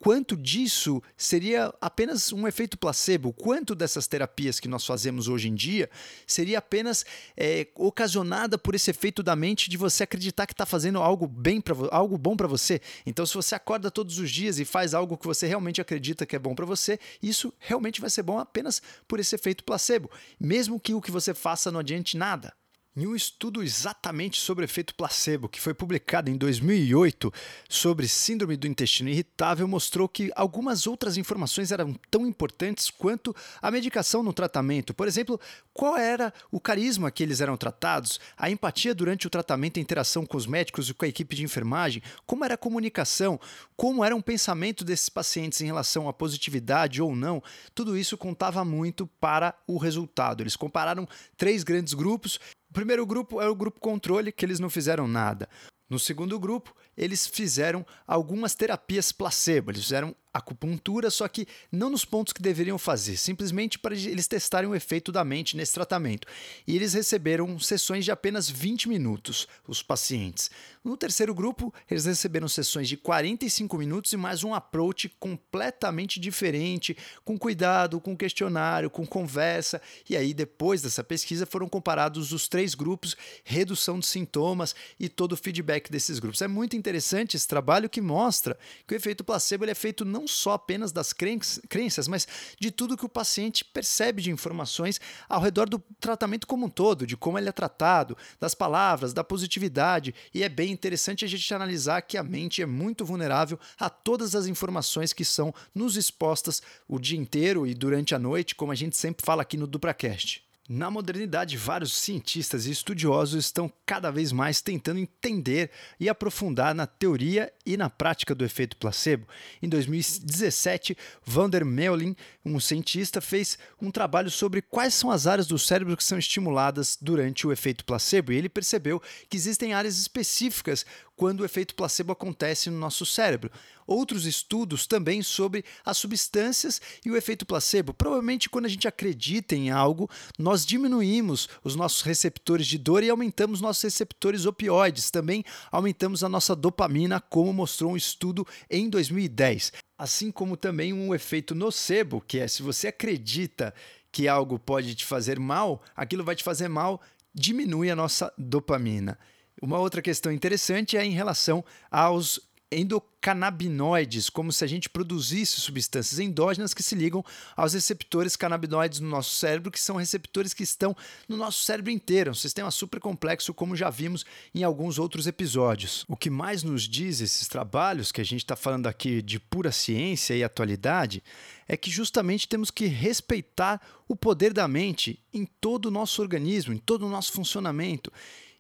quanto 0.02 0.36
disso 0.36 1.02
seria 1.16 1.72
apenas 1.80 2.34
um 2.34 2.48
efeito 2.48 2.76
placebo, 2.76 3.32
quanto 3.32 3.76
dessas 3.76 4.08
terapias 4.08 4.60
que 4.60 4.68
nós 4.68 4.84
fazemos 4.84 5.28
hoje 5.28 5.48
em 5.48 5.54
dia 5.54 5.88
seria 6.26 6.58
apenas 6.58 7.06
é, 7.38 7.68
ocasionada 7.76 8.58
por 8.58 8.74
esse 8.74 8.90
efeito 8.90 9.22
da 9.22 9.36
mente 9.36 9.70
de 9.70 9.78
você 9.78 10.04
acreditar 10.04 10.48
que 10.48 10.54
está 10.54 10.66
fazendo 10.66 10.98
algo 10.98 11.28
bem 11.28 11.62
para 11.62 11.76
algo 11.92 12.18
bom 12.18 12.36
para 12.36 12.48
você. 12.48 12.82
Então, 13.06 13.28
se 13.28 13.36
você 13.36 13.54
acorda 13.54 13.92
todos 13.92 14.18
os 14.18 14.32
dias 14.32 14.58
e 14.58 14.66
faz 14.66 14.96
algo 14.96 15.16
que 15.16 15.28
você 15.28 15.46
realmente 15.46 15.80
acredita 15.80 16.26
que 16.26 16.36
é 16.36 16.40
bom 16.40 16.56
para 16.56 16.66
você, 16.66 17.00
isso 17.22 17.54
realmente 17.60 18.02
vai 18.02 18.10
ser 18.10 18.24
bom 18.24 18.40
apenas 18.40 18.82
por 19.08 19.20
esse 19.20 19.36
efeito 19.36 19.64
placebo, 19.64 20.10
mesmo 20.40 20.80
que 20.80 20.96
o 20.96 21.02
que 21.02 21.12
você 21.12 21.32
faça 21.32 21.72
não 21.72 21.80
adiante 21.80 22.18
nada. 22.18 22.52
Em 22.94 23.08
um 23.08 23.16
estudo 23.16 23.64
exatamente 23.64 24.42
sobre 24.42 24.66
o 24.66 24.68
efeito 24.68 24.94
placebo, 24.94 25.48
que 25.48 25.62
foi 25.62 25.74
publicado 25.74 26.30
em 26.30 26.36
2008 26.36 27.32
sobre 27.70 28.06
síndrome 28.06 28.58
do 28.58 28.68
intestino 28.68 29.08
irritável, 29.08 29.66
mostrou 29.66 30.10
que 30.10 30.30
algumas 30.36 30.86
outras 30.86 31.16
informações 31.16 31.72
eram 31.72 31.94
tão 32.10 32.28
importantes 32.28 32.90
quanto 32.90 33.34
a 33.62 33.72
medicação 33.72 34.22
no 34.22 34.34
tratamento. 34.34 34.94
Por 34.94 35.08
exemplo, 35.08 35.40
qual 35.74 35.96
era 35.96 36.34
o 36.52 36.60
carisma 36.60 37.10
que 37.10 37.24
eles 37.24 37.40
eram 37.40 37.56
tratados, 37.56 38.20
a 38.36 38.50
empatia 38.50 38.94
durante 38.94 39.26
o 39.26 39.30
tratamento, 39.30 39.80
a 39.80 39.82
interação 39.82 40.26
com 40.26 40.36
os 40.36 40.46
médicos 40.46 40.90
e 40.90 40.94
com 40.94 41.06
a 41.06 41.08
equipe 41.08 41.34
de 41.34 41.46
enfermagem, 41.46 42.04
como 42.26 42.44
era 42.44 42.56
a 42.56 42.58
comunicação, 42.58 43.40
como 43.78 44.04
era 44.04 44.14
um 44.14 44.22
pensamento 44.22 44.84
desses 44.84 45.08
pacientes 45.08 45.62
em 45.62 45.66
relação 45.66 46.10
à 46.10 46.14
positividade 46.14 47.02
ou 47.02 47.16
não. 47.16 47.42
Tudo 47.74 47.98
isso 47.98 48.18
contava 48.18 48.66
muito 48.66 49.08
para 49.08 49.56
o 49.66 49.78
resultado. 49.78 50.44
Eles 50.44 50.58
compararam 50.58 51.08
três 51.38 51.64
grandes 51.64 51.94
grupos 51.94 52.38
o 52.38 52.61
primeiro 52.72 53.06
grupo 53.06 53.42
é 53.42 53.48
o 53.48 53.56
grupo 53.56 53.80
controle, 53.80 54.32
que 54.32 54.46
eles 54.46 54.60
não 54.60 54.70
fizeram 54.70 55.08
nada. 55.08 55.48
No 55.90 56.00
segundo 56.00 56.40
grupo, 56.40 56.74
eles 56.98 57.26
fizeram 57.28 57.86
algumas 58.06 58.56
terapias 58.56 59.12
placebo, 59.12 59.72
eles 59.72 59.84
fizeram 59.84 60.16
acupuntura, 60.34 61.10
só 61.10 61.28
que 61.28 61.46
não 61.70 61.90
nos 61.90 62.06
pontos 62.06 62.32
que 62.32 62.42
deveriam 62.42 62.78
fazer, 62.78 63.18
simplesmente 63.18 63.78
para 63.78 63.94
eles 63.94 64.28
testarem 64.28 64.70
o 64.70 64.76
efeito 64.76 65.12
da 65.12 65.26
mente 65.26 65.58
nesse 65.58 65.74
tratamento. 65.74 66.26
E 66.66 66.76
eles 66.76 66.94
receberam 66.94 67.60
sessões 67.60 68.06
de 68.06 68.12
apenas 68.12 68.50
20 68.50 68.88
minutos, 68.88 69.48
os 69.68 69.84
pacientes. 69.84 70.50
No 70.84 70.96
terceiro 70.96 71.36
grupo, 71.36 71.74
eles 71.90 72.06
receberam 72.06 72.48
sessões 72.48 72.88
de 72.88 72.96
45 72.96 73.78
minutos 73.78 74.14
e 74.14 74.18
mais 74.18 74.44
um 74.44 74.54
approach 74.54 75.10
completamente 75.20 76.20
diferente, 76.20 76.96
com 77.26 77.38
cuidado, 77.38 78.00
com 78.00 78.16
questionário, 78.16 78.90
com 78.90 79.06
conversa. 79.06 79.82
E 80.10 80.16
aí, 80.16 80.34
depois 80.34 80.82
dessa 80.82 81.04
pesquisa, 81.04 81.46
foram 81.46 81.68
comparados 81.68 82.32
os 82.32 82.48
três 82.48 82.74
grupos, 82.74 83.18
redução 83.44 84.00
de 84.00 84.06
sintomas 84.06 84.74
e 84.98 85.10
todo 85.10 85.34
o 85.34 85.38
feedback 85.38 85.92
desses 85.92 86.20
grupos. 86.20 86.42
É 86.42 86.48
muito 86.48 86.78
interessante 86.78 86.91
esse 86.96 87.48
trabalho 87.48 87.90
que 87.90 88.02
mostra 88.02 88.58
que 88.88 88.94
o 88.94 88.98
efeito 88.98 89.24
placebo 89.24 89.66
é 89.66 89.74
feito 89.76 90.04
não 90.04 90.28
só 90.28 90.54
apenas 90.54 90.92
das 90.92 91.14
crenças, 91.14 92.08
mas 92.08 92.28
de 92.60 92.72
tudo 92.72 92.98
que 92.98 93.06
o 93.06 93.10
paciente 93.10 93.64
percebe 93.64 94.22
de 94.22 94.32
informações 94.32 95.00
ao 95.28 95.42
redor 95.42 95.70
do 95.70 95.80
tratamento 96.00 96.48
como 96.48 96.66
um 96.66 96.70
todo, 96.70 97.06
de 97.08 97.16
como 97.16 97.38
ele 97.38 97.50
é 97.50 97.52
tratado, 97.52 98.18
das 98.40 98.54
palavras, 98.54 99.14
da 99.14 99.24
positividade. 99.24 100.14
E 100.34 100.44
é 100.44 100.50
bem 100.50 100.72
interessante 100.72 101.26
a 101.26 101.28
gente 101.28 101.54
analisar 101.54 102.02
que 102.02 102.18
a 102.18 102.24
mente 102.24 102.62
é 102.62 102.66
muito 102.66 103.06
vulnerável 103.06 103.60
a 103.80 103.90
todas 103.90 104.36
as 104.36 104.48
informações 104.48 105.14
que 105.14 105.26
são 105.26 105.54
nos 105.74 105.96
expostas 105.96 106.62
o 106.88 107.00
dia 107.00 107.18
inteiro 107.18 107.66
e 107.66 107.74
durante 107.74 108.14
a 108.16 108.20
noite, 108.20 108.56
como 108.56 108.72
a 108.72 108.76
gente 108.76 108.98
sempre 108.98 109.26
fala 109.26 109.42
aqui 109.42 109.58
no 109.58 109.68
Dupracast. 109.68 110.51
Na 110.70 110.92
modernidade, 110.92 111.58
vários 111.58 111.94
cientistas 111.94 112.66
e 112.66 112.72
estudiosos 112.72 113.46
estão 113.46 113.72
cada 113.86 114.12
vez 114.12 114.32
mais 114.32 114.62
tentando 114.62 115.00
entender 115.00 115.72
e 116.00 116.08
aprofundar 116.08 116.74
na 116.76 116.86
teoria 116.86 117.52
e 117.66 117.76
na 117.76 117.90
prática 117.90 118.36
do 118.36 118.46
efeito 118.46 118.78
placebo. 118.78 119.28
Em 119.62 119.68
2017, 119.68 120.96
Vander 121.26 121.66
Meulin, 121.66 122.16
um 122.46 122.60
cientista, 122.60 123.20
fez 123.20 123.58
um 123.82 123.90
trabalho 123.90 124.30
sobre 124.30 124.62
quais 124.62 124.94
são 124.94 125.10
as 125.10 125.26
áreas 125.26 125.48
do 125.48 125.58
cérebro 125.58 125.98
que 125.98 126.04
são 126.04 126.20
estimuladas 126.20 126.98
durante 127.02 127.46
o 127.46 127.52
efeito 127.52 127.84
placebo, 127.84 128.32
e 128.32 128.38
ele 128.38 128.48
percebeu 128.48 129.02
que 129.30 129.36
existem 129.36 129.74
áreas 129.74 129.98
específicas 129.98 130.86
quando 131.22 131.42
o 131.42 131.46
efeito 131.46 131.76
placebo 131.76 132.12
acontece 132.12 132.68
no 132.72 132.80
nosso 132.80 133.06
cérebro. 133.06 133.52
Outros 133.86 134.26
estudos 134.26 134.88
também 134.88 135.22
sobre 135.22 135.64
as 135.86 135.96
substâncias 135.98 136.82
e 137.06 137.12
o 137.12 137.16
efeito 137.16 137.46
placebo. 137.46 137.94
Provavelmente, 137.94 138.50
quando 138.50 138.66
a 138.66 138.68
gente 138.68 138.88
acredita 138.88 139.56
em 139.56 139.70
algo, 139.70 140.10
nós 140.40 140.66
diminuímos 140.66 141.48
os 141.64 141.76
nossos 141.76 142.02
receptores 142.02 142.66
de 142.66 142.80
dor 142.80 143.04
e 143.04 143.10
aumentamos 143.12 143.62
nossos 143.62 143.84
receptores 143.84 144.48
opioides. 144.48 145.12
Também 145.12 145.46
aumentamos 145.72 146.24
a 146.24 146.30
nossa 146.30 146.56
dopamina, 146.56 147.22
como 147.22 147.54
mostrou 147.54 147.92
um 147.92 147.98
estudo 147.98 148.44
em 148.68 148.90
2010. 148.90 149.74
Assim 149.96 150.32
como 150.32 150.58
também 150.58 150.92
um 150.92 151.14
efeito 151.14 151.54
nocebo, 151.54 152.20
que 152.20 152.40
é 152.40 152.48
se 152.48 152.64
você 152.64 152.88
acredita 152.88 153.76
que 154.12 154.28
algo 154.28 154.58
pode 154.58 154.96
te 154.96 155.06
fazer 155.06 155.40
mal, 155.40 155.84
aquilo 155.96 156.24
vai 156.24 156.36
te 156.36 156.44
fazer 156.44 156.68
mal, 156.68 157.00
diminui 157.32 157.92
a 157.92 157.96
nossa 157.96 158.34
dopamina. 158.40 159.20
Uma 159.62 159.78
outra 159.78 160.02
questão 160.02 160.32
interessante 160.32 160.98
é 160.98 161.06
em 161.06 161.12
relação 161.12 161.64
aos 161.92 162.42
endocannabinoides, 162.72 164.30
como 164.30 164.52
se 164.52 164.64
a 164.64 164.68
gente 164.68 164.90
produzisse 164.90 165.60
substâncias 165.60 166.20
endógenas 166.20 166.74
que 166.74 166.82
se 166.82 166.96
ligam 166.96 167.24
aos 167.56 167.74
receptores 167.74 168.38
canabinoides 168.38 169.02
no 169.02 169.10
nosso 169.10 169.36
cérebro, 169.36 169.70
que 169.70 169.80
são 169.80 169.98
receptores 169.98 170.54
que 170.54 170.64
estão 170.64 170.96
no 171.28 171.36
nosso 171.36 171.64
cérebro 171.64 171.92
inteiro, 171.92 172.32
um 172.32 172.34
sistema 172.34 172.72
super 172.72 173.02
complexo, 173.02 173.54
como 173.54 173.76
já 173.76 173.90
vimos 173.90 174.26
em 174.56 174.64
alguns 174.64 174.98
outros 174.98 175.28
episódios. 175.28 176.06
O 176.08 176.16
que 176.16 176.30
mais 176.30 176.64
nos 176.64 176.84
diz 176.84 177.20
esses 177.20 177.48
trabalhos, 177.48 178.12
que 178.12 178.22
a 178.22 178.26
gente 178.26 178.44
está 178.44 178.56
falando 178.56 178.88
aqui 178.88 179.22
de 179.22 179.38
pura 179.38 179.72
ciência 179.72 180.34
e 180.34 180.44
atualidade, 180.44 181.22
é 181.68 181.76
que 181.76 181.92
justamente 181.92 182.48
temos 182.48 182.72
que 182.72 182.86
respeitar 182.86 183.82
o 184.08 184.16
poder 184.16 184.54
da 184.54 184.68
mente 184.68 185.20
em 185.34 185.46
todo 185.46 185.88
o 185.88 185.92
nosso 185.92 186.22
organismo, 186.22 186.74
em 186.74 186.78
todo 186.78 187.06
o 187.06 187.10
nosso 187.10 187.34
funcionamento. 187.34 188.12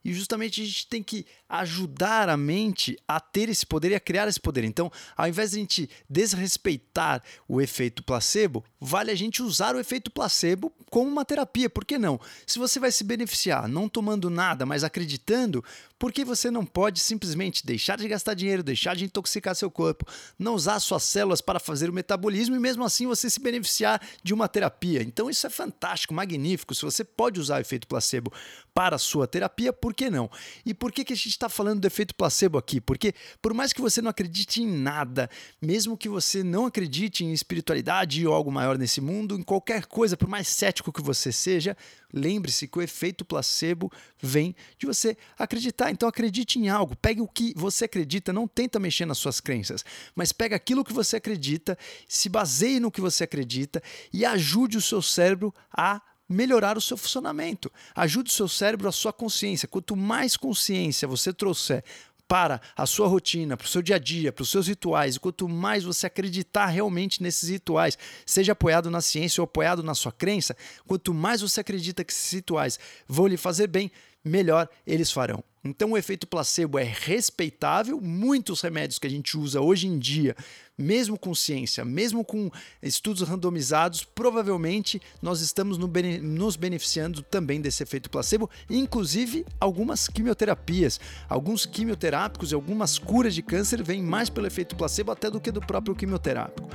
E 0.03 0.13
justamente 0.13 0.61
a 0.61 0.65
gente 0.65 0.87
tem 0.87 1.03
que 1.03 1.25
ajudar 1.47 2.29
a 2.29 2.37
mente 2.37 2.97
a 3.07 3.19
ter 3.19 3.49
esse 3.49 3.65
poder 3.65 3.91
e 3.91 3.95
a 3.95 3.99
criar 3.99 4.27
esse 4.27 4.39
poder. 4.39 4.63
Então, 4.63 4.91
ao 5.15 5.27
invés 5.27 5.51
de 5.51 5.57
a 5.57 5.59
gente 5.59 5.89
desrespeitar 6.09 7.21
o 7.47 7.61
efeito 7.61 8.03
placebo, 8.03 8.63
vale 8.79 9.11
a 9.11 9.15
gente 9.15 9.43
usar 9.43 9.75
o 9.75 9.79
efeito 9.79 10.09
placebo 10.09 10.73
como 10.89 11.09
uma 11.09 11.25
terapia. 11.25 11.69
Por 11.69 11.85
que 11.85 11.97
não? 11.97 12.19
Se 12.47 12.57
você 12.57 12.79
vai 12.79 12.91
se 12.91 13.03
beneficiar 13.03 13.67
não 13.67 13.87
tomando 13.87 14.29
nada, 14.29 14.65
mas 14.65 14.83
acreditando, 14.83 15.63
por 15.99 16.11
que 16.11 16.25
você 16.25 16.49
não 16.49 16.65
pode 16.65 16.99
simplesmente 16.99 17.65
deixar 17.65 17.97
de 17.97 18.07
gastar 18.07 18.33
dinheiro, 18.33 18.63
deixar 18.63 18.95
de 18.95 19.05
intoxicar 19.05 19.55
seu 19.55 19.69
corpo, 19.69 20.05
não 20.39 20.55
usar 20.55 20.79
suas 20.79 21.03
células 21.03 21.41
para 21.41 21.59
fazer 21.59 21.89
o 21.89 21.93
metabolismo 21.93 22.55
e 22.55 22.59
mesmo 22.59 22.83
assim 22.83 23.05
você 23.05 23.29
se 23.29 23.39
beneficiar 23.39 24.01
de 24.23 24.33
uma 24.33 24.47
terapia? 24.47 25.03
Então, 25.03 25.29
isso 25.29 25.45
é 25.45 25.49
fantástico, 25.49 26.13
magnífico. 26.13 26.73
Se 26.73 26.81
você 26.81 27.03
pode 27.03 27.39
usar 27.39 27.57
o 27.57 27.61
efeito 27.61 27.87
placebo 27.87 28.33
para 28.73 28.95
a 28.95 28.99
sua 28.99 29.27
terapia, 29.27 29.73
por 29.73 29.93
que 29.93 30.09
não? 30.09 30.29
E 30.65 30.73
por 30.73 30.91
que, 30.91 31.03
que 31.03 31.13
a 31.13 31.15
gente 31.15 31.29
está 31.29 31.49
falando 31.49 31.81
do 31.81 31.87
efeito 31.87 32.15
placebo 32.15 32.57
aqui? 32.57 32.79
Porque 32.79 33.13
por 33.41 33.53
mais 33.53 33.73
que 33.73 33.81
você 33.81 34.01
não 34.01 34.09
acredite 34.09 34.61
em 34.61 34.67
nada, 34.67 35.29
mesmo 35.61 35.97
que 35.97 36.07
você 36.07 36.43
não 36.43 36.65
acredite 36.65 37.23
em 37.23 37.33
espiritualidade 37.33 38.25
ou 38.25 38.33
algo 38.33 38.51
maior 38.51 38.77
nesse 38.77 39.01
mundo, 39.01 39.37
em 39.37 39.43
qualquer 39.43 39.85
coisa, 39.85 40.15
por 40.15 40.27
mais 40.27 40.47
cético 40.47 40.91
que 40.91 41.01
você 41.01 41.31
seja, 41.31 41.75
lembre-se 42.13 42.67
que 42.67 42.79
o 42.79 42.81
efeito 42.81 43.25
placebo 43.25 43.91
vem 44.21 44.55
de 44.77 44.85
você 44.85 45.17
acreditar. 45.37 45.91
Então 45.91 46.07
acredite 46.07 46.59
em 46.59 46.69
algo, 46.69 46.95
pegue 46.95 47.21
o 47.21 47.27
que 47.27 47.53
você 47.55 47.85
acredita, 47.85 48.31
não 48.31 48.47
tenta 48.47 48.79
mexer 48.79 49.05
nas 49.05 49.17
suas 49.17 49.39
crenças, 49.39 49.83
mas 50.15 50.31
pega 50.31 50.55
aquilo 50.55 50.83
que 50.83 50.93
você 50.93 51.17
acredita, 51.17 51.77
se 52.07 52.29
baseie 52.29 52.79
no 52.79 52.91
que 52.91 53.01
você 53.01 53.25
acredita 53.25 53.81
e 54.13 54.25
ajude 54.25 54.77
o 54.77 54.81
seu 54.81 55.01
cérebro 55.01 55.53
a 55.71 56.01
melhorar 56.31 56.77
o 56.77 56.81
seu 56.81 56.97
funcionamento. 56.97 57.71
Ajude 57.95 58.29
o 58.29 58.33
seu 58.33 58.47
cérebro, 58.47 58.87
a 58.87 58.91
sua 58.91 59.11
consciência. 59.11 59.67
Quanto 59.67 59.95
mais 59.95 60.37
consciência 60.37 61.07
você 61.07 61.33
trouxer 61.33 61.83
para 62.31 62.61
a 62.77 62.85
sua 62.85 63.07
rotina, 63.07 63.57
para 63.57 63.65
o 63.65 63.67
seu 63.67 63.81
dia 63.81 63.97
a 63.97 63.99
dia, 63.99 64.31
para 64.31 64.43
os 64.43 64.49
seus 64.49 64.67
rituais, 64.67 65.17
quanto 65.17 65.49
mais 65.49 65.83
você 65.83 66.07
acreditar 66.07 66.67
realmente 66.67 67.21
nesses 67.21 67.49
rituais, 67.49 67.97
seja 68.25 68.53
apoiado 68.53 68.89
na 68.89 69.01
ciência 69.01 69.41
ou 69.41 69.43
apoiado 69.43 69.83
na 69.83 69.93
sua 69.93 70.13
crença, 70.13 70.55
quanto 70.87 71.13
mais 71.13 71.41
você 71.41 71.59
acredita 71.59 72.05
que 72.05 72.13
esses 72.13 72.31
rituais 72.31 72.79
vão 73.05 73.27
lhe 73.27 73.35
fazer 73.35 73.67
bem, 73.67 73.91
melhor 74.23 74.69
eles 74.87 75.11
farão. 75.11 75.43
Então 75.63 75.91
o 75.91 75.97
efeito 75.97 76.25
placebo 76.25 76.79
é 76.79 76.83
respeitável. 76.83 77.99
Muitos 78.01 78.61
remédios 78.61 78.97
que 78.97 79.07
a 79.07 79.09
gente 79.09 79.37
usa 79.37 79.61
hoje 79.61 79.87
em 79.87 79.99
dia, 79.99 80.35
mesmo 80.81 81.17
com 81.17 81.33
ciência, 81.33 81.85
mesmo 81.85 82.23
com 82.23 82.49
estudos 82.81 83.27
randomizados, 83.27 84.03
provavelmente 84.03 85.01
nós 85.21 85.41
estamos 85.41 85.77
no 85.77 85.87
bene 85.87 86.17
nos 86.17 86.55
beneficiando 86.55 87.21
também 87.21 87.61
desse 87.61 87.83
efeito 87.83 88.09
placebo, 88.09 88.49
inclusive 88.69 89.45
algumas 89.59 90.07
quimioterapias, 90.07 90.99
alguns 91.29 91.65
quimioterápicos 91.65 92.51
e 92.51 92.55
algumas 92.55 92.97
curas 92.97 93.35
de 93.35 93.41
câncer 93.41 93.83
vêm 93.83 94.01
mais 94.01 94.29
pelo 94.29 94.47
efeito 94.47 94.75
placebo 94.75 95.11
até 95.11 95.29
do 95.29 95.39
que 95.39 95.51
do 95.51 95.61
próprio 95.61 95.95
quimioterápico. 95.95 96.69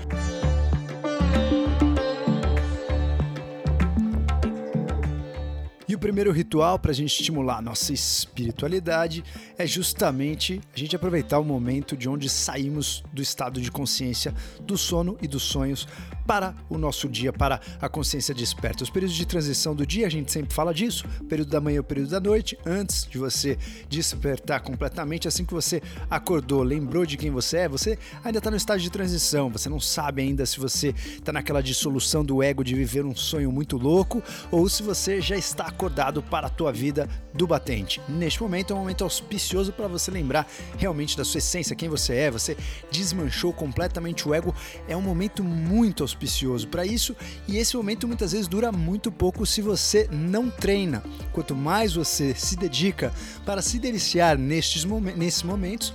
Primeiro 5.98 6.32
ritual 6.32 6.78
para 6.78 6.90
a 6.90 6.94
gente 6.94 7.18
estimular 7.20 7.58
a 7.58 7.62
nossa 7.62 7.92
espiritualidade 7.92 9.24
é 9.56 9.66
justamente 9.66 10.60
a 10.74 10.78
gente 10.78 10.94
aproveitar 10.94 11.38
o 11.38 11.44
momento 11.44 11.96
de 11.96 12.08
onde 12.08 12.28
saímos 12.28 13.02
do 13.12 13.22
estado 13.22 13.60
de 13.60 13.70
consciência 13.70 14.34
do 14.60 14.76
sono 14.76 15.16
e 15.20 15.28
dos 15.28 15.42
sonhos 15.42 15.86
para 16.26 16.54
o 16.68 16.76
nosso 16.76 17.08
dia, 17.08 17.32
para 17.32 17.60
a 17.80 17.88
consciência 17.88 18.34
desperta. 18.34 18.82
Os 18.82 18.90
períodos 18.90 19.16
de 19.16 19.24
transição 19.24 19.74
do 19.74 19.86
dia, 19.86 20.06
a 20.06 20.10
gente 20.10 20.32
sempre 20.32 20.52
fala 20.52 20.74
disso, 20.74 21.06
período 21.28 21.50
da 21.50 21.60
manhã 21.60 21.78
e 21.78 21.82
período 21.82 22.10
da 22.10 22.20
noite, 22.20 22.58
antes 22.66 23.06
de 23.06 23.16
você 23.16 23.56
despertar 23.88 24.60
completamente, 24.60 25.28
assim 25.28 25.44
que 25.44 25.54
você 25.54 25.80
acordou, 26.10 26.62
lembrou 26.62 27.06
de 27.06 27.16
quem 27.16 27.30
você 27.30 27.58
é, 27.58 27.68
você 27.68 27.98
ainda 28.24 28.38
está 28.38 28.50
no 28.50 28.56
estágio 28.56 28.82
de 28.82 28.90
transição, 28.90 29.50
você 29.50 29.68
não 29.68 29.78
sabe 29.78 30.22
ainda 30.22 30.44
se 30.44 30.58
você 30.58 30.88
está 30.88 31.32
naquela 31.32 31.62
dissolução 31.62 32.24
do 32.24 32.42
ego 32.42 32.64
de 32.64 32.74
viver 32.74 33.04
um 33.04 33.14
sonho 33.14 33.52
muito 33.52 33.76
louco 33.76 34.22
ou 34.50 34.68
se 34.68 34.82
você 34.82 35.20
já 35.20 35.36
está 35.36 35.64
acordado 35.64 36.22
para 36.22 36.48
a 36.48 36.50
tua 36.50 36.72
vida 36.72 37.08
do 37.32 37.46
batente. 37.46 38.00
Neste 38.08 38.42
momento 38.42 38.72
é 38.72 38.76
um 38.76 38.80
momento 38.80 39.04
auspicioso 39.04 39.72
para 39.72 39.86
você 39.86 40.10
lembrar 40.10 40.48
realmente 40.76 41.16
da 41.16 41.24
sua 41.24 41.38
essência, 41.38 41.76
quem 41.76 41.88
você 41.88 42.14
é, 42.14 42.30
você 42.30 42.56
desmanchou 42.90 43.52
completamente 43.52 44.28
o 44.28 44.34
ego, 44.34 44.54
é 44.88 44.96
um 44.96 45.02
momento 45.02 45.44
muito 45.44 46.02
auspicioso 46.02 46.15
auspicioso 46.16 46.66
para 46.68 46.84
isso 46.84 47.14
e 47.46 47.58
esse 47.58 47.76
momento 47.76 48.08
muitas 48.08 48.32
vezes 48.32 48.48
dura 48.48 48.72
muito 48.72 49.12
pouco 49.12 49.44
se 49.44 49.60
você 49.60 50.08
não 50.10 50.50
treina. 50.50 51.02
Quanto 51.32 51.54
mais 51.54 51.94
você 51.94 52.34
se 52.34 52.56
dedica 52.56 53.12
para 53.44 53.60
se 53.62 53.78
deliciar 53.78 54.38
nestes, 54.38 54.84
nesses 55.16 55.42
momentos, 55.42 55.92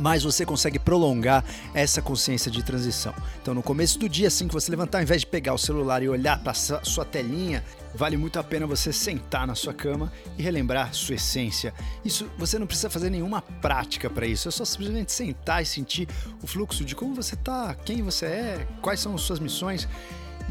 mais 0.00 0.22
você 0.22 0.44
consegue 0.44 0.78
prolongar 0.78 1.44
essa 1.74 2.00
consciência 2.00 2.50
de 2.50 2.62
transição. 2.62 3.14
Então, 3.40 3.54
no 3.54 3.62
começo 3.62 3.98
do 3.98 4.08
dia, 4.08 4.28
assim 4.28 4.48
que 4.48 4.54
você 4.54 4.70
levantar, 4.70 4.98
ao 4.98 5.02
invés 5.02 5.20
de 5.20 5.26
pegar 5.26 5.54
o 5.54 5.58
celular 5.58 6.02
e 6.02 6.08
olhar 6.08 6.42
para 6.42 6.54
sua 6.54 7.04
telinha, 7.04 7.62
vale 7.94 8.16
muito 8.16 8.38
a 8.38 8.44
pena 8.44 8.66
você 8.66 8.92
sentar 8.92 9.46
na 9.46 9.54
sua 9.54 9.74
cama 9.74 10.12
e 10.38 10.42
relembrar 10.42 10.94
sua 10.94 11.16
essência. 11.16 11.74
Isso 12.04 12.28
você 12.38 12.58
não 12.58 12.66
precisa 12.66 12.90
fazer 12.90 13.10
nenhuma 13.10 13.42
prática 13.42 14.08
para 14.08 14.26
isso, 14.26 14.48
é 14.48 14.50
só 14.50 14.64
simplesmente 14.64 15.12
sentar 15.12 15.62
e 15.62 15.66
sentir 15.66 16.08
o 16.42 16.46
fluxo 16.46 16.84
de 16.84 16.94
como 16.94 17.14
você 17.14 17.34
está, 17.34 17.74
quem 17.74 18.02
você 18.02 18.26
é, 18.26 18.66
quais 18.80 19.00
são 19.00 19.14
as 19.14 19.22
suas 19.22 19.38
missões 19.38 19.88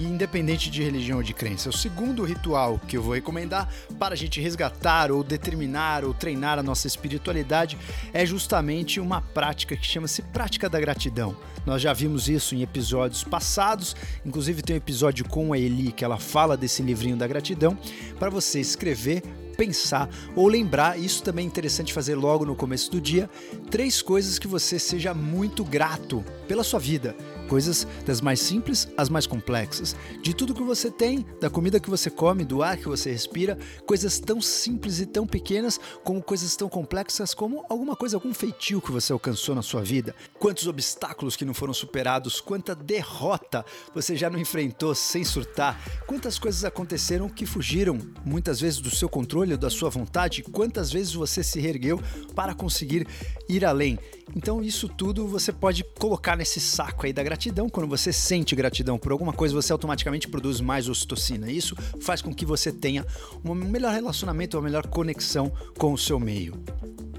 independente 0.04 0.70
de 0.70 0.84
religião 0.84 1.18
ou 1.18 1.24
de 1.24 1.34
crença. 1.34 1.70
O 1.70 1.74
segundo 1.74 2.24
ritual 2.24 2.80
que 2.88 2.98
eu 2.98 3.02
vou 3.02 3.14
recomendar 3.14 3.70
para 4.00 4.14
a 4.14 4.18
gente 4.18 4.42
resgatar 4.42 5.12
ou 5.12 5.24
determinar 5.24 6.04
ou 6.04 6.14
treinar 6.14 6.60
a 6.60 6.64
nossa 6.64 6.88
espiritualidade 6.88 7.78
é 8.14 8.26
justamente 8.26 9.00
uma 9.00 9.22
prática 9.22 9.76
que 9.76 9.86
chama-se 9.86 10.22
prática 10.22 10.70
da 10.70 10.80
gratidão. 10.80 11.36
Nós 11.66 11.82
já 11.82 11.94
vimos 11.94 12.28
isso 12.28 12.56
em 12.56 12.62
episódios 12.62 13.24
passados, 13.24 13.96
inclusive 14.26 14.62
tem 14.62 14.76
um 14.76 14.78
episódio 14.78 15.26
com 15.26 15.54
a 15.54 15.60
Eli 15.60 15.92
que 15.92 16.04
ela 16.04 16.18
fala 16.18 16.58
desse 16.58 16.82
livrinho 16.82 17.16
da 17.16 17.28
gratidão 17.28 17.78
para 18.18 18.30
você 18.30 18.60
escrever 18.60 19.22
pensar 19.52 20.10
ou 20.36 20.48
lembrar, 20.48 20.98
isso 20.98 21.22
também 21.22 21.46
é 21.46 21.48
interessante 21.48 21.94
fazer 21.94 22.16
logo 22.16 22.46
no 22.46 22.56
começo 22.56 22.90
do 22.90 23.00
dia, 23.00 23.30
três 23.70 24.02
coisas 24.02 24.40
que 24.40 24.48
você 24.48 24.80
seja 24.80 25.14
muito 25.14 25.64
grato 25.64 26.26
pela 26.48 26.64
sua 26.64 26.80
vida 26.80 27.16
coisas 27.52 27.86
das 28.06 28.22
mais 28.22 28.40
simples 28.40 28.88
às 28.96 29.10
mais 29.10 29.28
complexas. 29.28 29.94
De 30.22 30.34
tudo 30.34 30.54
que 30.54 30.64
você 30.64 30.90
tem, 30.90 31.26
da 31.42 31.50
comida 31.50 31.82
que 31.82 31.90
você 31.90 32.10
come, 32.10 32.46
do 32.46 32.64
ar 32.64 32.78
que 32.78 32.88
você 32.88 33.12
respira, 33.12 33.58
coisas 33.86 34.20
tão 34.20 34.40
simples 34.40 35.02
e 35.02 35.06
tão 35.06 35.28
pequenas 35.28 35.78
como 36.02 36.24
coisas 36.24 36.56
tão 36.56 36.70
complexas 36.70 37.34
como 37.34 37.66
alguma 37.70 37.94
coisa, 37.94 38.16
algum 38.16 38.34
feitio 38.34 38.80
que 38.80 38.90
você 38.90 39.12
alcançou 39.12 39.54
na 39.54 39.62
sua 39.62 39.82
vida. 39.82 40.16
Quantos 40.40 40.66
obstáculos 40.66 41.36
que 41.36 41.44
não 41.44 41.54
foram 41.54 41.74
superados, 41.74 42.40
quanta 42.40 42.74
derrota 42.74 43.66
você 43.94 44.16
já 44.16 44.30
não 44.30 44.40
enfrentou 44.40 44.96
sem 44.96 45.26
surtar, 45.26 45.78
quantas 46.08 46.40
coisas 46.40 46.64
aconteceram 46.64 47.28
que 47.28 47.46
fugiram 47.46 47.98
muitas 48.24 48.62
vezes 48.62 48.80
do 48.80 48.90
seu 48.90 49.10
controle 49.10 49.52
ou 49.52 49.58
da 49.58 49.70
sua 49.70 49.90
vontade, 49.90 50.42
quantas 50.42 50.90
vezes 50.90 51.14
você 51.14 51.44
se 51.44 51.60
reergueu 51.60 52.02
para 52.34 52.54
conseguir 52.54 53.06
ir 53.50 53.66
além. 53.66 54.00
Então, 54.34 54.62
isso 54.62 54.88
tudo 54.88 55.28
você 55.28 55.52
pode 55.52 55.84
colocar 56.00 56.38
nesse 56.38 56.62
saco 56.62 57.06
aí 57.06 57.12
da 57.12 57.22
gratidão. 57.22 57.41
Quando 57.72 57.88
você 57.88 58.14
sente 58.14 58.56
gratidão 58.56 59.00
por 59.00 59.12
alguma 59.12 59.34
coisa, 59.34 59.56
você 59.56 59.72
automaticamente 59.74 60.28
produz 60.28 60.62
mais 60.62 60.88
ocitocina. 60.88 61.50
Isso 61.50 61.76
faz 62.00 62.22
com 62.22 62.32
que 62.32 62.46
você 62.46 62.72
tenha 62.72 63.04
um 63.44 63.56
melhor 63.56 63.94
relacionamento, 63.94 64.58
uma 64.58 64.64
melhor 64.64 64.86
conexão 64.86 65.52
com 65.76 65.92
o 65.92 65.98
seu 65.98 66.20
meio. 66.20 66.54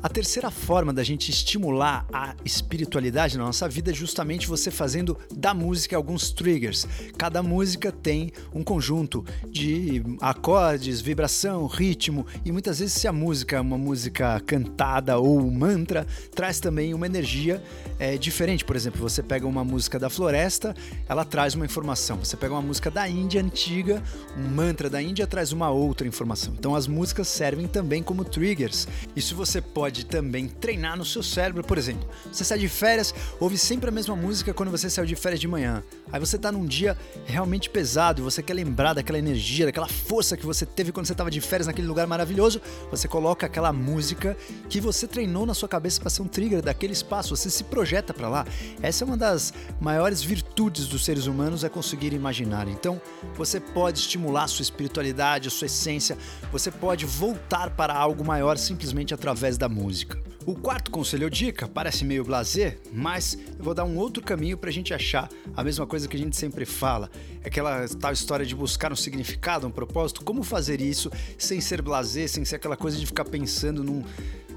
A 0.03 0.09
terceira 0.09 0.51
forma 0.51 0.93
da 0.93 1.05
gente 1.05 1.31
estimular 1.31 2.05
a 2.13 2.35
espiritualidade 2.45 3.39
na 3.39 3.45
nossa 3.45 3.69
vida 3.69 3.93
é 3.93 3.95
justamente 3.95 4.49
você 4.49 4.69
fazendo 4.69 5.17
da 5.33 5.55
música 5.55 5.97
alguns 5.97 6.33
triggers. 6.33 6.89
Cada 7.17 7.41
música 7.41 7.93
tem 7.93 8.33
um 8.53 8.65
conjunto 8.65 9.25
de 9.49 10.03
acordes, 10.21 11.01
vibração, 11.01 11.67
ritmo 11.69 12.27
e 12.45 12.51
muitas 12.51 12.81
vezes 12.81 12.95
se 12.95 13.07
a 13.07 13.13
música 13.13 13.57
é 13.57 13.61
uma 13.61 13.79
música 13.79 14.41
cantada 14.41 15.19
ou 15.19 15.41
um 15.41 15.53
mantra, 15.53 16.05
traz 16.35 16.59
também 16.59 16.93
uma 16.93 17.07
energia 17.07 17.63
é, 17.97 18.19
diferente. 18.19 18.65
Por 18.65 18.75
exemplo, 18.75 19.01
você 19.01 19.23
pega 19.23 19.47
uma 19.47 19.63
música 19.63 20.01
da 20.01 20.11
floresta, 20.13 20.75
ela 21.09 21.25
traz 21.25 21.55
uma 21.55 21.65
informação. 21.65 22.19
Você 22.19 22.37
pega 22.37 22.55
uma 22.55 22.63
música 22.63 22.91
da 22.91 23.09
Índia 23.09 23.43
antiga, 23.43 24.03
um 24.37 24.49
mantra 24.49 24.89
da 24.89 25.03
Índia 25.03 25.27
traz 25.27 25.53
uma 25.53 25.71
outra 25.71 26.07
informação. 26.07 26.55
Então 26.59 26.75
as 26.75 26.87
músicas 26.87 27.29
servem 27.29 27.67
também 27.67 28.03
como 28.03 28.25
triggers. 28.25 28.87
Isso 29.17 29.35
você 29.35 29.61
pode 29.61 30.07
também 30.07 30.49
treinar 30.49 30.97
no 30.97 31.05
seu 31.05 31.23
cérebro. 31.23 31.65
Por 31.65 31.79
exemplo, 31.79 32.09
você 32.31 32.45
sai 32.45 32.59
de 32.59 32.69
férias, 32.69 33.15
ouve 33.41 33.57
sempre 33.57 33.89
a 33.89 33.93
mesma 33.93 34.15
música 34.15 34.53
quando 34.53 34.71
você 34.71 34.89
saiu 34.91 35.07
de 35.07 35.17
férias 35.17 35.41
de 35.41 35.49
manhã. 35.49 35.83
Aí 36.13 36.21
você 36.21 36.37
está 36.37 36.53
num 36.53 36.67
dia 36.67 36.97
realmente 37.25 37.71
pesado 37.71 38.21
e 38.21 38.25
você 38.25 38.43
quer 38.43 38.55
lembrar 38.55 38.93
daquela 38.93 39.19
energia, 39.19 39.67
daquela 39.67 39.89
força 39.89 40.37
que 40.37 40.45
você 40.45 40.67
teve 40.67 40.93
quando 40.93 41.07
você 41.07 41.13
estava 41.13 41.31
de 41.31 41.41
férias 41.41 41.67
naquele 41.67 41.87
lugar 41.87 42.07
maravilhoso. 42.07 42.61
Você 42.91 43.09
coloca 43.09 43.47
aquela 43.47 43.73
música 43.73 44.37
que 44.69 44.81
você 44.81 45.07
treinou 45.07 45.47
na 45.47 45.55
sua 45.55 45.69
cabeça 45.69 46.01
para 46.01 46.11
ser 46.11 46.23
um 46.23 46.29
trigger 46.29 46.63
daquele 46.63 46.93
espaço. 46.93 47.35
Você 47.35 47.49
se 47.49 47.65
projeta 47.65 48.13
para 48.13 48.29
lá. 48.29 48.47
Essa 48.83 49.05
é 49.05 49.07
uma 49.07 49.17
das 49.17 49.55
maiores 49.81 50.02
virtudes 50.23 50.89
dos 50.89 51.05
seres 51.05 51.27
humanos 51.27 51.63
é 51.63 51.69
conseguir 51.69 52.13
imaginar. 52.13 52.67
Então, 52.67 53.01
você 53.37 53.61
pode 53.61 54.01
estimular 54.01 54.49
sua 54.49 54.63
espiritualidade, 54.63 55.49
a 55.49 55.51
sua 55.51 55.67
essência. 55.67 56.19
Você 56.51 56.71
pode 56.71 57.07
voltar 57.07 57.71
para 57.71 57.95
algo 57.95 58.25
maior 58.25 58.59
simplesmente 58.59 59.15
através 59.15 59.57
da 59.57 59.69
música. 59.69 60.32
O 60.45 60.57
quarto 60.57 60.91
conselho 60.91 61.25
ou 61.25 61.31
dica 61.31 61.69
parece 61.69 62.05
meio 62.05 62.25
blazer, 62.25 62.81
mas 62.93 63.39
eu 63.57 63.65
vou 63.65 63.75
dar 63.75 63.85
um 63.85 63.97
outro 63.97 64.21
caminho 64.21 64.59
para 64.59 64.71
a 64.71 64.73
gente 64.73 64.93
achar 64.93 65.29
a 65.57 65.63
mesma 65.63 65.87
coisa 65.87 66.09
que 66.09 66.17
a 66.17 66.19
gente 66.19 66.37
sempre 66.37 66.65
fala. 66.65 67.09
Aquela 67.45 67.87
tal 67.89 68.13
história 68.13 68.45
de 68.45 68.55
buscar 68.55 68.93
um 68.93 68.97
significado, 68.97 69.69
um 69.69 69.71
propósito. 69.71 70.25
Como 70.25 70.43
fazer 70.43 70.81
isso 70.81 71.13
sem 71.39 71.61
ser 71.61 71.81
blazer, 71.81 72.29
sem 72.29 72.45
ser 72.45 72.57
aquela 72.57 72.77
coisa 72.77 72.99
de 72.99 73.07
ficar 73.07 73.25
pensando 73.25 73.85
num, 73.85 74.03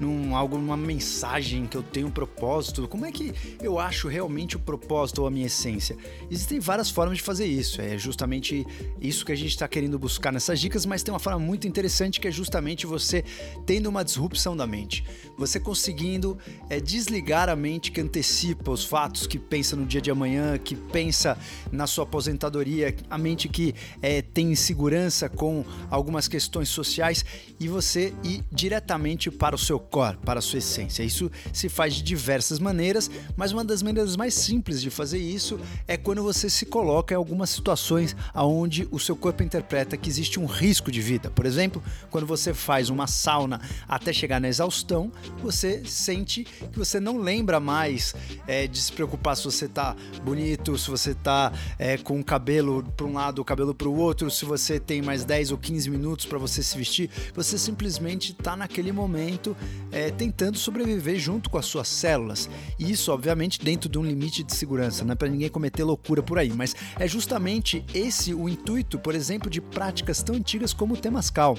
num 0.00 0.36
algo, 0.36 0.58
numa 0.58 0.76
mensagem 0.76 1.66
que 1.66 1.76
eu 1.76 1.82
tenho 1.82 2.08
um 2.08 2.10
propósito. 2.10 2.86
Como 2.88 3.06
é 3.06 3.12
que 3.12 3.32
eu 3.60 3.78
acho 3.78 4.08
realmente 4.08 4.56
o 4.56 4.58
propósito 4.58 5.22
ou 5.22 5.28
a 5.28 5.30
minha 5.30 5.46
essência? 5.46 5.96
Existem 6.30 6.58
várias 6.58 6.90
formas 6.90 7.18
de 7.18 7.22
fazer 7.22 7.46
isso. 7.46 7.80
É 7.80 7.96
justamente 7.96 8.66
isso 9.00 9.24
que 9.24 9.32
a 9.32 9.36
gente 9.36 9.50
está 9.50 9.68
querendo 9.68 9.98
buscar 9.98 10.32
nessas 10.32 10.60
dicas, 10.60 10.84
mas 10.84 11.02
tem 11.02 11.12
uma 11.12 11.20
forma 11.20 11.38
muito 11.38 11.66
interessante 11.66 12.20
que 12.20 12.28
é 12.28 12.30
justamente 12.30 12.86
você 12.86 13.24
tendo 13.64 13.88
uma 13.88 14.04
disrupção 14.04 14.56
da 14.56 14.66
mente. 14.66 15.04
Você 15.36 15.60
conseguindo 15.76 16.38
é, 16.70 16.80
desligar 16.80 17.50
a 17.50 17.54
mente 17.54 17.92
que 17.92 18.00
antecipa 18.00 18.70
os 18.70 18.82
fatos, 18.82 19.26
que 19.26 19.38
pensa 19.38 19.76
no 19.76 19.84
dia 19.84 20.00
de 20.00 20.10
amanhã, 20.10 20.56
que 20.56 20.74
pensa 20.74 21.36
na 21.70 21.86
sua 21.86 22.04
aposentadoria, 22.04 22.96
a 23.10 23.18
mente 23.18 23.46
que 23.46 23.74
é, 24.00 24.22
tem 24.22 24.52
insegurança 24.52 25.28
com 25.28 25.62
algumas 25.90 26.28
questões 26.28 26.70
sociais 26.70 27.24
e 27.60 27.68
você 27.68 28.14
ir 28.24 28.42
diretamente 28.50 29.30
para 29.30 29.54
o 29.54 29.58
seu 29.58 29.78
core, 29.78 30.16
para 30.24 30.38
a 30.38 30.42
sua 30.42 30.58
essência. 30.58 31.02
Isso 31.02 31.30
se 31.52 31.68
faz 31.68 31.94
de 31.94 32.02
diversas 32.02 32.58
maneiras, 32.58 33.10
mas 33.36 33.52
uma 33.52 33.62
das 33.62 33.82
maneiras 33.82 34.16
mais 34.16 34.32
simples 34.32 34.80
de 34.80 34.88
fazer 34.88 35.18
isso 35.18 35.60
é 35.86 35.98
quando 35.98 36.22
você 36.22 36.48
se 36.48 36.64
coloca 36.64 37.12
em 37.12 37.18
algumas 37.18 37.50
situações 37.50 38.16
onde 38.34 38.88
o 38.90 38.98
seu 38.98 39.14
corpo 39.14 39.42
interpreta 39.42 39.96
que 39.96 40.08
existe 40.08 40.40
um 40.40 40.46
risco 40.46 40.90
de 40.90 41.02
vida. 41.02 41.30
Por 41.30 41.44
exemplo, 41.44 41.82
quando 42.10 42.26
você 42.26 42.54
faz 42.54 42.88
uma 42.88 43.06
sauna 43.06 43.60
até 43.86 44.10
chegar 44.10 44.40
na 44.40 44.48
exaustão, 44.48 45.12
você 45.42 45.65
sente 45.84 46.44
que 46.44 46.78
você 46.78 46.98
não 47.00 47.18
lembra 47.18 47.60
mais 47.60 48.14
é, 48.46 48.66
de 48.66 48.80
se 48.80 48.92
preocupar 48.92 49.36
se 49.36 49.44
você 49.44 49.66
está 49.66 49.96
bonito, 50.22 50.76
se 50.78 50.90
você 50.90 51.10
está 51.10 51.52
é, 51.78 51.96
com 51.96 52.18
o 52.20 52.24
cabelo 52.24 52.82
para 52.96 53.06
um 53.06 53.12
lado, 53.12 53.40
o 53.40 53.44
cabelo 53.44 53.74
para 53.74 53.88
o 53.88 53.96
outro, 53.96 54.30
se 54.30 54.44
você 54.44 54.78
tem 54.78 55.02
mais 55.02 55.24
10 55.24 55.52
ou 55.52 55.58
15 55.58 55.90
minutos 55.90 56.26
para 56.26 56.38
você 56.38 56.62
se 56.62 56.76
vestir. 56.76 57.10
Você 57.34 57.58
simplesmente 57.58 58.32
está 58.32 58.56
naquele 58.56 58.92
momento 58.92 59.56
é, 59.90 60.10
tentando 60.10 60.58
sobreviver 60.58 61.18
junto 61.18 61.50
com 61.50 61.58
as 61.58 61.66
suas 61.66 61.88
células. 61.88 62.48
E 62.78 62.90
isso, 62.90 63.12
obviamente, 63.12 63.62
dentro 63.62 63.88
de 63.88 63.98
um 63.98 64.04
limite 64.04 64.42
de 64.42 64.54
segurança, 64.54 65.04
não 65.04 65.12
é 65.12 65.16
para 65.16 65.28
ninguém 65.28 65.48
cometer 65.48 65.84
loucura 65.84 66.22
por 66.22 66.38
aí, 66.38 66.52
mas 66.52 66.74
é 66.98 67.06
justamente 67.06 67.84
esse 67.94 68.34
o 68.34 68.48
intuito, 68.48 68.98
por 68.98 69.14
exemplo, 69.14 69.50
de 69.50 69.60
práticas 69.60 70.22
tão 70.22 70.34
antigas 70.34 70.72
como 70.72 70.94
o 70.94 70.96
Temascal. 70.96 71.56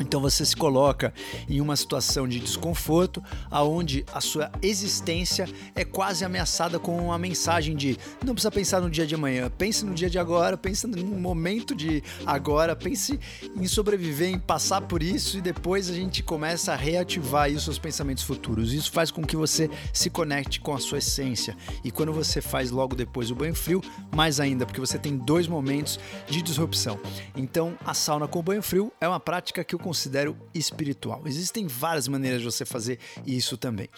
Então 0.00 0.20
você 0.20 0.44
se 0.44 0.56
coloca 0.56 1.12
em 1.48 1.60
uma 1.60 1.76
situação 1.76 2.26
de 2.26 2.40
desconforto, 2.40 3.22
aonde 3.50 4.04
a 4.12 4.20
sua 4.20 4.50
existência 4.62 5.48
é 5.74 5.84
quase 5.84 6.24
ameaçada 6.24 6.78
com 6.78 6.96
uma 6.96 7.18
mensagem 7.18 7.76
de 7.76 7.96
não 8.24 8.34
precisa 8.34 8.50
pensar 8.50 8.80
no 8.80 8.90
dia 8.90 9.06
de 9.06 9.14
amanhã, 9.14 9.50
pense 9.50 9.84
no 9.84 9.94
dia 9.94 10.10
de 10.10 10.18
agora, 10.18 10.56
pense 10.56 10.86
no 10.86 11.04
momento 11.04 11.74
de 11.74 12.02
agora, 12.26 12.74
pense 12.74 13.18
em 13.56 13.66
sobreviver, 13.66 14.28
em 14.28 14.38
passar 14.38 14.80
por 14.82 15.02
isso 15.02 15.38
e 15.38 15.40
depois 15.40 15.88
a 15.90 15.94
gente 15.94 16.22
começa 16.22 16.72
a 16.72 16.76
reativar 16.76 17.50
os 17.50 17.64
seus 17.64 17.78
pensamentos 17.78 18.24
futuros. 18.24 18.72
Isso 18.72 18.90
faz 18.90 19.10
com 19.10 19.22
que 19.22 19.36
você 19.36 19.70
se 19.92 20.10
conecte 20.10 20.60
com 20.60 20.74
a 20.74 20.78
sua 20.78 20.98
essência. 20.98 21.56
E 21.82 21.90
quando 21.90 22.12
você 22.12 22.40
faz 22.40 22.70
logo 22.70 22.94
depois 22.94 23.30
o 23.30 23.34
banho 23.34 23.54
frio, 23.54 23.82
mais 24.14 24.40
ainda, 24.40 24.66
porque 24.66 24.80
você 24.80 24.98
tem 24.98 25.16
dois 25.16 25.46
momentos 25.46 25.98
de 26.28 26.42
disrupção. 26.42 26.98
Então, 27.36 27.76
a 27.84 27.94
sauna 27.94 28.26
com 28.28 28.42
banho 28.42 28.62
frio 28.62 28.92
é 29.00 29.08
uma 29.08 29.20
prática 29.20 29.64
que 29.64 29.74
eu 29.74 29.78
considero 29.84 30.34
espiritual. 30.54 31.20
Existem 31.26 31.66
várias 31.66 32.08
maneiras 32.08 32.40
de 32.40 32.46
você 32.46 32.64
fazer 32.64 32.98
isso 33.26 33.58
também. 33.58 33.90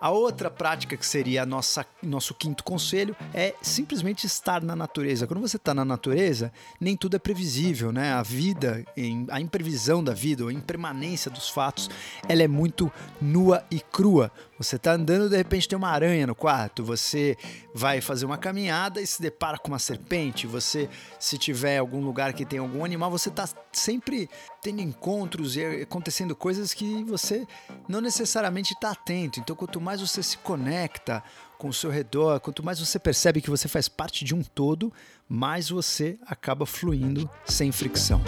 A 0.00 0.10
outra 0.10 0.50
prática 0.50 0.96
que 0.96 1.06
seria 1.06 1.42
a 1.42 1.46
nossa, 1.46 1.86
nosso 2.02 2.34
quinto 2.34 2.64
conselho 2.64 3.14
é 3.32 3.54
simplesmente 3.62 4.26
estar 4.26 4.62
na 4.62 4.74
natureza. 4.74 5.26
Quando 5.26 5.40
você 5.40 5.56
está 5.56 5.74
na 5.74 5.84
natureza, 5.84 6.50
nem 6.80 6.96
tudo 6.96 7.16
é 7.16 7.18
previsível, 7.18 7.92
né? 7.92 8.12
A 8.12 8.22
vida, 8.22 8.84
a 9.30 9.40
imprevisão 9.40 10.02
da 10.02 10.12
vida, 10.12 10.46
a 10.48 10.52
impermanência 10.52 11.30
dos 11.30 11.48
fatos, 11.48 11.88
ela 12.28 12.42
é 12.42 12.48
muito 12.48 12.90
nua 13.20 13.64
e 13.70 13.80
crua. 13.80 14.32
Você 14.58 14.76
está 14.76 14.92
andando, 14.92 15.28
de 15.28 15.36
repente 15.36 15.68
tem 15.68 15.76
uma 15.76 15.90
aranha 15.90 16.26
no 16.26 16.34
quarto, 16.34 16.84
você 16.84 17.36
vai 17.74 18.00
fazer 18.00 18.24
uma 18.24 18.38
caminhada 18.38 19.00
e 19.00 19.06
se 19.06 19.20
depara 19.20 19.58
com 19.58 19.68
uma 19.68 19.78
serpente, 19.80 20.46
você, 20.46 20.88
se 21.18 21.36
tiver 21.36 21.78
algum 21.78 22.00
lugar 22.00 22.32
que 22.32 22.44
tem 22.44 22.60
algum 22.60 22.84
animal, 22.84 23.10
você 23.10 23.30
está 23.30 23.48
sempre 23.72 24.30
tendo 24.62 24.80
encontros 24.80 25.56
e 25.56 25.82
acontecendo 25.82 26.36
coisas 26.36 26.72
que 26.72 27.02
você 27.04 27.46
não 27.88 28.00
necessariamente 28.00 28.74
está 28.74 28.92
atento. 28.92 29.40
Então, 29.40 29.56
quanto 29.56 29.80
mais 29.80 30.00
você 30.00 30.22
se 30.22 30.38
conecta 30.38 31.22
com 31.58 31.68
o 31.68 31.72
seu 31.72 31.90
redor, 31.90 32.40
quanto 32.40 32.64
mais 32.64 32.78
você 32.78 32.98
percebe 32.98 33.40
que 33.40 33.50
você 33.50 33.66
faz 33.66 33.88
parte 33.88 34.24
de 34.24 34.34
um 34.34 34.42
todo, 34.42 34.92
mais 35.28 35.68
você 35.68 36.18
acaba 36.26 36.64
fluindo 36.64 37.28
sem 37.44 37.72
fricção. 37.72 38.22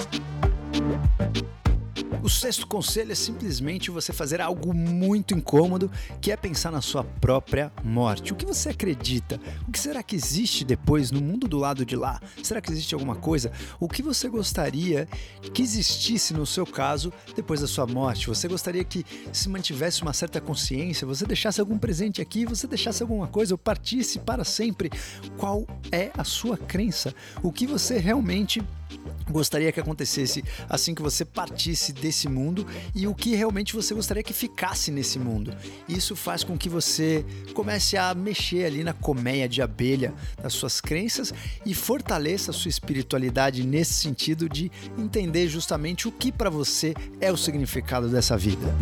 O 2.22 2.28
sexto 2.28 2.66
conselho 2.66 3.12
é 3.12 3.14
simplesmente 3.14 3.90
você 3.90 4.12
fazer 4.12 4.40
algo 4.40 4.74
muito 4.74 5.34
incômodo, 5.34 5.90
que 6.20 6.30
é 6.30 6.36
pensar 6.36 6.70
na 6.70 6.80
sua 6.80 7.04
própria 7.04 7.72
morte. 7.84 8.32
O 8.32 8.36
que 8.36 8.46
você 8.46 8.70
acredita? 8.70 9.40
O 9.66 9.72
que 9.72 9.78
será 9.78 10.02
que 10.02 10.16
existe 10.16 10.64
depois 10.64 11.10
no 11.10 11.20
mundo 11.20 11.46
do 11.48 11.56
lado 11.58 11.84
de 11.84 11.96
lá? 11.96 12.20
Será 12.42 12.60
que 12.60 12.70
existe 12.70 12.94
alguma 12.94 13.16
coisa? 13.16 13.52
O 13.78 13.88
que 13.88 14.02
você 14.02 14.28
gostaria 14.28 15.08
que 15.52 15.62
existisse 15.62 16.32
no 16.32 16.46
seu 16.46 16.66
caso 16.66 17.12
depois 17.34 17.60
da 17.60 17.66
sua 17.66 17.86
morte? 17.86 18.28
Você 18.28 18.48
gostaria 18.48 18.84
que 18.84 19.04
se 19.32 19.48
mantivesse 19.48 20.02
uma 20.02 20.12
certa 20.12 20.40
consciência, 20.40 21.06
você 21.06 21.26
deixasse 21.26 21.60
algum 21.60 21.78
presente 21.78 22.20
aqui, 22.20 22.44
você 22.44 22.66
deixasse 22.66 23.02
alguma 23.02 23.26
coisa 23.26 23.54
ou 23.54 23.58
partisse 23.58 24.18
para 24.18 24.44
sempre? 24.44 24.90
Qual 25.36 25.66
é 25.92 26.10
a 26.16 26.24
sua 26.24 26.56
crença? 26.56 27.14
O 27.42 27.52
que 27.52 27.66
você 27.66 27.98
realmente 27.98 28.62
gostaria 29.30 29.72
que 29.72 29.80
acontecesse 29.80 30.42
assim 30.68 30.94
que 30.94 31.02
você 31.02 31.24
partisse 31.24 31.92
desse 31.92 32.28
mundo 32.28 32.66
e 32.94 33.06
o 33.06 33.14
que 33.14 33.34
realmente 33.34 33.74
você 33.74 33.94
gostaria 33.94 34.22
que 34.22 34.32
ficasse 34.32 34.90
nesse 34.90 35.18
mundo. 35.18 35.54
Isso 35.88 36.14
faz 36.14 36.44
com 36.44 36.56
que 36.56 36.68
você 36.68 37.24
comece 37.52 37.96
a 37.96 38.14
mexer 38.14 38.64
ali 38.64 38.84
na 38.84 38.92
colmeia 38.92 39.48
de 39.48 39.60
abelha 39.60 40.14
das 40.40 40.52
suas 40.52 40.80
crenças 40.80 41.34
e 41.64 41.74
fortaleça 41.74 42.50
a 42.50 42.54
sua 42.54 42.68
espiritualidade 42.68 43.66
nesse 43.66 43.94
sentido 43.94 44.48
de 44.48 44.70
entender 44.98 45.48
justamente 45.48 46.08
o 46.08 46.12
que 46.12 46.30
para 46.30 46.50
você 46.50 46.94
é 47.20 47.30
o 47.32 47.36
significado 47.36 48.08
dessa 48.08 48.36
vida. 48.36 48.74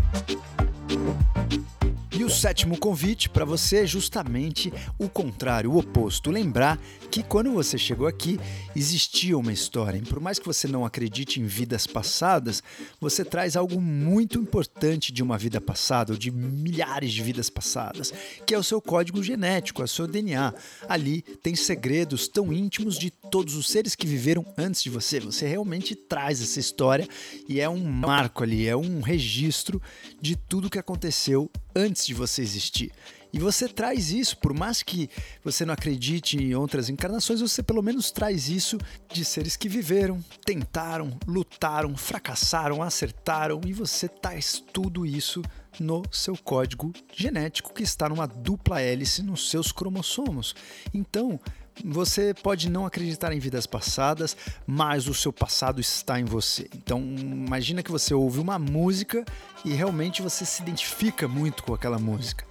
E 2.17 2.23
o 2.23 2.31
sétimo 2.31 2.79
convite 2.79 3.29
para 3.29 3.45
você 3.45 3.79
é 3.79 3.87
justamente 3.87 4.73
o 4.97 5.09
contrário, 5.09 5.73
o 5.73 5.79
oposto. 5.79 6.31
Lembrar 6.31 6.79
que 7.11 7.25
quando 7.25 7.51
você 7.53 7.77
chegou 7.77 8.07
aqui 8.07 8.39
existia 8.75 9.37
uma 9.37 9.53
história. 9.53 9.99
E 9.99 10.03
por 10.03 10.21
mais 10.21 10.39
que 10.39 10.47
você 10.47 10.69
não 10.69 10.85
acredite 10.85 11.41
em 11.41 11.45
vidas 11.45 11.89
passadas, 11.89 12.63
você 13.01 13.25
traz 13.25 13.57
algo 13.57 13.81
muito 13.81 14.39
importante 14.39 15.13
de 15.13 15.25
uma 15.25 15.37
vida 15.37 15.61
passada, 15.61 16.13
ou 16.13 16.19
de 16.19 16.31
milhares 16.31 17.13
de 17.13 17.21
vidas 17.21 17.51
passadas, 17.51 18.13
que 18.47 18.55
é 18.55 18.59
o 18.59 18.65
seu 18.65 18.81
código 18.81 19.21
genético, 19.21 19.83
é 19.83 19.85
o 19.85 19.89
seu 19.89 20.07
DNA. 20.07 20.55
Ali 20.89 21.23
tem 21.43 21.57
segredos 21.57 22.29
tão 22.29 22.53
íntimos 22.53 22.97
de 22.97 23.11
todos 23.11 23.57
os 23.57 23.69
seres 23.69 23.97
que 23.97 24.07
viveram 24.07 24.47
antes 24.57 24.85
de 24.85 24.91
você. 24.91 25.19
Você 25.19 25.49
realmente 25.49 25.97
traz 25.97 26.41
essa 26.41 26.61
história 26.61 27.09
e 27.49 27.61
é 27.61 27.69
um 27.69 27.85
marco 27.85 28.45
ali, 28.45 28.69
é 28.69 28.77
um 28.77 29.01
registro 29.01 29.83
de 30.21 30.37
tudo 30.37 30.71
que 30.71 30.79
aconteceu 30.79 31.51
antes 31.75 32.04
de 32.07 32.15
você 32.15 32.43
existir. 32.43 32.93
E 33.35 33.39
você 33.41 33.69
traz 33.69 34.13
isso, 34.13 34.39
por 34.39 34.55
mais 34.55 34.81
que 34.81 35.11
você 35.43 35.65
não 35.65 35.75
acredite 35.75 36.37
em 36.37 36.55
outras 36.55 36.89
encarnações, 36.89 37.41
você 37.41 37.65
pelo 37.65 37.83
menos 37.83 38.13
traz 38.13 38.49
isso 38.49 38.79
de 39.13 39.25
seres 39.25 39.57
que 39.57 39.69
viveram, 39.69 40.25
tentaram, 40.45 41.19
lutaram, 41.27 41.97
fracassaram, 41.97 42.81
acertaram 42.81 43.61
e 43.67 43.73
você 43.73 44.09
traz 44.09 44.63
tudo 44.73 45.05
isso 45.05 45.43
no 45.81 46.05
seu 46.13 46.37
código 46.37 46.93
genético 47.13 47.75
que 47.75 47.83
está 47.83 48.09
numa 48.09 48.29
dupla 48.29 48.81
hélice 48.81 49.21
nos 49.21 49.51
seus 49.51 49.73
cromossomos. 49.73 50.55
Então, 50.95 51.41
você 51.83 52.35
pode 52.35 52.71
não 52.71 52.87
acreditar 52.87 53.33
em 53.33 53.39
vidas 53.39 53.67
passadas, 53.67 54.37
mas 54.67 55.09
o 55.09 55.15
seu 55.15 55.33
passado 55.33 55.81
está 55.81 56.21
em 56.21 56.25
você. 56.25 56.69
Então, 56.75 57.01
imagina 57.01 57.83
que 57.83 57.91
você 57.91 58.15
ouve 58.15 58.39
uma 58.39 58.59
música 58.59 59.25
e 59.65 59.73
realmente 59.73 60.23
você 60.23 60.45
se 60.45 60.63
identifica 60.63 61.27
muito 61.27 61.63
com 61.63 61.75
aquela 61.75 61.99
música. 61.99 62.45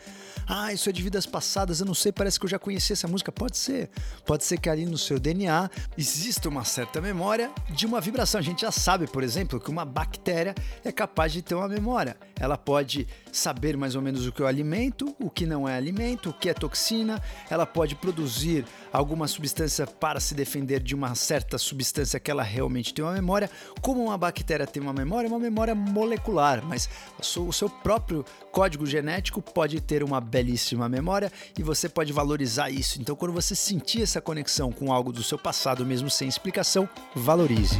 Ah, 0.48 0.74
isso 0.74 0.90
é 0.90 0.92
de 0.92 1.02
vidas 1.02 1.26
passadas, 1.26 1.80
eu 1.80 1.86
não 1.86 1.94
sei, 1.94 2.12
parece 2.12 2.38
que 2.38 2.46
eu 2.46 2.50
já 2.50 2.60
conheci 2.60 2.94
essa 2.94 3.08
música. 3.08 3.32
Pode 3.32 3.58
ser. 3.58 3.90
Pode 4.26 4.44
ser 4.44 4.58
que 4.58 4.70
ali 4.70 4.86
no 4.86 4.98
seu 4.98 5.20
DNA 5.20 5.70
exista 5.98 6.50
uma 6.50 6.66
certa 6.66 7.00
memória 7.00 7.52
de 7.70 7.86
uma 7.86 8.02
vibração. 8.02 8.40
A 8.40 8.44
gente 8.44 8.62
já 8.62 8.72
sabe, 8.72 9.08
por 9.08 9.24
exemplo, 9.24 9.60
que 9.60 9.70
uma 9.70 9.86
bactéria 9.86 10.54
é 10.84 10.92
capaz 10.92 11.32
de 11.32 11.42
ter 11.42 11.56
uma 11.56 11.68
memória. 11.68 12.18
Ela 12.44 12.58
pode 12.58 13.08
saber 13.32 13.78
mais 13.78 13.96
ou 13.96 14.02
menos 14.02 14.28
o 14.28 14.32
que 14.34 14.44
é 14.44 14.46
alimento, 14.46 15.16
o 15.18 15.30
que 15.30 15.46
não 15.46 15.68
é 15.68 15.78
alimento, 15.78 16.30
o 16.30 16.34
que 16.34 16.50
é 16.50 16.54
toxina. 16.54 17.24
Ela 17.50 17.66
pode 17.66 17.96
produzir 17.96 18.66
alguma 18.92 19.30
substância 19.30 19.88
para 19.88 20.20
se 20.20 20.36
defender 20.36 20.82
de 20.82 20.94
uma 20.94 21.16
certa 21.16 21.58
substância 21.58 22.20
que 22.20 22.30
ela 22.30 22.44
realmente 22.44 22.94
tem 22.94 23.04
uma 23.04 23.14
memória. 23.14 23.50
Como 23.82 24.04
uma 24.04 24.18
bactéria 24.18 24.68
tem 24.68 24.84
uma 24.84 24.92
memória, 24.92 25.28
é 25.28 25.32
uma 25.32 25.40
memória 25.40 25.74
molecular, 25.74 26.62
mas 26.66 26.90
o 27.38 27.54
seu 27.54 27.70
próprio 27.70 28.26
código 28.52 28.86
genético 28.86 29.42
pode 29.42 29.80
ter 29.80 30.04
uma 30.04 30.20
belíssima 30.20 30.90
memória 30.90 31.32
e 31.58 31.64
você 31.64 31.88
pode 31.88 32.12
valorizar 32.12 32.70
isso. 32.70 33.00
Então, 33.00 33.16
quando 33.16 33.32
você 33.32 33.56
sentir 33.56 34.02
essa 34.02 34.20
conexão 34.20 34.70
com 34.70 34.92
algo 34.92 35.14
do 35.14 35.24
seu 35.24 35.40
passado, 35.40 35.86
mesmo 35.86 36.10
sem 36.10 36.28
explicação, 36.28 36.90
valorize. 37.16 37.80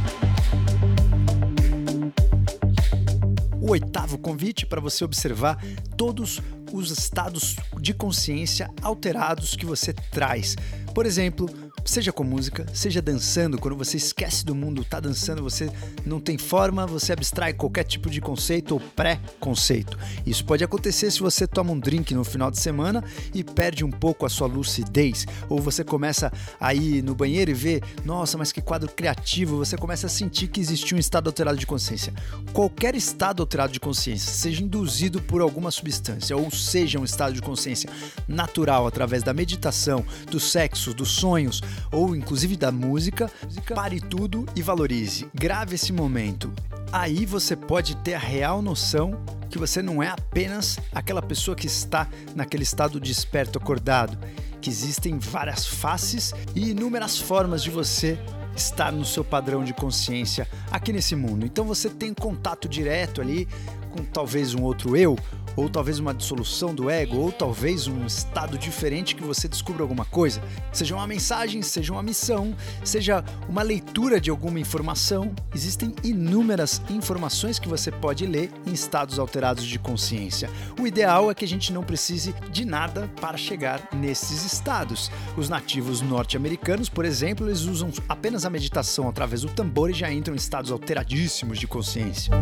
O 3.64 3.70
oitavo 3.70 4.18
convite 4.18 4.66
para 4.66 4.78
você 4.78 5.02
observar 5.06 5.56
todos 5.96 6.38
os 6.70 6.90
estados 6.90 7.56
de 7.80 7.94
consciência 7.94 8.70
alterados 8.82 9.56
que 9.56 9.64
você 9.64 9.94
traz. 9.94 10.54
Por 10.94 11.06
exemplo, 11.06 11.48
Seja 11.84 12.10
com 12.10 12.24
música, 12.24 12.66
seja 12.72 13.02
dançando, 13.02 13.58
quando 13.58 13.76
você 13.76 13.98
esquece 13.98 14.42
do 14.42 14.54
mundo, 14.54 14.82
tá 14.82 14.98
dançando, 14.98 15.42
você 15.42 15.70
não 16.04 16.18
tem 16.18 16.38
forma, 16.38 16.86
você 16.86 17.12
abstrai 17.12 17.52
qualquer 17.52 17.84
tipo 17.84 18.08
de 18.08 18.22
conceito 18.22 18.72
ou 18.72 18.80
pré-conceito. 18.80 19.98
Isso 20.24 20.46
pode 20.46 20.64
acontecer 20.64 21.10
se 21.10 21.20
você 21.20 21.46
toma 21.46 21.72
um 21.72 21.78
drink 21.78 22.14
no 22.14 22.24
final 22.24 22.50
de 22.50 22.58
semana 22.58 23.04
e 23.34 23.44
perde 23.44 23.84
um 23.84 23.90
pouco 23.90 24.24
a 24.24 24.30
sua 24.30 24.46
lucidez, 24.46 25.26
ou 25.46 25.60
você 25.60 25.84
começa 25.84 26.32
a 26.58 26.72
ir 26.72 27.02
no 27.02 27.14
banheiro 27.14 27.50
e 27.50 27.54
ver, 27.54 27.82
nossa, 28.02 28.38
mas 28.38 28.50
que 28.50 28.62
quadro 28.62 28.90
criativo, 28.90 29.58
você 29.58 29.76
começa 29.76 30.06
a 30.06 30.10
sentir 30.10 30.48
que 30.48 30.60
existe 30.60 30.94
um 30.94 30.98
estado 30.98 31.28
alterado 31.28 31.58
de 31.58 31.66
consciência. 31.66 32.14
Qualquer 32.54 32.94
estado 32.94 33.42
alterado 33.42 33.74
de 33.74 33.78
consciência, 33.78 34.32
seja 34.32 34.62
induzido 34.62 35.20
por 35.20 35.42
alguma 35.42 35.70
substância, 35.70 36.34
ou 36.34 36.50
seja 36.50 36.98
um 36.98 37.04
estado 37.04 37.34
de 37.34 37.42
consciência 37.42 37.90
natural 38.26 38.86
através 38.86 39.22
da 39.22 39.34
meditação, 39.34 40.02
do 40.30 40.40
sexo, 40.40 40.83
dos 40.92 41.10
sonhos, 41.10 41.62
ou 41.90 42.14
inclusive 42.14 42.56
da 42.56 42.72
música, 42.72 43.30
pare 43.74 44.00
tudo 44.00 44.44
e 44.56 44.60
valorize. 44.60 45.28
Grave 45.32 45.76
esse 45.76 45.92
momento. 45.92 46.52
Aí 46.92 47.24
você 47.24 47.56
pode 47.56 47.96
ter 47.96 48.14
a 48.14 48.18
real 48.18 48.60
noção 48.60 49.18
que 49.50 49.58
você 49.58 49.80
não 49.80 50.02
é 50.02 50.08
apenas 50.08 50.78
aquela 50.92 51.22
pessoa 51.22 51.56
que 51.56 51.66
está 51.66 52.08
naquele 52.34 52.64
estado 52.64 53.00
desperto 53.00 53.58
acordado, 53.58 54.18
que 54.60 54.68
existem 54.68 55.18
várias 55.18 55.66
faces 55.66 56.34
e 56.54 56.70
inúmeras 56.70 57.18
formas 57.18 57.62
de 57.62 57.70
você 57.70 58.18
estar 58.56 58.92
no 58.92 59.04
seu 59.04 59.24
padrão 59.24 59.64
de 59.64 59.72
consciência 59.72 60.48
aqui 60.70 60.92
nesse 60.92 61.16
mundo. 61.16 61.44
Então 61.44 61.64
você 61.64 61.88
tem 61.88 62.14
contato 62.14 62.68
direto 62.68 63.20
ali 63.20 63.48
com 63.90 64.04
talvez 64.04 64.54
um 64.54 64.62
outro 64.62 64.96
eu, 64.96 65.16
ou 65.56 65.68
talvez 65.68 65.98
uma 65.98 66.14
dissolução 66.14 66.74
do 66.74 66.90
ego, 66.90 67.16
ou 67.16 67.32
talvez 67.32 67.86
um 67.86 68.06
estado 68.06 68.58
diferente 68.58 69.14
que 69.14 69.22
você 69.22 69.48
descubra 69.48 69.82
alguma 69.82 70.04
coisa. 70.04 70.42
Seja 70.72 70.94
uma 70.94 71.06
mensagem, 71.06 71.62
seja 71.62 71.92
uma 71.92 72.02
missão, 72.02 72.54
seja 72.84 73.24
uma 73.48 73.62
leitura 73.62 74.20
de 74.20 74.30
alguma 74.30 74.58
informação, 74.58 75.34
existem 75.54 75.94
inúmeras 76.02 76.82
informações 76.90 77.58
que 77.58 77.68
você 77.68 77.90
pode 77.90 78.26
ler 78.26 78.50
em 78.66 78.72
estados 78.72 79.18
alterados 79.18 79.64
de 79.64 79.78
consciência. 79.78 80.50
O 80.80 80.86
ideal 80.86 81.30
é 81.30 81.34
que 81.34 81.44
a 81.44 81.48
gente 81.48 81.72
não 81.72 81.82
precise 81.82 82.34
de 82.50 82.64
nada 82.64 83.10
para 83.20 83.36
chegar 83.36 83.88
nesses 83.92 84.44
estados. 84.44 85.10
Os 85.36 85.48
nativos 85.48 86.00
norte-americanos, 86.00 86.88
por 86.88 87.04
exemplo, 87.04 87.46
eles 87.46 87.62
usam 87.62 87.90
apenas 88.08 88.44
a 88.44 88.50
meditação 88.50 89.08
através 89.08 89.42
do 89.42 89.48
tambor 89.48 89.90
e 89.90 89.94
já 89.94 90.10
entram 90.10 90.34
em 90.34 90.38
estados 90.38 90.70
alteradíssimos 90.70 91.58
de 91.58 91.66
consciência. 91.66 92.32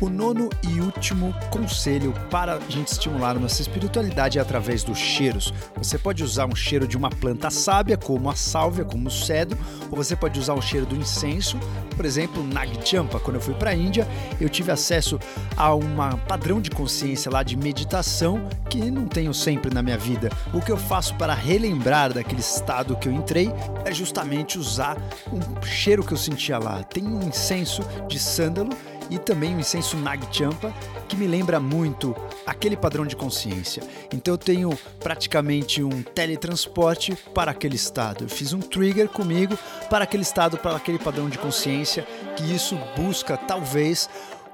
O 0.00 0.08
nono 0.08 0.48
e 0.62 0.80
último 0.80 1.34
conselho 1.50 2.12
para 2.30 2.57
a 2.66 2.70
gente 2.70 2.88
estimular 2.88 3.38
nossa 3.38 3.62
espiritualidade 3.62 4.38
através 4.38 4.82
dos 4.82 4.98
cheiros. 4.98 5.52
Você 5.76 5.98
pode 5.98 6.22
usar 6.22 6.46
um 6.46 6.54
cheiro 6.54 6.86
de 6.86 6.96
uma 6.96 7.10
planta 7.10 7.50
sábia, 7.50 7.96
como 7.96 8.28
a 8.28 8.34
sálvia, 8.34 8.84
como 8.84 9.08
o 9.08 9.10
cedro, 9.10 9.58
ou 9.90 9.96
você 9.96 10.14
pode 10.14 10.38
usar 10.38 10.54
o 10.54 10.62
cheiro 10.62 10.86
do 10.86 10.96
incenso, 10.96 11.58
por 11.96 12.04
exemplo, 12.04 12.42
Nag 12.42 12.78
Champa. 12.84 13.18
Quando 13.18 13.36
eu 13.36 13.42
fui 13.42 13.54
para 13.54 13.70
a 13.70 13.74
Índia, 13.74 14.06
eu 14.40 14.48
tive 14.48 14.70
acesso 14.70 15.18
a 15.56 15.74
um 15.74 15.96
padrão 16.26 16.60
de 16.60 16.70
consciência 16.70 17.30
lá 17.30 17.42
de 17.42 17.56
meditação 17.56 18.48
que 18.68 18.90
não 18.90 19.06
tenho 19.06 19.32
sempre 19.34 19.72
na 19.72 19.82
minha 19.82 19.98
vida. 19.98 20.30
O 20.52 20.60
que 20.60 20.70
eu 20.70 20.76
faço 20.76 21.14
para 21.14 21.34
relembrar 21.34 22.12
daquele 22.12 22.40
estado 22.40 22.96
que 22.96 23.08
eu 23.08 23.12
entrei 23.12 23.50
é 23.84 23.92
justamente 23.92 24.58
usar 24.58 24.96
um 25.32 25.62
cheiro 25.62 26.04
que 26.04 26.12
eu 26.12 26.18
sentia 26.18 26.58
lá. 26.58 26.82
Tem 26.82 27.04
um 27.04 27.22
incenso 27.22 27.82
de 28.08 28.18
sândalo 28.18 28.70
e 29.10 29.18
também 29.18 29.54
o 29.56 29.60
incenso 29.60 29.96
Nag 29.96 30.26
Champa, 30.30 30.72
que 31.08 31.16
me 31.16 31.26
lembra 31.26 31.58
muito 31.58 32.14
aquele 32.46 32.76
padrão 32.76 33.06
de 33.06 33.16
consciência. 33.16 33.82
Então 34.12 34.34
eu 34.34 34.38
tenho 34.38 34.78
praticamente 35.00 35.82
um 35.82 36.02
teletransporte 36.02 37.16
para 37.34 37.50
aquele 37.50 37.76
estado. 37.76 38.24
Eu 38.24 38.28
fiz 38.28 38.52
um 38.52 38.60
trigger 38.60 39.08
comigo 39.08 39.58
para 39.88 40.04
aquele 40.04 40.22
estado, 40.22 40.58
para 40.58 40.76
aquele 40.76 40.98
padrão 40.98 41.28
de 41.28 41.38
consciência, 41.38 42.06
que 42.36 42.54
isso 42.54 42.78
busca 42.96 43.36
talvez 43.36 44.08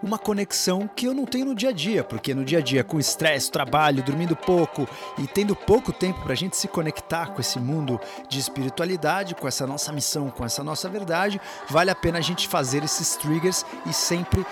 uma 0.05 0.19
conexão 0.19 0.89
que 0.95 1.07
eu 1.07 1.15
não 1.15 1.25
tenho 1.25 1.47
no 1.47 1.55
dia 1.55 1.71
a 1.71 1.73
dia, 1.73 2.05
porque 2.05 2.35
no 2.35 2.45
dia 2.45 2.59
a 2.59 2.61
dia, 2.61 2.85
com 2.85 3.01
estresse, 3.01 3.51
trabalho, 3.51 4.03
dormindo 4.03 4.37
pouco 4.37 4.87
e 5.19 5.27
tendo 5.27 5.57
pouco 5.57 5.93
tempo 5.93 6.21
para 6.23 6.35
a 6.35 6.37
gente 6.37 6.57
se 6.57 6.69
conectar 6.69 7.29
com 7.29 7.41
esse 7.41 7.59
mundo 7.59 7.99
de 8.29 8.39
espiritualidade, 8.39 9.35
com 9.35 9.49
essa 9.49 9.67
nossa 9.67 9.91
missão, 9.93 10.29
com 10.29 10.45
essa 10.45 10.63
nossa 10.63 10.89
verdade, 10.91 11.41
vale 11.71 11.91
a 11.91 11.95
pena 11.95 12.19
a 12.19 12.23
gente 12.23 12.47
fazer 12.47 12.85
esses 12.85 13.17
triggers 13.17 13.65
e 13.87 13.93
sempre 13.95 14.45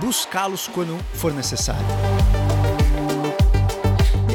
buscá-los 0.00 0.66
quando 0.66 0.98
for 1.14 1.32
necessário 1.32 1.86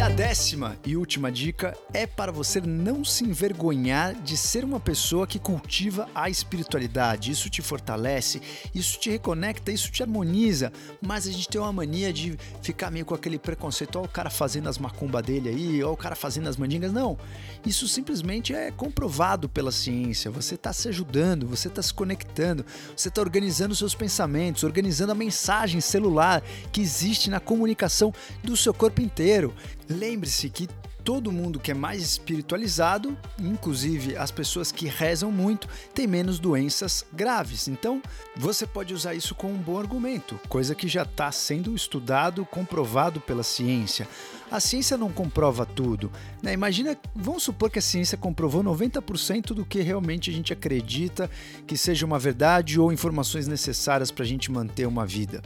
décima 0.10 0.78
e 0.86 0.97
última 0.97 1.32
dica 1.32 1.78
é 1.93 2.08
para 2.08 2.32
você 2.32 2.60
não 2.60 3.06
se 3.06 3.24
envergonhar 3.24 4.16
de 4.16 4.36
ser 4.36 4.64
uma 4.64 4.80
pessoa 4.80 5.28
que 5.28 5.38
cultiva 5.38 6.10
a 6.16 6.30
espiritualidade. 6.30 7.32
Isso 7.32 7.49
te 7.49 7.62
fortalece, 7.62 8.41
isso 8.74 8.99
te 8.99 9.12
reconecta, 9.12 9.72
isso 9.72 9.91
te 9.91 10.02
harmoniza. 10.02 10.72
Mas 11.02 11.28
a 11.28 11.32
gente 11.32 11.47
tem 11.47 11.62
uma 11.62 11.72
mania 11.72 12.12
de 12.12 12.38
ficar 12.62 12.89
meio 12.89 13.06
com 13.06 13.14
aquele 13.14 13.38
preconceito: 13.38 13.97
ó, 13.97 14.04
o 14.04 14.08
cara 14.08 14.30
fazendo 14.30 14.70
as 14.70 14.78
macumbas 14.78 15.24
dele 15.24 15.49
aí, 15.49 15.84
ó, 15.84 15.91
o 15.91 15.97
cara 15.97 16.16
fazendo 16.16 16.49
as 16.49 16.58
mandingas. 16.58 16.91
Não, 16.91 17.18
isso 17.66 17.88
simplesmente 17.88 18.54
é 18.54 18.72
comprovado 18.72 19.47
pela 19.47 19.72
ciência. 19.72 20.32
Você 20.32 20.56
está 20.56 20.74
se 20.74 20.88
ajudando, 20.88 21.47
você 21.47 21.68
está 21.68 21.82
se 21.82 21.93
conectando, 21.93 22.66
você 22.95 23.10
está 23.10 23.22
organizando 23.22 23.76
seus 23.76 23.93
pensamentos, 23.93 24.64
organizando 24.64 25.12
a 25.12 25.16
mensagem 25.16 25.80
celular 25.80 26.41
que 26.72 26.82
existe 26.82 27.30
na 27.30 27.39
comunicação 27.39 28.14
do 28.43 28.58
seu 28.58 28.74
corpo 28.74 29.02
inteiro. 29.02 29.54
Lembre-se 29.91 30.49
que 30.49 30.69
todo 31.03 31.31
mundo 31.31 31.59
que 31.59 31.71
é 31.71 31.73
mais 31.73 32.01
espiritualizado, 32.01 33.17
inclusive 33.39 34.15
as 34.15 34.31
pessoas 34.31 34.71
que 34.71 34.85
rezam 34.85 35.31
muito, 35.31 35.67
tem 35.93 36.07
menos 36.07 36.39
doenças 36.39 37.05
graves. 37.11 37.67
Então, 37.67 38.01
você 38.35 38.65
pode 38.65 38.93
usar 38.93 39.13
isso 39.13 39.35
como 39.35 39.53
um 39.53 39.61
bom 39.61 39.79
argumento, 39.79 40.39
coisa 40.47 40.75
que 40.75 40.87
já 40.87 41.03
está 41.03 41.31
sendo 41.31 41.75
estudado, 41.75 42.45
comprovado 42.45 43.19
pela 43.19 43.43
ciência. 43.43 44.07
A 44.52 44.60
ciência 44.60 44.97
não 44.97 45.10
comprova 45.10 45.66
tudo. 45.66 46.12
Né? 46.43 46.52
Imagina, 46.52 46.97
vamos 47.16 47.43
supor 47.43 47.72
que 47.72 47.80
a 47.80 47.82
ciência 47.82 48.18
comprovou 48.18 48.62
90% 48.62 49.54
do 49.54 49.64
que 49.64 49.80
realmente 49.82 50.30
a 50.30 50.34
gente 50.34 50.52
acredita 50.52 51.32
que 51.66 51.78
seja 51.78 52.06
uma 52.06 52.20
verdade 52.20 52.78
ou 52.78 52.91
informações 52.91 53.47
necessárias 53.47 54.12
para 54.12 54.26
a 54.26 54.28
gente 54.28 54.52
manter 54.52 54.86
uma 54.86 55.06
vida. 55.06 55.41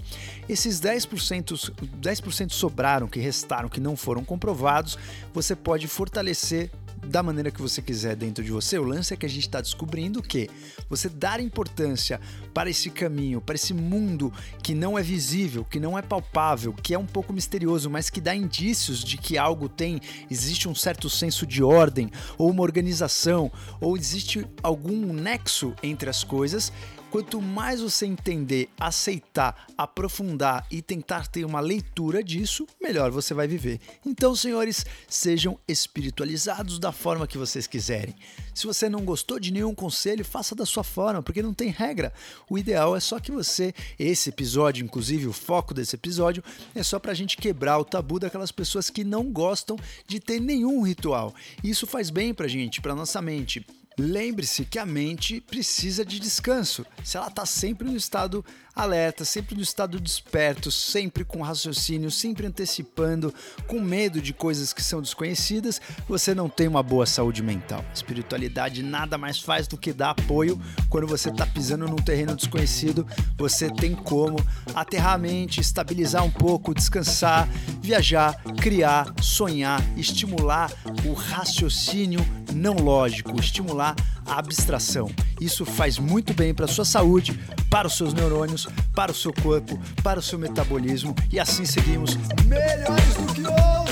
Esses 0.49 0.82
10%, 0.82 1.72
10% 2.01 2.51
sobraram, 2.51 3.08
que 3.08 3.20
restaram, 3.20 3.70
que 3.70 3.80
não 3.80 3.95
foram 3.95 4.26
comprovados, 4.26 4.97
você 5.32 5.56
pode 5.56 5.88
fortalecer 5.88 6.72
da 7.06 7.24
maneira 7.24 7.51
que 7.51 7.62
você 7.62 7.82
quiser 7.82 8.16
dentro 8.16 8.43
de 8.43 8.51
você. 8.51 8.78
O 8.78 8.84
lance 8.84 9.14
é 9.14 9.18
que 9.18 9.26
a 9.26 9.30
gente 9.30 9.47
está 9.47 9.62
descobrindo 9.62 10.22
que 10.22 10.49
você 10.89 11.08
dar 11.08 11.39
importância 11.39 12.20
para 12.53 12.70
esse 12.70 12.89
caminho, 12.89 13.39
para 13.41 13.56
esse 13.56 13.74
mundo 13.74 14.34
que 14.62 14.74
não 14.74 14.97
é 14.97 15.03
visível, 15.03 15.64
que 15.64 15.80
não 15.80 15.97
é 15.97 16.01
palpável, 16.01 16.74
que 16.74 16.93
é 16.93 16.99
um 16.99 17.06
pouco 17.06 17.32
misterioso, 17.32 17.89
mas 17.89 18.10
que 18.10 18.20
dá 18.20 18.36
indícios 18.36 19.03
de 19.03 19.18
que 19.18 19.38
algo 19.38 19.70
tem, 19.70 20.01
existe 20.30 20.68
um 20.68 20.76
certo 20.76 21.10
senso 21.10 21.45
de 21.45 21.64
ordem, 21.64 22.10
ou 22.38 22.49
uma 22.49 22.64
organização, 22.64 23.51
ou 23.80 23.95
existe 23.95 24.45
algum 24.62 25.14
nexo 25.14 25.74
entre 25.84 26.10
as 26.10 26.24
coisas 26.24 26.72
Quanto 27.16 27.41
mais 27.41 27.80
você 27.80 28.05
entender, 28.05 28.68
aceitar, 28.78 29.68
aprofundar 29.78 30.68
e 30.70 30.82
tentar 30.82 31.28
ter 31.28 31.45
uma 31.45 31.61
leitura 31.61 32.22
disso, 32.22 32.68
melhor 32.82 33.09
você 33.09 33.34
vai 33.34 33.47
viver. 33.47 33.80
Então, 34.05 34.36
senhores, 34.36 34.86
sejam 35.07 35.57
espiritualizados 35.66 36.78
da 36.78 36.91
forma 36.91 37.26
que 37.26 37.38
vocês 37.38 37.68
quiserem. 37.68 38.13
Se 38.53 38.68
você 38.68 38.89
não 38.89 39.05
gostou 39.05 39.39
de 39.39 39.49
nenhum 39.49 39.74
conselho, 39.74 40.26
faça 40.26 40.53
da 40.53 40.66
sua 40.66 40.84
forma, 40.84 41.24
porque 41.24 41.41
não 41.41 41.53
tem 41.53 41.70
regra. 41.70 42.11
O 42.49 42.57
ideal 42.57 42.97
é 42.97 42.99
só 42.99 43.18
que 43.18 43.32
você, 43.32 43.74
esse 43.97 44.28
episódio, 44.28 44.84
inclusive 44.84 45.26
o 45.26 45.32
foco 45.32 45.74
desse 45.74 45.95
episódio, 45.95 46.43
é 46.76 46.84
só 46.84 46.99
pra 46.99 47.13
gente 47.13 47.38
quebrar 47.38 47.80
o 47.80 47.86
tabu 47.86 48.20
daquelas 48.20 48.51
pessoas 48.51 48.89
que 48.89 49.05
não 49.05 49.32
gostam 49.32 49.78
de 50.05 50.20
ter 50.20 50.41
nenhum 50.41 50.82
ritual. 50.82 51.34
Isso 51.63 51.88
faz 51.88 52.09
bem 52.09 52.34
pra 52.34 52.49
gente, 52.49 52.82
pra 52.82 52.93
nossa 52.93 53.22
mente. 53.22 53.66
Lembre-se 53.97 54.65
que 54.65 54.77
a 54.77 54.85
mente 54.85 55.39
precisa 55.39 56.03
de 56.03 56.19
descanso. 56.19 56.85
Se 57.03 57.17
ela 57.17 57.27
está 57.27 57.45
sempre 57.45 57.87
no 57.87 57.95
estado 57.95 58.43
alerta, 58.76 59.23
sempre 59.23 59.55
no 59.55 59.61
estado 59.61 59.99
desperto, 59.99 60.69
sempre 60.69 61.23
com 61.23 61.41
raciocínio, 61.41 62.11
sempre 62.11 62.45
antecipando, 62.45 63.34
com 63.67 63.80
medo 63.80 64.21
de 64.21 64.34
coisas 64.34 64.73
que 64.73 64.84
são 64.84 65.01
desconhecidas, 65.01 65.80
você 66.07 66.36
não 66.36 66.49
tem 66.49 66.67
uma 66.67 66.84
boa 66.84 67.05
saúde 67.05 67.41
mental. 67.41 67.84
Espiritualidade 67.93 68.84
nada 68.84 69.17
mais 69.17 69.39
faz 69.39 69.67
do 69.67 69.78
que 69.78 69.93
dar 69.93 70.09
apoio 70.09 70.59
quando 70.89 71.07
você 71.07 71.30
está 71.30 71.45
pisando 71.45 71.88
num 71.88 71.95
terreno 71.95 72.36
desconhecido. 72.36 73.07
Você 73.38 73.69
tem 73.69 73.95
como 73.95 74.38
aterrar 74.73 75.13
a 75.13 75.17
mente, 75.17 75.61
estabilizar 75.61 76.23
um 76.23 76.32
pouco, 76.32 76.73
descansar, 76.73 77.47
viajar, 77.82 78.36
criar, 78.61 79.13
sonhar, 79.21 79.82
estimular 79.97 80.71
o 81.05 81.13
raciocínio 81.13 82.19
não 82.53 82.73
lógico, 82.73 83.39
estimular 83.39 83.95
a 84.26 84.39
abstração. 84.39 85.11
Isso 85.39 85.65
faz 85.65 85.99
muito 85.99 86.34
bem 86.34 86.53
para 86.53 86.65
a 86.65 86.67
sua 86.67 86.86
saúde, 86.86 87.38
para 87.69 87.88
os 87.88 87.97
seus 87.97 88.13
neurônios, 88.13 88.64
para 88.93 89.11
o 89.11 89.16
seu 89.16 89.34
corpo, 89.34 89.80
para 90.03 90.20
o 90.20 90.24
seu 90.24 90.39
metabolismo 90.39 91.16
e 91.32 91.39
assim 91.39 91.66
seguimos 91.66 92.18
melhores 92.45 93.16
do 93.16 93.34
que 93.34 93.41
ontem. 93.47 93.86